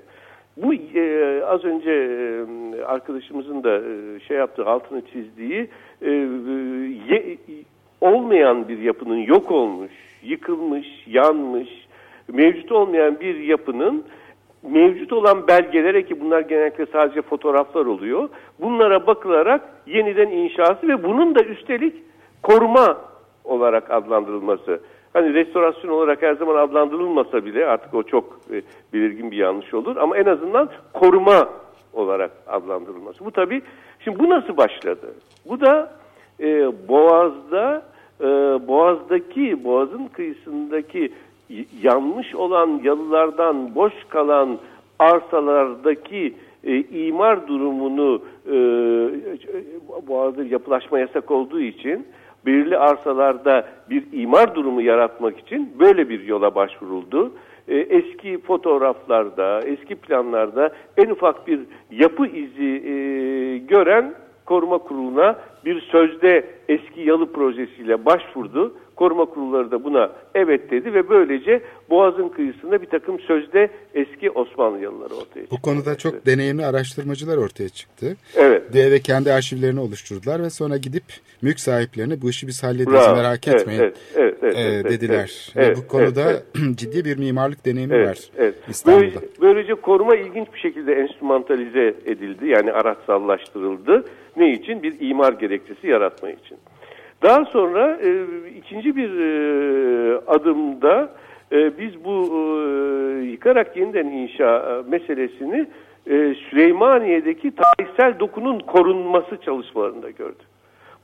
bu 0.57 0.75
e, 0.75 1.43
az 1.45 1.64
önce 1.64 1.91
e, 1.91 2.85
arkadaşımızın 2.85 3.64
da 3.64 3.77
e, 3.79 4.20
şey 4.20 4.37
yaptığı 4.37 4.66
altını 4.66 5.03
çizdiği 5.12 5.68
e, 6.03 6.11
ye, 7.09 7.39
olmayan 8.01 8.68
bir 8.68 8.79
yapının 8.79 9.18
yok 9.18 9.51
olmuş, 9.51 9.93
yıkılmış, 10.23 10.87
yanmış, 11.07 11.68
mevcut 12.33 12.73
olmayan 12.73 13.20
bir 13.20 13.39
yapının 13.39 14.05
mevcut 14.62 15.12
olan 15.12 15.49
belgelere 15.49 16.07
ki 16.07 16.20
bunlar 16.20 16.41
genellikle 16.41 16.87
sadece 16.87 17.23
fotoğraflar 17.23 17.87
oluyor. 17.87 18.29
Bunlara 18.61 19.07
bakılarak 19.07 19.62
yeniden 19.87 20.31
inşası 20.31 20.89
ve 20.89 21.05
bunun 21.05 21.35
da 21.35 21.45
üstelik 21.45 21.95
koruma 22.43 22.99
olarak 23.45 23.91
adlandırılması. 23.91 24.81
Hani 25.12 25.35
restorasyon 25.35 25.91
olarak 25.91 26.23
her 26.23 26.35
zaman 26.35 26.57
adlandırılmasa 26.57 27.45
bile 27.45 27.66
artık 27.66 27.95
o 27.95 28.03
çok 28.03 28.41
e, 28.51 28.62
belirgin 28.93 29.31
bir 29.31 29.37
yanlış 29.37 29.75
olur 29.75 29.97
ama 29.97 30.16
en 30.16 30.27
azından 30.27 30.68
koruma 30.93 31.49
olarak 31.93 32.31
adlandırılması. 32.47 33.25
Bu 33.25 33.31
tabii 33.31 33.62
şimdi 34.01 34.18
bu 34.18 34.31
nasıl 34.31 34.57
başladı? 34.57 35.14
Bu 35.49 35.61
da 35.61 35.93
e, 36.41 36.49
Boğaz'da 36.89 37.83
e, 38.23 38.27
Boğaz'daki 38.68 39.64
Boğaz'ın 39.64 40.07
kıyısındaki 40.07 41.12
yanmış 41.83 42.35
olan 42.35 42.81
yalılardan 42.85 43.75
boş 43.75 43.93
kalan 44.09 44.59
arsalardaki 44.99 46.35
e, 46.64 46.83
imar 46.83 47.49
durumunu 47.49 48.23
e, 48.47 48.55
Boğaz'da 50.09 50.45
yapılaşma 50.45 50.99
yasak 50.99 51.31
olduğu 51.31 51.61
için 51.61 52.07
belirli 52.47 52.79
arsalarda 52.79 53.68
bir 53.91 54.05
imar 54.12 54.55
durumu 54.55 54.83
yaratmak 54.83 55.39
için 55.39 55.73
böyle 55.79 56.09
bir 56.09 56.25
yola 56.25 56.55
başvuruldu. 56.55 57.33
E, 57.68 57.77
eski 57.77 58.39
fotoğraflarda, 58.39 59.61
eski 59.61 59.95
planlarda 59.95 60.70
en 60.97 61.11
ufak 61.11 61.47
bir 61.47 61.61
yapı 61.91 62.27
izi 62.27 62.89
e, 62.89 63.59
gören 63.59 64.14
koruma 64.47 64.78
kuruluna 64.78 65.36
bir 65.64 65.80
sözde 65.80 66.47
eski 66.68 67.01
yalı 67.01 67.32
projesiyle 67.32 68.05
başvurdu. 68.05 68.74
Koruma 69.03 69.24
kurulları 69.24 69.70
da 69.70 69.84
buna 69.84 70.12
evet 70.34 70.70
dedi 70.70 70.94
ve 70.94 71.09
böylece 71.09 71.62
Boğaz'ın 71.90 72.28
kıyısında 72.28 72.82
bir 72.82 72.86
takım 72.86 73.20
sözde 73.20 73.70
eski 73.94 74.30
Osmanlı 74.30 74.80
yalıları 74.80 75.14
ortaya 75.14 75.40
çıktı. 75.40 75.57
Bu 75.57 75.62
konuda 75.62 75.98
çok 75.98 76.26
deneyimli 76.26 76.66
araştırmacılar 76.66 77.36
ortaya 77.36 77.68
çıktı. 77.68 78.16
Evet. 78.36 78.74
Ve 78.74 78.98
kendi 79.00 79.32
arşivlerini 79.32 79.80
oluşturdular 79.80 80.42
ve 80.42 80.50
sonra 80.50 80.76
gidip 80.76 81.03
mülk 81.42 81.61
sahiplerine 81.61 82.22
bu 82.22 82.30
işi 82.30 82.46
biz 82.46 82.62
hallederiz 82.62 82.92
Bravo. 82.92 83.16
merak 83.16 83.48
Evet, 83.48 83.61
etmeyin 83.61 83.80
evet, 83.80 83.96
evet, 84.16 84.36
evet, 84.42 84.57
e, 84.57 84.61
evet, 84.61 84.84
dediler. 84.84 85.18
evet, 85.18 85.57
ve 85.57 85.64
evet, 85.64 85.76
bu 85.76 85.88
konuda 85.88 86.30
evet, 86.30 86.42
ciddi 86.76 87.05
bir 87.05 87.18
mimarlık 87.18 87.66
deneyimi 87.66 87.94
Evet, 87.94 88.09
var 88.09 88.18
evet. 88.38 88.55
İstanbul'da. 88.68 89.05
Böyle- 89.14 89.26
böylece 89.40 89.74
koruma 89.74 90.16
ilginç 90.16 90.48
bir 90.55 90.59
şekilde 90.59 90.92
enstrümantalize 90.94 91.94
edildi. 92.07 92.46
Yani 92.48 92.72
araçsallaştırıldı. 92.72 94.05
Ne 94.36 94.53
için? 94.53 94.82
Bir 94.82 95.00
imar 95.00 95.32
gerekçesi 95.32 95.86
yaratma 95.86 96.30
için. 96.30 96.59
Daha 97.23 97.45
sonra 97.45 97.99
e, 98.03 98.27
ikinci 98.59 98.97
bir 98.97 99.11
e, 99.18 100.20
adımda 100.27 101.11
e, 101.53 101.79
biz 101.79 102.05
bu 102.05 102.27
e, 102.35 103.25
yıkarak 103.25 103.77
yeniden 103.77 104.07
inşa 104.07 104.59
e, 104.59 104.91
meselesini 104.91 105.66
e, 106.07 106.35
Süleymaniye'deki 106.35 107.53
tarihsel 107.55 108.20
dokunun 108.20 108.61
korunması 108.61 109.37
çalışmalarında 109.37 110.11
gördük. 110.11 110.47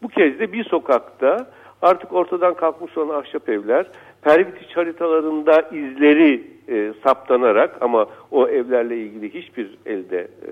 Bu 0.03 0.09
kez 0.09 0.39
de 0.39 0.53
bir 0.53 0.64
sokakta 0.64 1.51
artık 1.83 2.12
ortadan 2.12 2.55
kalkmış 2.55 2.99
olan 2.99 3.21
ahşap 3.21 3.49
evler 3.49 3.87
Pervitiç 4.23 4.77
haritalarında 4.77 5.61
izleri 5.61 6.45
e, 6.69 6.93
saptanarak 7.05 7.77
ama 7.81 8.07
o 8.31 8.49
evlerle 8.49 8.97
ilgili 8.97 9.35
hiçbir 9.35 9.79
elde 9.87 10.19
e, 10.19 10.51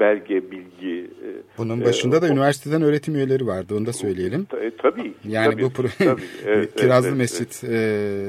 belge, 0.00 0.50
bilgi. 0.50 1.00
e, 1.04 1.28
Bunun 1.58 1.80
e, 1.80 1.84
başında 1.84 2.22
da 2.22 2.26
o- 2.26 2.28
üniversiteden 2.28 2.82
öğretim 2.82 3.14
üyeleri 3.14 3.46
vardı 3.46 3.74
onu 3.78 3.86
da 3.86 3.92
söyleyelim. 3.92 4.44
Ta- 4.44 4.58
e, 4.60 4.70
tabii. 4.76 5.14
Yani 5.28 5.52
tabii, 5.52 5.62
bu 5.62 5.72
tabii. 5.72 5.88
Evet, 6.46 6.74
Kirazlı 6.76 7.08
evet, 7.08 7.18
Mescit 7.18 7.64
e, 7.64 7.66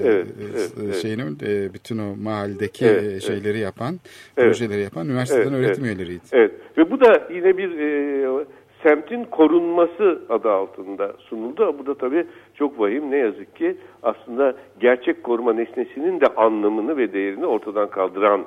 Evet, 0.06 0.28
e, 0.28 0.44
evet, 0.52 0.72
evet. 0.84 0.96
şeyinin 0.96 1.38
e, 1.46 1.74
bütün 1.74 1.98
o 1.98 2.16
mahalledeki 2.24 2.86
Evet, 2.86 3.04
e, 3.04 3.08
evet. 3.12 3.22
şeyleri 3.22 3.60
yapan, 3.60 4.00
Evet. 4.38 4.48
projeleri 4.50 4.82
yapan 4.82 5.08
üniversiteden 5.10 5.54
Evet, 5.54 5.66
öğretim 5.66 5.86
evet. 5.86 5.98
üyeleriydi. 5.98 6.24
Evet 6.32 6.52
ve 6.78 6.92
bu 6.92 7.00
da 7.00 7.28
yine 7.34 7.58
bir 7.58 7.80
e, 7.80 8.46
semtin 8.84 9.24
korunması 9.24 10.22
adı 10.30 10.50
altında 10.52 11.14
sunuldu. 11.30 11.76
Bu 11.80 11.86
da 11.86 11.98
tabii 11.98 12.26
çok 12.56 12.80
vahim 12.80 13.12
ne 13.12 13.18
yazık 13.18 13.56
ki 13.56 13.78
aslında 14.04 14.56
gerçek 14.80 15.24
koruma 15.24 15.54
nesnesinin 15.54 16.22
de 16.22 16.26
anlamını 16.26 16.98
ve 16.98 17.14
değerini 17.14 17.46
ortadan 17.46 17.90
kaldıran 17.90 18.46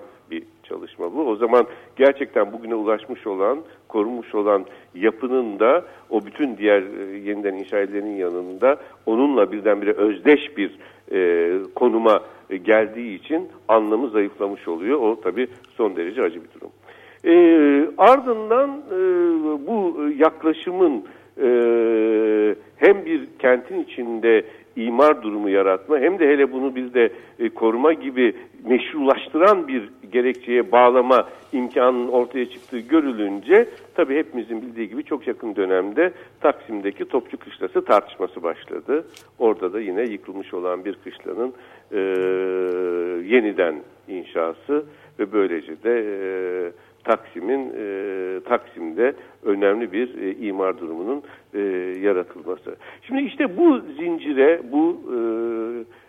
çalışma 0.68 1.14
bu. 1.14 1.28
O 1.28 1.36
zaman 1.36 1.66
gerçekten 1.96 2.52
bugüne 2.52 2.74
ulaşmış 2.74 3.26
olan, 3.26 3.58
korunmuş 3.88 4.34
olan 4.34 4.66
yapının 4.94 5.58
da 5.58 5.84
o 6.10 6.26
bütün 6.26 6.56
diğer 6.56 6.82
e, 6.82 7.18
yeniden 7.18 7.54
inşa 7.54 7.78
edilenin 7.78 8.16
yanında 8.16 8.76
onunla 9.06 9.52
birdenbire 9.52 9.92
özdeş 9.92 10.56
bir 10.56 10.78
e, 11.12 11.50
konuma 11.74 12.20
e, 12.50 12.56
geldiği 12.56 13.14
için 13.14 13.48
anlamı 13.68 14.10
zayıflamış 14.10 14.68
oluyor. 14.68 15.00
O 15.00 15.20
tabii 15.20 15.48
son 15.76 15.96
derece 15.96 16.22
acı 16.22 16.40
bir 16.44 16.60
durum. 16.60 16.70
E, 17.24 17.34
ardından 17.98 18.70
e, 18.70 18.96
bu 19.66 20.00
yaklaşımın 20.16 21.04
e, 21.42 21.48
hem 22.76 23.04
bir 23.04 23.26
kentin 23.38 23.82
içinde 23.82 24.44
imar 24.84 25.22
durumu 25.22 25.50
yaratma 25.50 25.98
hem 25.98 26.18
de 26.18 26.28
hele 26.28 26.52
bunu 26.52 26.74
bir 26.74 26.94
de 26.94 27.12
e, 27.38 27.48
koruma 27.48 27.92
gibi 27.92 28.34
meşrulaştıran 28.64 29.68
bir 29.68 29.90
gerekçeye 30.12 30.72
bağlama 30.72 31.28
imkanının 31.52 32.08
ortaya 32.08 32.50
çıktığı 32.50 32.78
görülünce 32.78 33.68
tabii 33.94 34.16
hepimizin 34.16 34.62
bildiği 34.62 34.88
gibi 34.88 35.04
çok 35.04 35.26
yakın 35.26 35.56
dönemde 35.56 36.12
Taksim'deki 36.40 37.04
Topçu 37.04 37.36
Kışlası 37.36 37.84
tartışması 37.84 38.42
başladı. 38.42 39.04
Orada 39.38 39.72
da 39.72 39.80
yine 39.80 40.02
yıkılmış 40.02 40.54
olan 40.54 40.84
bir 40.84 40.94
kışlanın 41.04 41.52
e, 41.92 41.98
yeniden 43.34 43.82
inşası 44.08 44.84
ve 45.18 45.32
böylece 45.32 45.82
de 45.82 46.04
e, 46.06 46.72
Taksim'in 47.08 47.72
e, 47.78 48.40
Taksim'de 48.40 49.12
önemli 49.44 49.92
bir 49.92 50.22
e, 50.22 50.34
imar 50.34 50.78
durumunun 50.78 51.22
e, 51.54 51.60
yaratılması. 52.02 52.76
Şimdi 53.02 53.22
işte 53.22 53.56
bu 53.56 53.80
zincire, 53.98 54.60
bu 54.72 55.00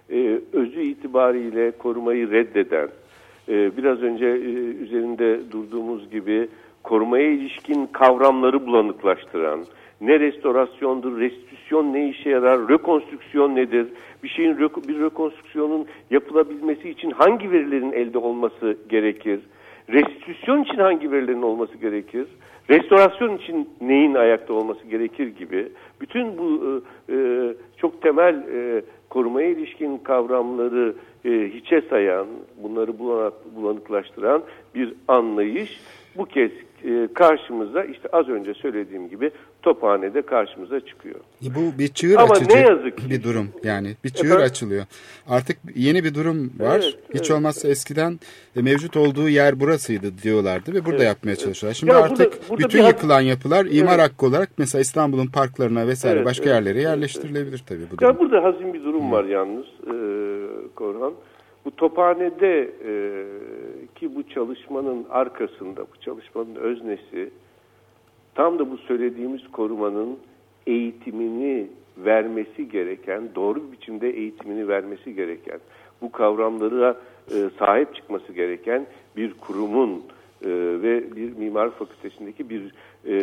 e, 0.10 0.18
e, 0.18 0.40
özü 0.54 0.82
itibariyle 0.82 1.72
korumayı 1.72 2.32
reddeden, 2.32 2.90
e, 3.50 3.78
biraz 3.78 4.02
önce 4.02 4.26
e, 4.26 4.52
üzerinde 4.84 5.40
durduğumuz 5.52 6.12
gibi 6.12 6.48
korumaya 6.84 7.32
ilişkin 7.32 7.86
kavramları 7.86 8.66
bulanıklaştıran, 8.66 9.60
ne 10.02 10.20
restorasyondur, 10.20 11.20
restitüsyon 11.20 11.94
ne 11.94 12.10
işe 12.10 12.30
yarar, 12.30 12.70
rekonstrüksiyon 12.70 13.56
nedir, 13.56 13.88
bir 14.24 14.30
şeyin 14.30 14.58
bir 14.60 15.02
rekonstrüksiyonun 15.02 15.86
yapılabilmesi 16.12 16.90
için 16.90 17.12
hangi 17.12 17.52
verilerin 17.52 17.92
elde 17.92 18.18
olması 18.18 18.78
gerekir, 18.90 19.40
restitüsyon 19.92 20.64
için 20.64 20.78
hangi 20.78 21.12
verilerin 21.12 21.42
olması 21.42 21.78
gerekir, 21.78 22.28
restorasyon 22.70 23.38
için 23.38 23.70
neyin 23.82 24.16
ayakta 24.16 24.54
olması 24.54 24.88
gerekir 24.88 25.28
gibi 25.28 25.70
bütün 26.02 26.38
bu 26.38 26.82
e, 27.10 27.16
e, 27.16 27.54
çok 27.78 28.02
temel 28.02 28.36
e, 28.36 28.82
korumaya 29.10 29.50
ilişkin 29.50 29.98
kavramları 29.98 30.96
e, 31.26 31.30
hiçe 31.54 31.82
sayan, 31.82 32.28
bunları 32.64 33.00
bulanık, 33.00 33.56
bulanıklaştıran 33.56 34.44
bir 34.76 34.94
anlayış 35.08 35.80
bu 36.18 36.26
kez 36.26 36.52
e, 36.84 37.08
karşımıza 37.14 37.84
işte 37.84 38.10
az 38.12 38.30
önce 38.30 38.54
söylediğim 38.54 39.10
gibi 39.10 39.32
tophanede 39.62 40.22
karşımıza 40.22 40.80
çıkıyor. 40.80 41.16
E, 41.46 41.56
bu 41.56 41.80
bir 41.80 41.88
çığır 41.88 42.16
Ama 42.16 42.34
açıcı 42.34 42.56
ne 42.56 42.60
yazık 42.60 42.98
ki, 42.98 43.10
bir 43.10 43.24
durum 43.24 43.50
yani 43.64 43.96
bir 44.04 44.10
çığır 44.10 44.26
Efendim? 44.26 44.46
açılıyor. 44.46 44.86
Artık 45.30 45.58
yeni 45.76 46.04
bir 46.04 46.14
durum 46.16 46.54
var. 46.60 46.80
Evet, 46.84 47.00
Hiç 47.10 47.16
evet. 47.22 47.32
olmazsa 47.32 47.68
eskiden 47.70 48.20
e, 48.56 48.62
mevcut 48.62 48.98
olduğu 48.98 49.30
yer 49.30 49.60
burasıydı 49.60 50.12
diyorlardı 50.24 50.74
ve 50.74 50.86
burada 50.86 50.98
Evet, 50.98 51.08
yapmaya 51.08 51.32
evet. 51.32 51.40
çalışıyorlar. 51.40 51.76
Şimdi 51.76 51.92
Ya 51.92 51.98
artık 52.00 52.18
burada- 52.20 52.50
burada 52.50 52.68
bütün 52.68 52.82
bir- 52.84 52.88
yıkılan 52.88 53.22
yapılar 53.22 53.66
imar 53.66 54.00
Evet. 54.00 54.12
hakkı 54.12 54.26
olarak 54.26 54.50
mesela 54.58 54.82
İstanbul'un 54.82 55.28
parklarına 55.28 55.88
vesaire 55.88 56.16
Evet, 56.18 56.26
başka 56.28 56.44
evet, 56.46 56.54
yerlere 56.56 56.74
evet, 56.80 56.84
yerleştirilebilir 56.90 57.64
tabii 57.68 57.86
bu 57.92 57.98
durum. 57.98 58.08
Ya 58.14 58.20
burada 58.20 58.44
hazin 58.44 58.74
bir 58.74 58.84
durum 58.84 59.12
var 59.12 59.24
yalnız 59.24 59.66
e, 59.66 59.94
Korhan. 60.76 61.14
Bu 61.66 61.72
tophanede 61.76 62.60
e, 62.62 62.92
ki 63.96 64.16
bu 64.16 64.24
çalışmanın 64.34 65.06
arkasında, 65.10 65.82
bu 65.82 66.02
çalışmanın 66.06 66.56
öznesi 66.56 67.30
tam 68.40 68.60
da 68.60 68.72
bu 68.72 68.78
söylediğimiz 68.78 69.42
korumanın 69.52 70.18
eğitimini 70.68 71.68
vermesi 71.98 72.70
gereken, 72.70 73.30
doğru 73.36 73.64
bir 73.64 73.72
biçimde 73.72 74.10
eğitimini 74.10 74.68
vermesi 74.68 75.16
gereken, 75.16 75.60
bu 76.02 76.12
kavramlara 76.12 76.98
e, 77.32 77.50
sahip 77.60 77.96
çıkması 77.96 78.34
gereken 78.34 78.88
bir 79.18 79.34
kurumun 79.34 80.04
e, 80.46 80.50
ve 80.82 81.16
bir 81.16 81.38
mimar 81.38 81.72
fakültesindeki 81.72 82.50
bir 82.50 82.62
e, 83.06 83.14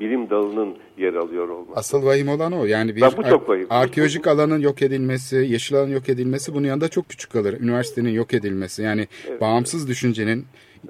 bilim 0.00 0.30
dalının 0.30 0.76
yer 0.98 1.14
alıyor 1.14 1.48
olması. 1.48 1.78
Asıl 1.80 2.06
vahim 2.06 2.28
olan 2.28 2.52
o. 2.52 2.64
Yani 2.64 2.96
bir 2.96 3.00
Ya 3.00 3.16
bu 3.16 3.22
çok 3.22 3.48
vahim. 3.48 3.66
arkeolojik 3.70 4.26
alanın 4.26 4.60
yok 4.60 4.82
edilmesi, 4.82 5.36
yeşil 5.36 5.76
alanın 5.76 5.92
yok 5.92 6.08
edilmesi 6.08 6.54
bunun 6.54 6.66
yanında 6.66 6.88
çok 6.88 7.08
küçük 7.08 7.32
kalır. 7.32 7.60
Üniversitenin 7.60 8.10
yok 8.10 8.34
edilmesi. 8.34 8.82
Yani 8.82 9.06
bağımsız 9.40 9.88
düşüncenin 9.88 10.44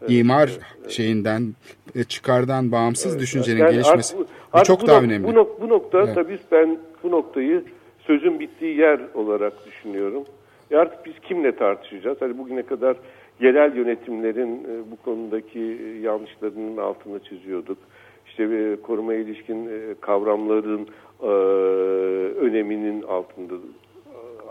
imar 0.09 0.51
şeyinden 0.89 1.55
e, 1.95 2.05
çıkardan 2.05 2.73
bağımsız 2.73 3.19
düşüncenin 3.19 3.59
Yani 3.61 3.71
gelişmesi 3.73 4.17
artık 4.17 4.19
bu, 4.19 4.33
artık 4.53 4.67
çok 4.67 4.83
bu 4.83 4.87
daha 4.87 4.99
nok- 5.01 5.05
önemli. 5.05 5.25
Bu, 5.27 5.31
nok- 5.31 5.61
bu 5.61 5.69
nokta 5.69 5.99
Evet. 6.03 6.15
tabii 6.15 6.39
ben 6.53 6.79
bu 7.03 7.11
noktayı 7.11 7.65
sözün 7.99 8.41
bittiği 8.41 8.77
yer 8.77 9.01
olarak 9.15 9.67
düşünüyorum. 9.67 10.25
E 10.71 10.77
artık 10.77 11.07
biz 11.07 11.15
kimle 11.29 11.57
tartışacağız? 11.57 12.21
Hani 12.21 12.39
bugüne 12.39 12.63
kadar 12.63 12.97
yerel 13.41 13.77
yönetimlerin 13.77 14.55
e, 14.65 14.91
bu 14.91 14.97
konudaki 15.05 15.61
e, 15.61 16.01
yanlışlarının 16.01 16.77
altını 16.77 17.19
çiziyorduk. 17.19 17.79
İşte 18.27 18.77
korumaya 18.83 19.21
ilişkin 19.21 19.71
kavramların 20.01 20.89
öneminin 22.41 23.03
altında 23.03 23.55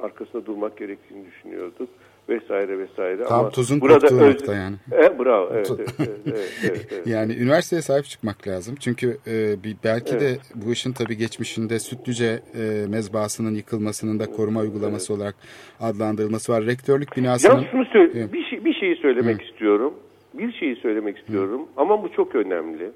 arkasında 0.03 0.45
durmak 0.45 0.77
gerektiğini 0.77 1.25
düşünüyorduk 1.25 1.89
vesaire 2.30 2.80
vesaire. 2.80 3.23
Tam 3.23 3.39
Ama 3.39 3.49
tuzun 3.49 3.82
burada 3.82 3.99
koktuğu 3.99 4.15
öz- 4.26 4.36
nokta 4.36 4.53
yani. 4.55 4.76
E, 4.91 5.19
bravo. 5.19 5.49
Evet, 5.53 5.71
evet, 5.80 5.89
evet, 5.99 6.09
evet, 6.26 6.51
evet, 6.63 6.88
evet. 6.91 7.07
Yani 7.15 7.36
üniversiteye 7.36 7.82
sahip 7.82 8.05
çıkmak 8.05 8.47
lazım. 8.47 8.76
Çünkü 8.80 9.17
e, 9.28 9.63
bir, 9.63 9.76
belki 9.84 10.19
de 10.19 10.38
bu 10.55 10.71
işin 10.71 10.93
tabii 10.93 11.17
geçmişinde 11.17 11.80
Sütlüce 11.80 12.39
e, 12.55 12.88
mezbahasının 12.89 13.55
yıkılmasının 13.55 14.19
da 14.19 14.26
koruma 14.32 14.59
uygulaması 14.59 15.13
olarak 15.13 15.36
adlandırılması 15.80 16.51
var. 16.51 16.65
Rektörlük 16.65 17.17
binasının... 17.17 17.53
Yalnız 17.53 17.67
şunu 17.71 17.86
söyle, 17.86 18.11
Evet. 18.15 18.34
bir, 18.34 18.43
şey, 18.43 18.65
bir 18.65 18.73
şeyi 18.73 18.95
söylemek 18.95 19.41
istiyorum. 19.41 19.93
Bir 20.34 20.51
şeyi 20.53 20.76
söylemek 20.76 21.17
istiyorum 21.17 21.61
ama 21.78 22.03
bu 22.03 22.09
çok 22.11 22.36
önemli. 22.36 22.91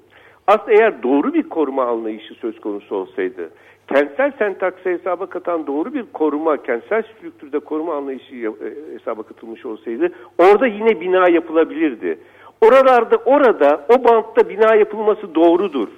Aslında 0.46 0.72
eğer 0.72 1.02
doğru 1.02 1.34
bir 1.34 1.42
koruma 1.42 1.84
anlayışı 1.86 2.34
söz 2.34 2.60
konusu 2.60 2.94
olsaydı, 2.96 3.50
kentsel 3.94 4.32
sentaksı 4.38 4.88
hesaba 4.88 5.26
katan 5.26 5.66
doğru 5.66 5.94
bir 5.94 6.04
koruma, 6.12 6.62
kentsel 6.62 7.02
strüktürde 7.02 7.58
koruma 7.58 7.94
anlayışı 7.94 8.34
e, 8.34 8.94
hesaba 8.94 9.22
katılmış 9.22 9.66
olsaydı, 9.66 10.08
orada 10.38 10.66
yine 10.66 11.00
bina 11.00 11.30
yapılabilirdi. 11.30 12.18
Oralarda, 12.60 13.16
orada, 13.16 13.86
o 13.88 14.04
bantta 14.04 14.48
bina 14.48 14.74
yapılması 14.74 15.34
doğrudur. 15.34 15.88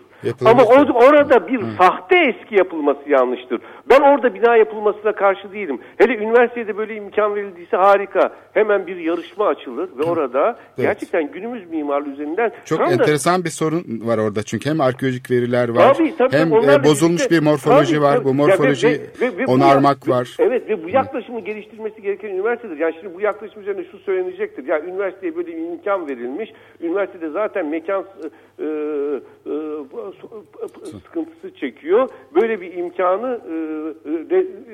Ama 0.44 0.64
tabii. 0.64 0.92
o, 0.92 1.04
orada 1.06 1.48
bir 1.48 1.60
sahte 1.78 2.16
eski 2.18 2.54
yapılması 2.54 3.00
yanlıştır. 3.10 3.60
Ben 3.90 4.00
orada 4.00 4.34
bina 4.34 4.56
yapılmasına 4.56 5.12
karşı 5.12 5.52
değilim. 5.52 5.80
Hele 5.98 6.16
üniversitede 6.16 6.76
böyle 6.76 6.96
imkan 6.96 7.34
verildiyse 7.34 7.76
harika. 7.76 8.32
Hemen 8.52 8.86
bir 8.86 8.96
yarışma 8.96 9.46
açılır 9.46 9.88
ve 9.98 10.02
orada 10.02 10.58
gerçekten 10.76 11.32
günümüz 11.32 11.70
mimarlığı 11.70 12.08
üzerinden 12.10 12.52
Çok 12.64 12.78
tam 12.78 12.88
da- 12.88 12.92
enteresan 12.92 13.44
bir 13.44 13.50
sorun 13.50 13.84
var 14.04 14.18
orada 14.18 14.42
çünkü 14.42 14.70
hem 14.70 14.80
arkeolojik 14.80 15.30
veriler 15.30 15.68
var 15.68 15.94
Tabii, 15.94 16.16
tabii, 16.16 16.36
hem 16.36 16.48
e, 16.54 16.84
bozulmuş 16.84 17.20
birlikte- 17.22 17.30
bir 17.30 17.42
morfoloji 17.42 17.92
Tabii, 17.94 18.02
var. 18.04 18.14
tabii. 18.16 18.24
Bu 18.24 18.28
ve- 18.28 18.32
morfoloji 18.32 18.86
ve- 18.88 19.00
ve- 19.26 19.38
ve 19.38 19.46
bu 19.46 19.52
onarmak 19.52 19.96
yak- 19.96 20.08
var. 20.08 20.36
Evet 20.38 20.68
ve 20.68 20.84
bu 20.84 20.88
yaklaşımı 20.88 21.40
geliştirmesi 21.40 22.02
gereken 22.02 22.28
üniversitedir. 22.28 22.76
Yani 22.78 22.94
şimdi 23.00 23.14
bu 23.14 23.20
yaklaşım 23.20 23.62
üzerine 23.62 23.84
şu 23.90 23.98
söylenecektir. 23.98 24.66
Ya 24.66 24.80
üniversiteye 24.80 25.36
böyle 25.36 25.48
bir 25.48 25.56
imkan 25.72 26.08
verilmiş. 26.08 26.50
Üniversitede 26.80 27.30
zaten 27.30 27.66
mekan 27.66 28.04
e, 28.62 28.66
e, 29.46 29.50
sıkıntısı 30.84 31.54
çekiyor. 31.54 32.08
Böyle 32.34 32.60
bir 32.60 32.74
imkanı 32.74 33.40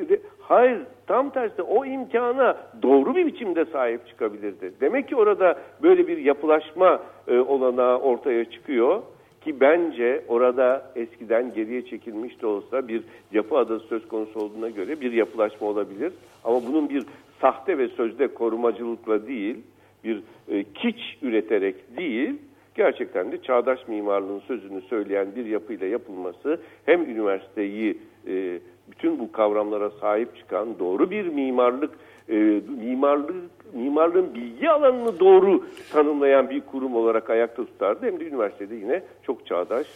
e, 0.09 0.21
hayır 0.41 0.79
tam 1.07 1.31
tersi 1.31 1.63
o 1.63 1.85
imkana 1.85 2.57
doğru 2.83 3.17
bir 3.17 3.27
biçimde 3.27 3.65
sahip 3.65 4.07
çıkabilirdi. 4.07 4.73
Demek 4.81 5.09
ki 5.09 5.17
orada 5.17 5.59
böyle 5.83 6.09
bir 6.09 6.19
yapılaşma 6.19 7.03
e, 7.29 7.39
olanağı 7.39 7.99
ortaya 7.99 8.45
çıkıyor 8.45 9.03
ki 9.45 9.61
bence 9.61 10.25
orada 10.29 10.93
eskiden 10.97 11.55
geriye 11.55 11.85
çekilmiş 11.85 12.43
de 12.43 12.47
olsa 12.47 12.89
bir 12.89 13.03
yapı 13.33 13.57
adası 13.57 13.87
söz 13.87 14.09
konusu 14.09 14.41
olduğuna 14.41 14.69
göre 14.69 15.01
bir 15.01 15.13
yapılaşma 15.13 15.67
olabilir. 15.67 16.13
Ama 16.45 16.61
bunun 16.67 16.89
bir 16.89 17.05
sahte 17.41 17.79
ve 17.79 17.89
sözde 17.89 18.29
korumacılıkla 18.29 19.27
değil, 19.27 19.57
bir 20.05 20.23
e, 20.49 20.65
kiç 20.65 21.19
üreterek 21.23 21.97
değil, 21.97 22.35
gerçekten 22.79 23.33
de 23.33 23.43
çağdaş 23.43 23.89
mimarlığın 23.89 24.41
sözünü 24.41 24.81
söyleyen 24.81 25.37
bir 25.37 25.47
yapıyla 25.47 25.87
yapılması 25.87 26.61
hem 26.87 27.03
üniversiteyi 27.03 27.99
e, 28.27 28.61
bütün 28.91 29.19
bu 29.19 29.33
kavramlara 29.33 29.91
sahip 29.91 30.37
çıkan 30.37 30.79
doğru 30.79 31.11
bir 31.11 31.27
mimarlık 31.27 31.91
e, 32.29 32.35
mimarlık 32.81 33.35
mimarlığın 33.75 34.35
bilgi 34.35 34.71
alanını 34.71 35.21
doğru 35.21 35.65
tanımlayan 35.93 36.51
bir 36.51 36.61
kurum 36.61 36.97
olarak 36.97 37.31
ayakta 37.31 37.65
tutardı. 37.65 38.07
Hem 38.07 38.21
de 38.21 38.25
üniversitede 38.25 38.75
yine 38.75 39.03
çok 39.23 39.47
çağdaş 39.47 39.87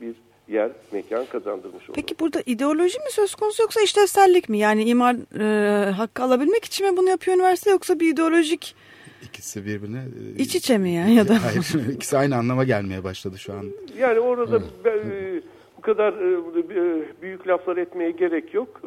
bir 0.00 0.14
yer, 0.48 0.70
mekan 0.92 1.24
kazandırmış 1.24 1.90
oldu. 1.90 1.92
Peki 1.94 2.14
burada 2.20 2.42
ideoloji 2.46 2.98
mi 2.98 3.10
söz 3.10 3.34
konusu 3.34 3.62
yoksa 3.62 3.80
işlevsellik 3.80 4.48
mi? 4.48 4.58
Yani 4.58 4.84
imar 4.84 5.16
e, 5.40 5.90
hakkı 5.90 6.22
alabilmek 6.22 6.64
için 6.64 6.90
mi 6.90 6.96
bunu 6.96 7.08
yapıyor 7.08 7.36
üniversite 7.36 7.70
yoksa 7.70 8.00
bir 8.00 8.12
ideolojik 8.12 8.74
İkisi 9.22 9.66
birbirine 9.66 10.02
e, 10.36 10.42
iç 10.42 10.54
içe 10.54 10.78
mi 10.78 10.90
yani 10.90 11.14
ya 11.14 11.28
da? 11.28 11.34
Hayır, 11.44 11.88
ikisi 11.92 12.18
aynı 12.18 12.36
anlama 12.36 12.64
gelmeye 12.64 13.04
başladı 13.04 13.38
şu 13.38 13.52
an. 13.52 13.66
Yani 13.98 14.18
orada 14.18 14.62
ben, 14.84 14.98
e, 14.98 15.42
bu 15.76 15.80
kadar 15.80 16.12
e, 16.12 17.22
büyük 17.22 17.48
laflar 17.48 17.76
etmeye 17.76 18.10
gerek 18.10 18.54
yok. 18.54 18.80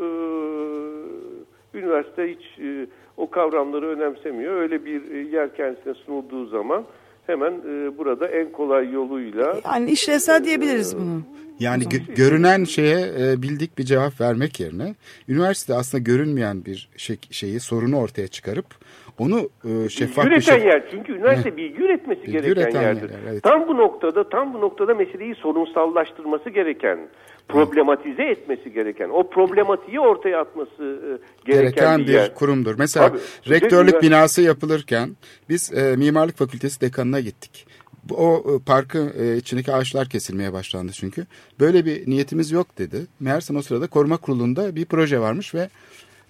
Üniversite 1.73 2.27
hiç 2.27 2.59
o 3.17 3.29
kavramları 3.29 3.87
önemsemiyor. 3.87 4.61
Öyle 4.61 4.85
bir 4.85 5.31
yer 5.31 5.55
kendisine 5.55 5.93
sunulduğu 5.93 6.45
zaman 6.45 6.85
hemen 7.27 7.51
e, 7.51 7.97
burada 7.97 8.27
en 8.27 8.51
kolay 8.51 8.91
yoluyla 8.91 9.61
Yani 9.65 9.91
işlevsel 9.91 10.45
diyebiliriz 10.45 10.97
bunu. 10.97 11.21
Yani 11.59 11.83
gö- 11.83 12.15
görünen 12.15 12.63
şeye 12.63 13.11
e, 13.19 13.41
bildik 13.41 13.77
bir 13.77 13.83
cevap 13.83 14.21
vermek 14.21 14.59
yerine 14.59 14.95
üniversite 15.27 15.73
aslında 15.73 16.03
görünmeyen 16.03 16.65
bir 16.65 16.89
şey, 16.97 17.17
şeyi 17.31 17.59
sorunu 17.59 17.97
ortaya 17.99 18.27
çıkarıp 18.27 18.65
onu 19.17 19.49
e, 19.65 19.89
şeffaf 19.89 20.25
bilgi 20.25 20.35
bir 20.35 20.41
üreten 20.41 20.65
yer. 20.65 20.83
Çünkü 20.91 21.13
üniversite 21.13 21.57
bilgi 21.57 21.81
üretmesi 21.83 22.21
Bilgi 22.23 22.31
gereken 22.41 22.81
yerdir. 22.81 23.09
yer, 23.09 23.19
evet. 23.29 23.43
Tam 23.43 23.67
bu 23.67 23.77
noktada 23.77 24.29
tam 24.29 24.53
bu 24.53 24.61
noktada 24.61 24.93
meseleyi 24.95 25.35
sorunsallaştırması 25.35 26.49
gereken, 26.49 26.99
problematize 27.47 28.23
etmesi 28.23 28.73
gereken, 28.73 29.09
o 29.09 29.29
problematiği 29.29 29.99
ortaya 29.99 30.41
atması 30.41 30.83
e, 30.83 31.51
gereken, 31.51 31.63
gereken 31.71 31.99
bir 31.99 32.07
bir 32.07 32.13
yer. 32.13 32.35
kurumdur. 32.35 32.75
Mesela 32.77 33.07
Tabii. 33.09 33.19
rektörlük 33.49 33.93
Dediler- 33.93 34.01
binası 34.01 34.41
yapılırken 34.41 35.09
biz 35.49 35.73
e, 35.73 35.95
Mimarlık 35.95 36.37
Fakültesi 36.37 36.81
dekanına 36.81 37.19
gittik. 37.19 37.67
O 38.11 38.35
e, 38.37 38.63
parkın 38.65 39.13
e, 39.19 39.37
içindeki 39.37 39.73
ağaçlar 39.73 40.09
kesilmeye 40.09 40.53
başlandı 40.53 40.91
çünkü. 40.91 41.25
Böyle 41.59 41.85
bir 41.85 42.09
niyetimiz 42.09 42.51
yok 42.51 42.77
dedi. 42.77 42.97
Meğersem 43.19 43.55
o 43.57 43.61
sırada 43.61 43.87
koruma 43.87 44.17
kurulunda 44.17 44.75
bir 44.75 44.85
proje 44.85 45.19
varmış 45.19 45.55
ve 45.55 45.69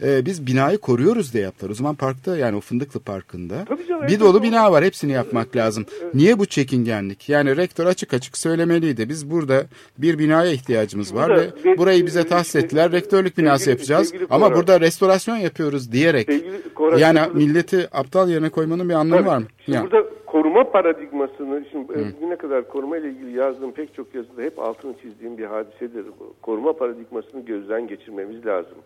e, 0.04 0.26
biz 0.26 0.48
binayı 0.48 0.78
koruyoruz 0.78 1.34
diye 1.34 1.44
yaptılar. 1.44 1.70
O 1.72 1.74
zaman 1.74 1.96
parkta 1.96 2.38
yani 2.38 2.58
o 2.58 2.60
Fındıklı 2.60 3.00
Parkı'nda 3.00 3.66
canım, 3.88 4.08
bir 4.08 4.20
dolu 4.20 4.44
bina 4.44 4.72
var. 4.72 4.84
Hepsini 4.84 5.12
yapmak 5.12 5.56
lazım. 5.56 5.86
Niye 6.14 6.39
bu 6.39 6.46
çekingenlik? 6.46 7.30
Yani 7.30 7.58
rektör 7.58 7.86
açık 7.86 8.14
açık 8.14 8.38
söylemeliydi. 8.38 9.10
Biz 9.10 9.32
burada 9.32 9.64
bir 9.98 10.20
binaya 10.20 10.52
ihtiyacımız 10.52 11.16
var 11.16 11.30
Burada 11.30 11.41
ve 11.41 11.52
ve- 11.72 11.78
burayı 11.78 12.06
bize 12.06 12.24
tahsis 12.28 12.56
ettiler. 12.56 12.91
Rektörlük 12.91 13.38
binası 13.38 13.64
Sevgili- 13.64 13.72
yapacağız. 13.72 14.10
sevgili 14.10 14.28
Ama 14.30 14.46
Koray. 14.46 14.58
burada 14.58 14.82
restorasyon 14.82 15.38
yapıyoruz 15.38 15.91
diyerek 15.91 16.30
Koray, 16.76 17.00
yani 17.02 17.20
milleti 17.34 17.88
aptal 17.91 18.30
yerine 18.30 18.50
koymanın 18.50 18.89
bir 18.89 18.94
anlamı 18.94 19.20
Tabii. 19.22 19.30
var 19.30 19.38
mı? 19.38 19.46
Şimdi 19.66 19.78
Yani. 19.78 19.91
burada 19.91 20.10
koruma 20.26 20.72
paradigmasını, 20.72 21.66
şimdi 21.72 21.94
e, 21.94 22.16
bugüne 22.22 22.36
kadar 22.36 22.68
koruma 22.68 22.98
ile 22.98 23.10
ilgili 23.10 23.38
yazdığım 23.38 23.72
pek 23.72 23.96
çok 23.96 24.16
yazıda 24.16 24.41
hep 24.41 24.60
altını 24.60 24.94
çizdiğim 25.02 25.38
bir 25.38 25.46
hadisedir. 25.46 26.06
bu. 26.20 26.34
Koruma 26.41 26.74
paradigmasını 26.74 27.46
gözden 27.46 27.88
geçirmemiz 27.88 28.46
lazım. 28.46 28.78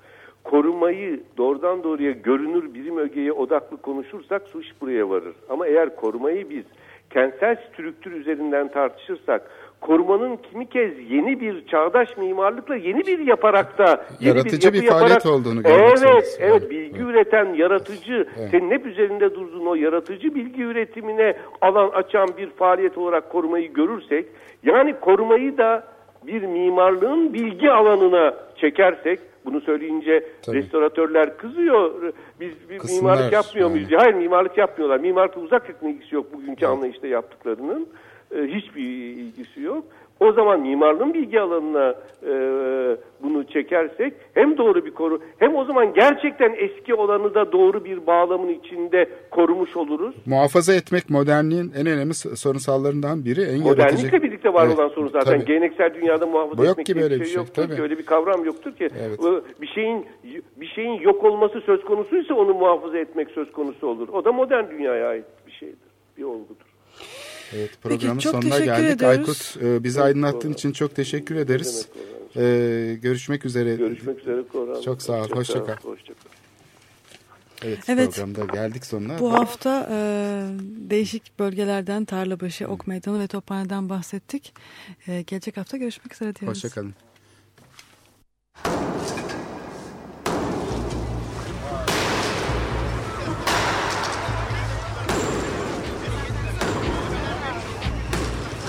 Korumayı 0.44 1.20
doğrudan 1.38 1.84
doğruya 1.84 2.12
görünür 2.12 2.74
birim 2.74 2.98
ögeye 2.98 3.32
odaklı 3.32 3.78
konuşursak 3.78 4.42
su 4.48 4.62
iş 4.62 4.82
buraya 4.82 5.10
varır. 5.10 5.36
Ama 5.50 5.68
eğer 5.68 5.96
korumayı 5.96 6.50
biz 6.50 6.64
kentsel 7.10 7.56
strüktür 7.56 8.12
üzerinden 8.12 8.68
tartışırsak 8.68 9.50
korumanın 9.82 10.38
kimi 10.38 10.70
kez 10.70 11.12
yeni 11.12 11.42
bir 11.42 11.68
çağdaş 11.68 12.18
mimarlıkla 12.18 12.76
yeni 12.76 13.08
bir 13.08 13.20
yaparakta 13.20 14.06
yeni 14.20 14.38
Yaratıcı 14.38 14.74
bir 14.74 14.84
yapı 14.84 15.00
faaliyet 15.00 15.26
yaparak- 15.26 15.40
olduğunu 15.40 15.64
görmek 15.64 15.80
Evet, 15.80 16.04
evet. 16.04 16.38
Evet. 16.40 16.70
Bilgi 16.72 17.02
üreten, 17.02 17.54
yaratıcı, 17.54 18.28
senin 18.52 18.72
hep 18.72 18.86
üzerinde 18.86 19.36
durduğun 19.36 19.66
o 19.66 19.76
yaratıcı 19.76 20.36
bilgi 20.36 20.64
üretimine 20.64 21.38
alan 21.62 21.90
açan 21.90 22.30
bir 22.38 22.50
faaliyet 22.50 22.98
olarak 22.98 23.30
korumayı 23.30 23.74
görürsek, 23.74 24.26
yani 24.64 24.96
korumayı 25.02 25.58
da 25.58 25.84
bir 26.28 26.42
mimarlığın 26.42 27.34
bilgi 27.34 27.72
alanına 27.72 28.34
çekersek, 28.56 29.20
bunu 29.48 29.62
söyleyince 29.62 30.24
Tabii. 30.42 30.58
restoratörler 30.58 31.38
kızıyor. 31.38 32.14
Biz 32.40 32.70
bir 32.70 32.78
Kızsınlar 32.80 33.14
mimarlık 33.14 33.34
yapmıyor 33.34 33.70
muyuz? 33.70 33.82
yani. 33.84 33.90
diye. 33.90 34.00
Hayır 34.00 34.14
mimarlık 34.14 34.58
yapmıyorlar. 34.58 35.00
Mimarlıkla 35.00 35.42
uzak 35.42 35.70
yakın 35.70 35.88
ilgisi 35.88 36.16
yok 36.16 36.34
bugünkü 36.34 36.66
anlayışta 36.66 37.08
yaptıklarının. 37.08 37.88
Ee, 38.36 38.42
hiçbir 38.42 38.82
ilgisi 38.84 39.62
yok. 39.62 39.84
O 40.20 40.32
zaman 40.32 40.62
mimarlığın 40.62 41.14
bilgi 41.14 41.42
alanına 41.42 41.96
e, 42.24 42.32
bunu 43.24 43.44
çekersek 43.48 44.14
hem 44.34 44.58
doğru 44.58 44.86
bir 44.86 44.92
koru 44.92 45.22
hem 45.40 45.56
o 45.56 45.66
zaman 45.66 45.94
gerçekten 45.94 46.56
eski 46.58 46.94
olanı 46.96 47.34
da 47.36 47.52
doğru 47.52 47.86
bir 47.86 48.08
bağlamın 48.08 48.50
içinde 48.50 49.10
korumuş 49.32 49.76
oluruz. 49.78 50.16
Muhafaza 50.26 50.74
etmek 50.74 51.10
modernliğin 51.10 51.72
en 51.78 51.88
önemli 51.88 52.14
sorunsallarından 52.14 53.26
biri. 53.26 53.42
En 53.42 53.60
Modernlikle 53.60 53.82
yaratıcı. 53.84 54.24
birlikte 54.24 54.54
var 54.54 54.66
Evet, 54.68 54.80
olan 54.80 54.90
sorun 54.90 55.08
zaten. 55.10 55.34
tabii. 55.40 55.46
Geleneksel 55.46 55.94
dünyada 55.94 56.26
muhafaza 56.26 56.58
Bu 56.58 56.64
yok 56.66 56.72
etmek 56.72 56.86
ki 56.86 56.96
böyle 56.96 57.16
bir 57.16 57.26
şey 57.26 57.34
şey, 57.34 57.36
yoktur 57.44 57.64
tabii. 57.64 57.76
ki. 57.76 57.82
Öyle 57.82 57.98
bir 57.98 58.06
kavram 58.06 58.46
yoktur 58.46 58.72
ki. 58.76 58.90
Evet. 59.08 59.20
Bu 59.20 59.42
Bir 59.62 59.68
şeyin 59.68 60.06
bir 60.58 60.68
şeyin 60.68 61.02
yok 61.02 61.24
olması 61.24 61.62
söz 61.62 61.84
konusuysa 61.84 62.34
onu 62.34 62.54
muhafaza 62.54 62.98
etmek 62.98 63.30
söz 63.32 63.52
konusu 63.52 63.88
olur. 63.88 64.08
O 64.14 64.26
da 64.26 64.32
modern 64.32 64.70
dünyaya 64.72 65.08
ait 65.08 65.26
bir 65.48 65.52
şeydir. 65.52 65.78
Bir 66.18 66.24
olgudur. 66.24 66.66
Evet, 67.54 67.70
Peki, 67.84 67.98
programın 67.98 68.20
çok 68.20 68.32
sonuna 68.32 68.60
geldik. 68.60 68.90
ediyoruz. 68.96 69.20
Aykut 69.20 69.58
e, 69.64 69.84
bizi 69.84 70.02
aydınlattığın 70.02 70.54
için 70.54 70.72
çok 70.72 70.96
teşekkür 70.96 71.36
ederiz. 71.36 71.88
E, 72.36 72.98
görüşmek 73.02 73.46
üzere. 73.46 73.76
Görüşmek 73.76 74.20
üzere 74.20 74.44
Korhan. 74.52 74.82
Çok 74.82 75.02
sağ 75.02 75.22
ol, 75.24 75.30
hoşça 75.30 75.66
kal. 75.66 75.76
Hoşça. 75.84 76.14
Evet, 77.64 77.80
Evet. 77.88 78.16
programda 78.16 78.54
geldik 78.54 78.86
sonuna. 78.86 79.20
Bu 79.20 79.34
hafta 79.34 79.90
e, 79.92 79.98
değişik 80.90 81.40
bölgelerden 81.40 82.06
Tarlabaşı, 82.06 82.68
Ok 82.68 82.88
Meydanı 82.88 83.20
ve 83.20 83.28
Tophane'den 83.28 83.90
bahsettik. 83.90 84.54
E, 85.08 85.22
gelecek 85.22 85.58
hafta 85.58 85.78
görüşmek 85.78 86.14
üzere 86.14 86.36
diyoruz. 86.36 86.64
Hoşçakalın. 86.64 86.94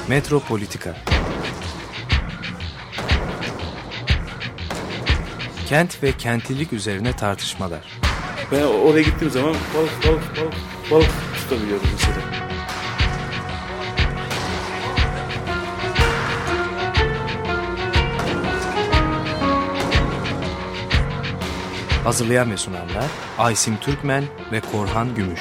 Metropolitika 0.08 0.96
Kent 5.68 6.02
ve 6.02 6.12
kentlilik 6.12 6.72
üzerine 6.72 7.12
tartışmalar. 7.12 8.00
Ben 8.52 8.62
oraya 8.62 9.02
gittiğim 9.02 9.32
zaman 9.32 9.54
balık 9.76 10.06
balık 10.06 10.36
balık 10.36 10.54
balık 10.90 11.10
tutabiliyorum 11.36 11.86
mesela. 11.92 12.16
Hazırlayan 22.04 22.50
ve 22.50 22.56
sunanlar 22.56 23.06
Aysim 23.38 23.76
Türkmen 23.76 24.24
ve 24.52 24.60
Korhan 24.60 25.14
Gümüş. 25.14 25.40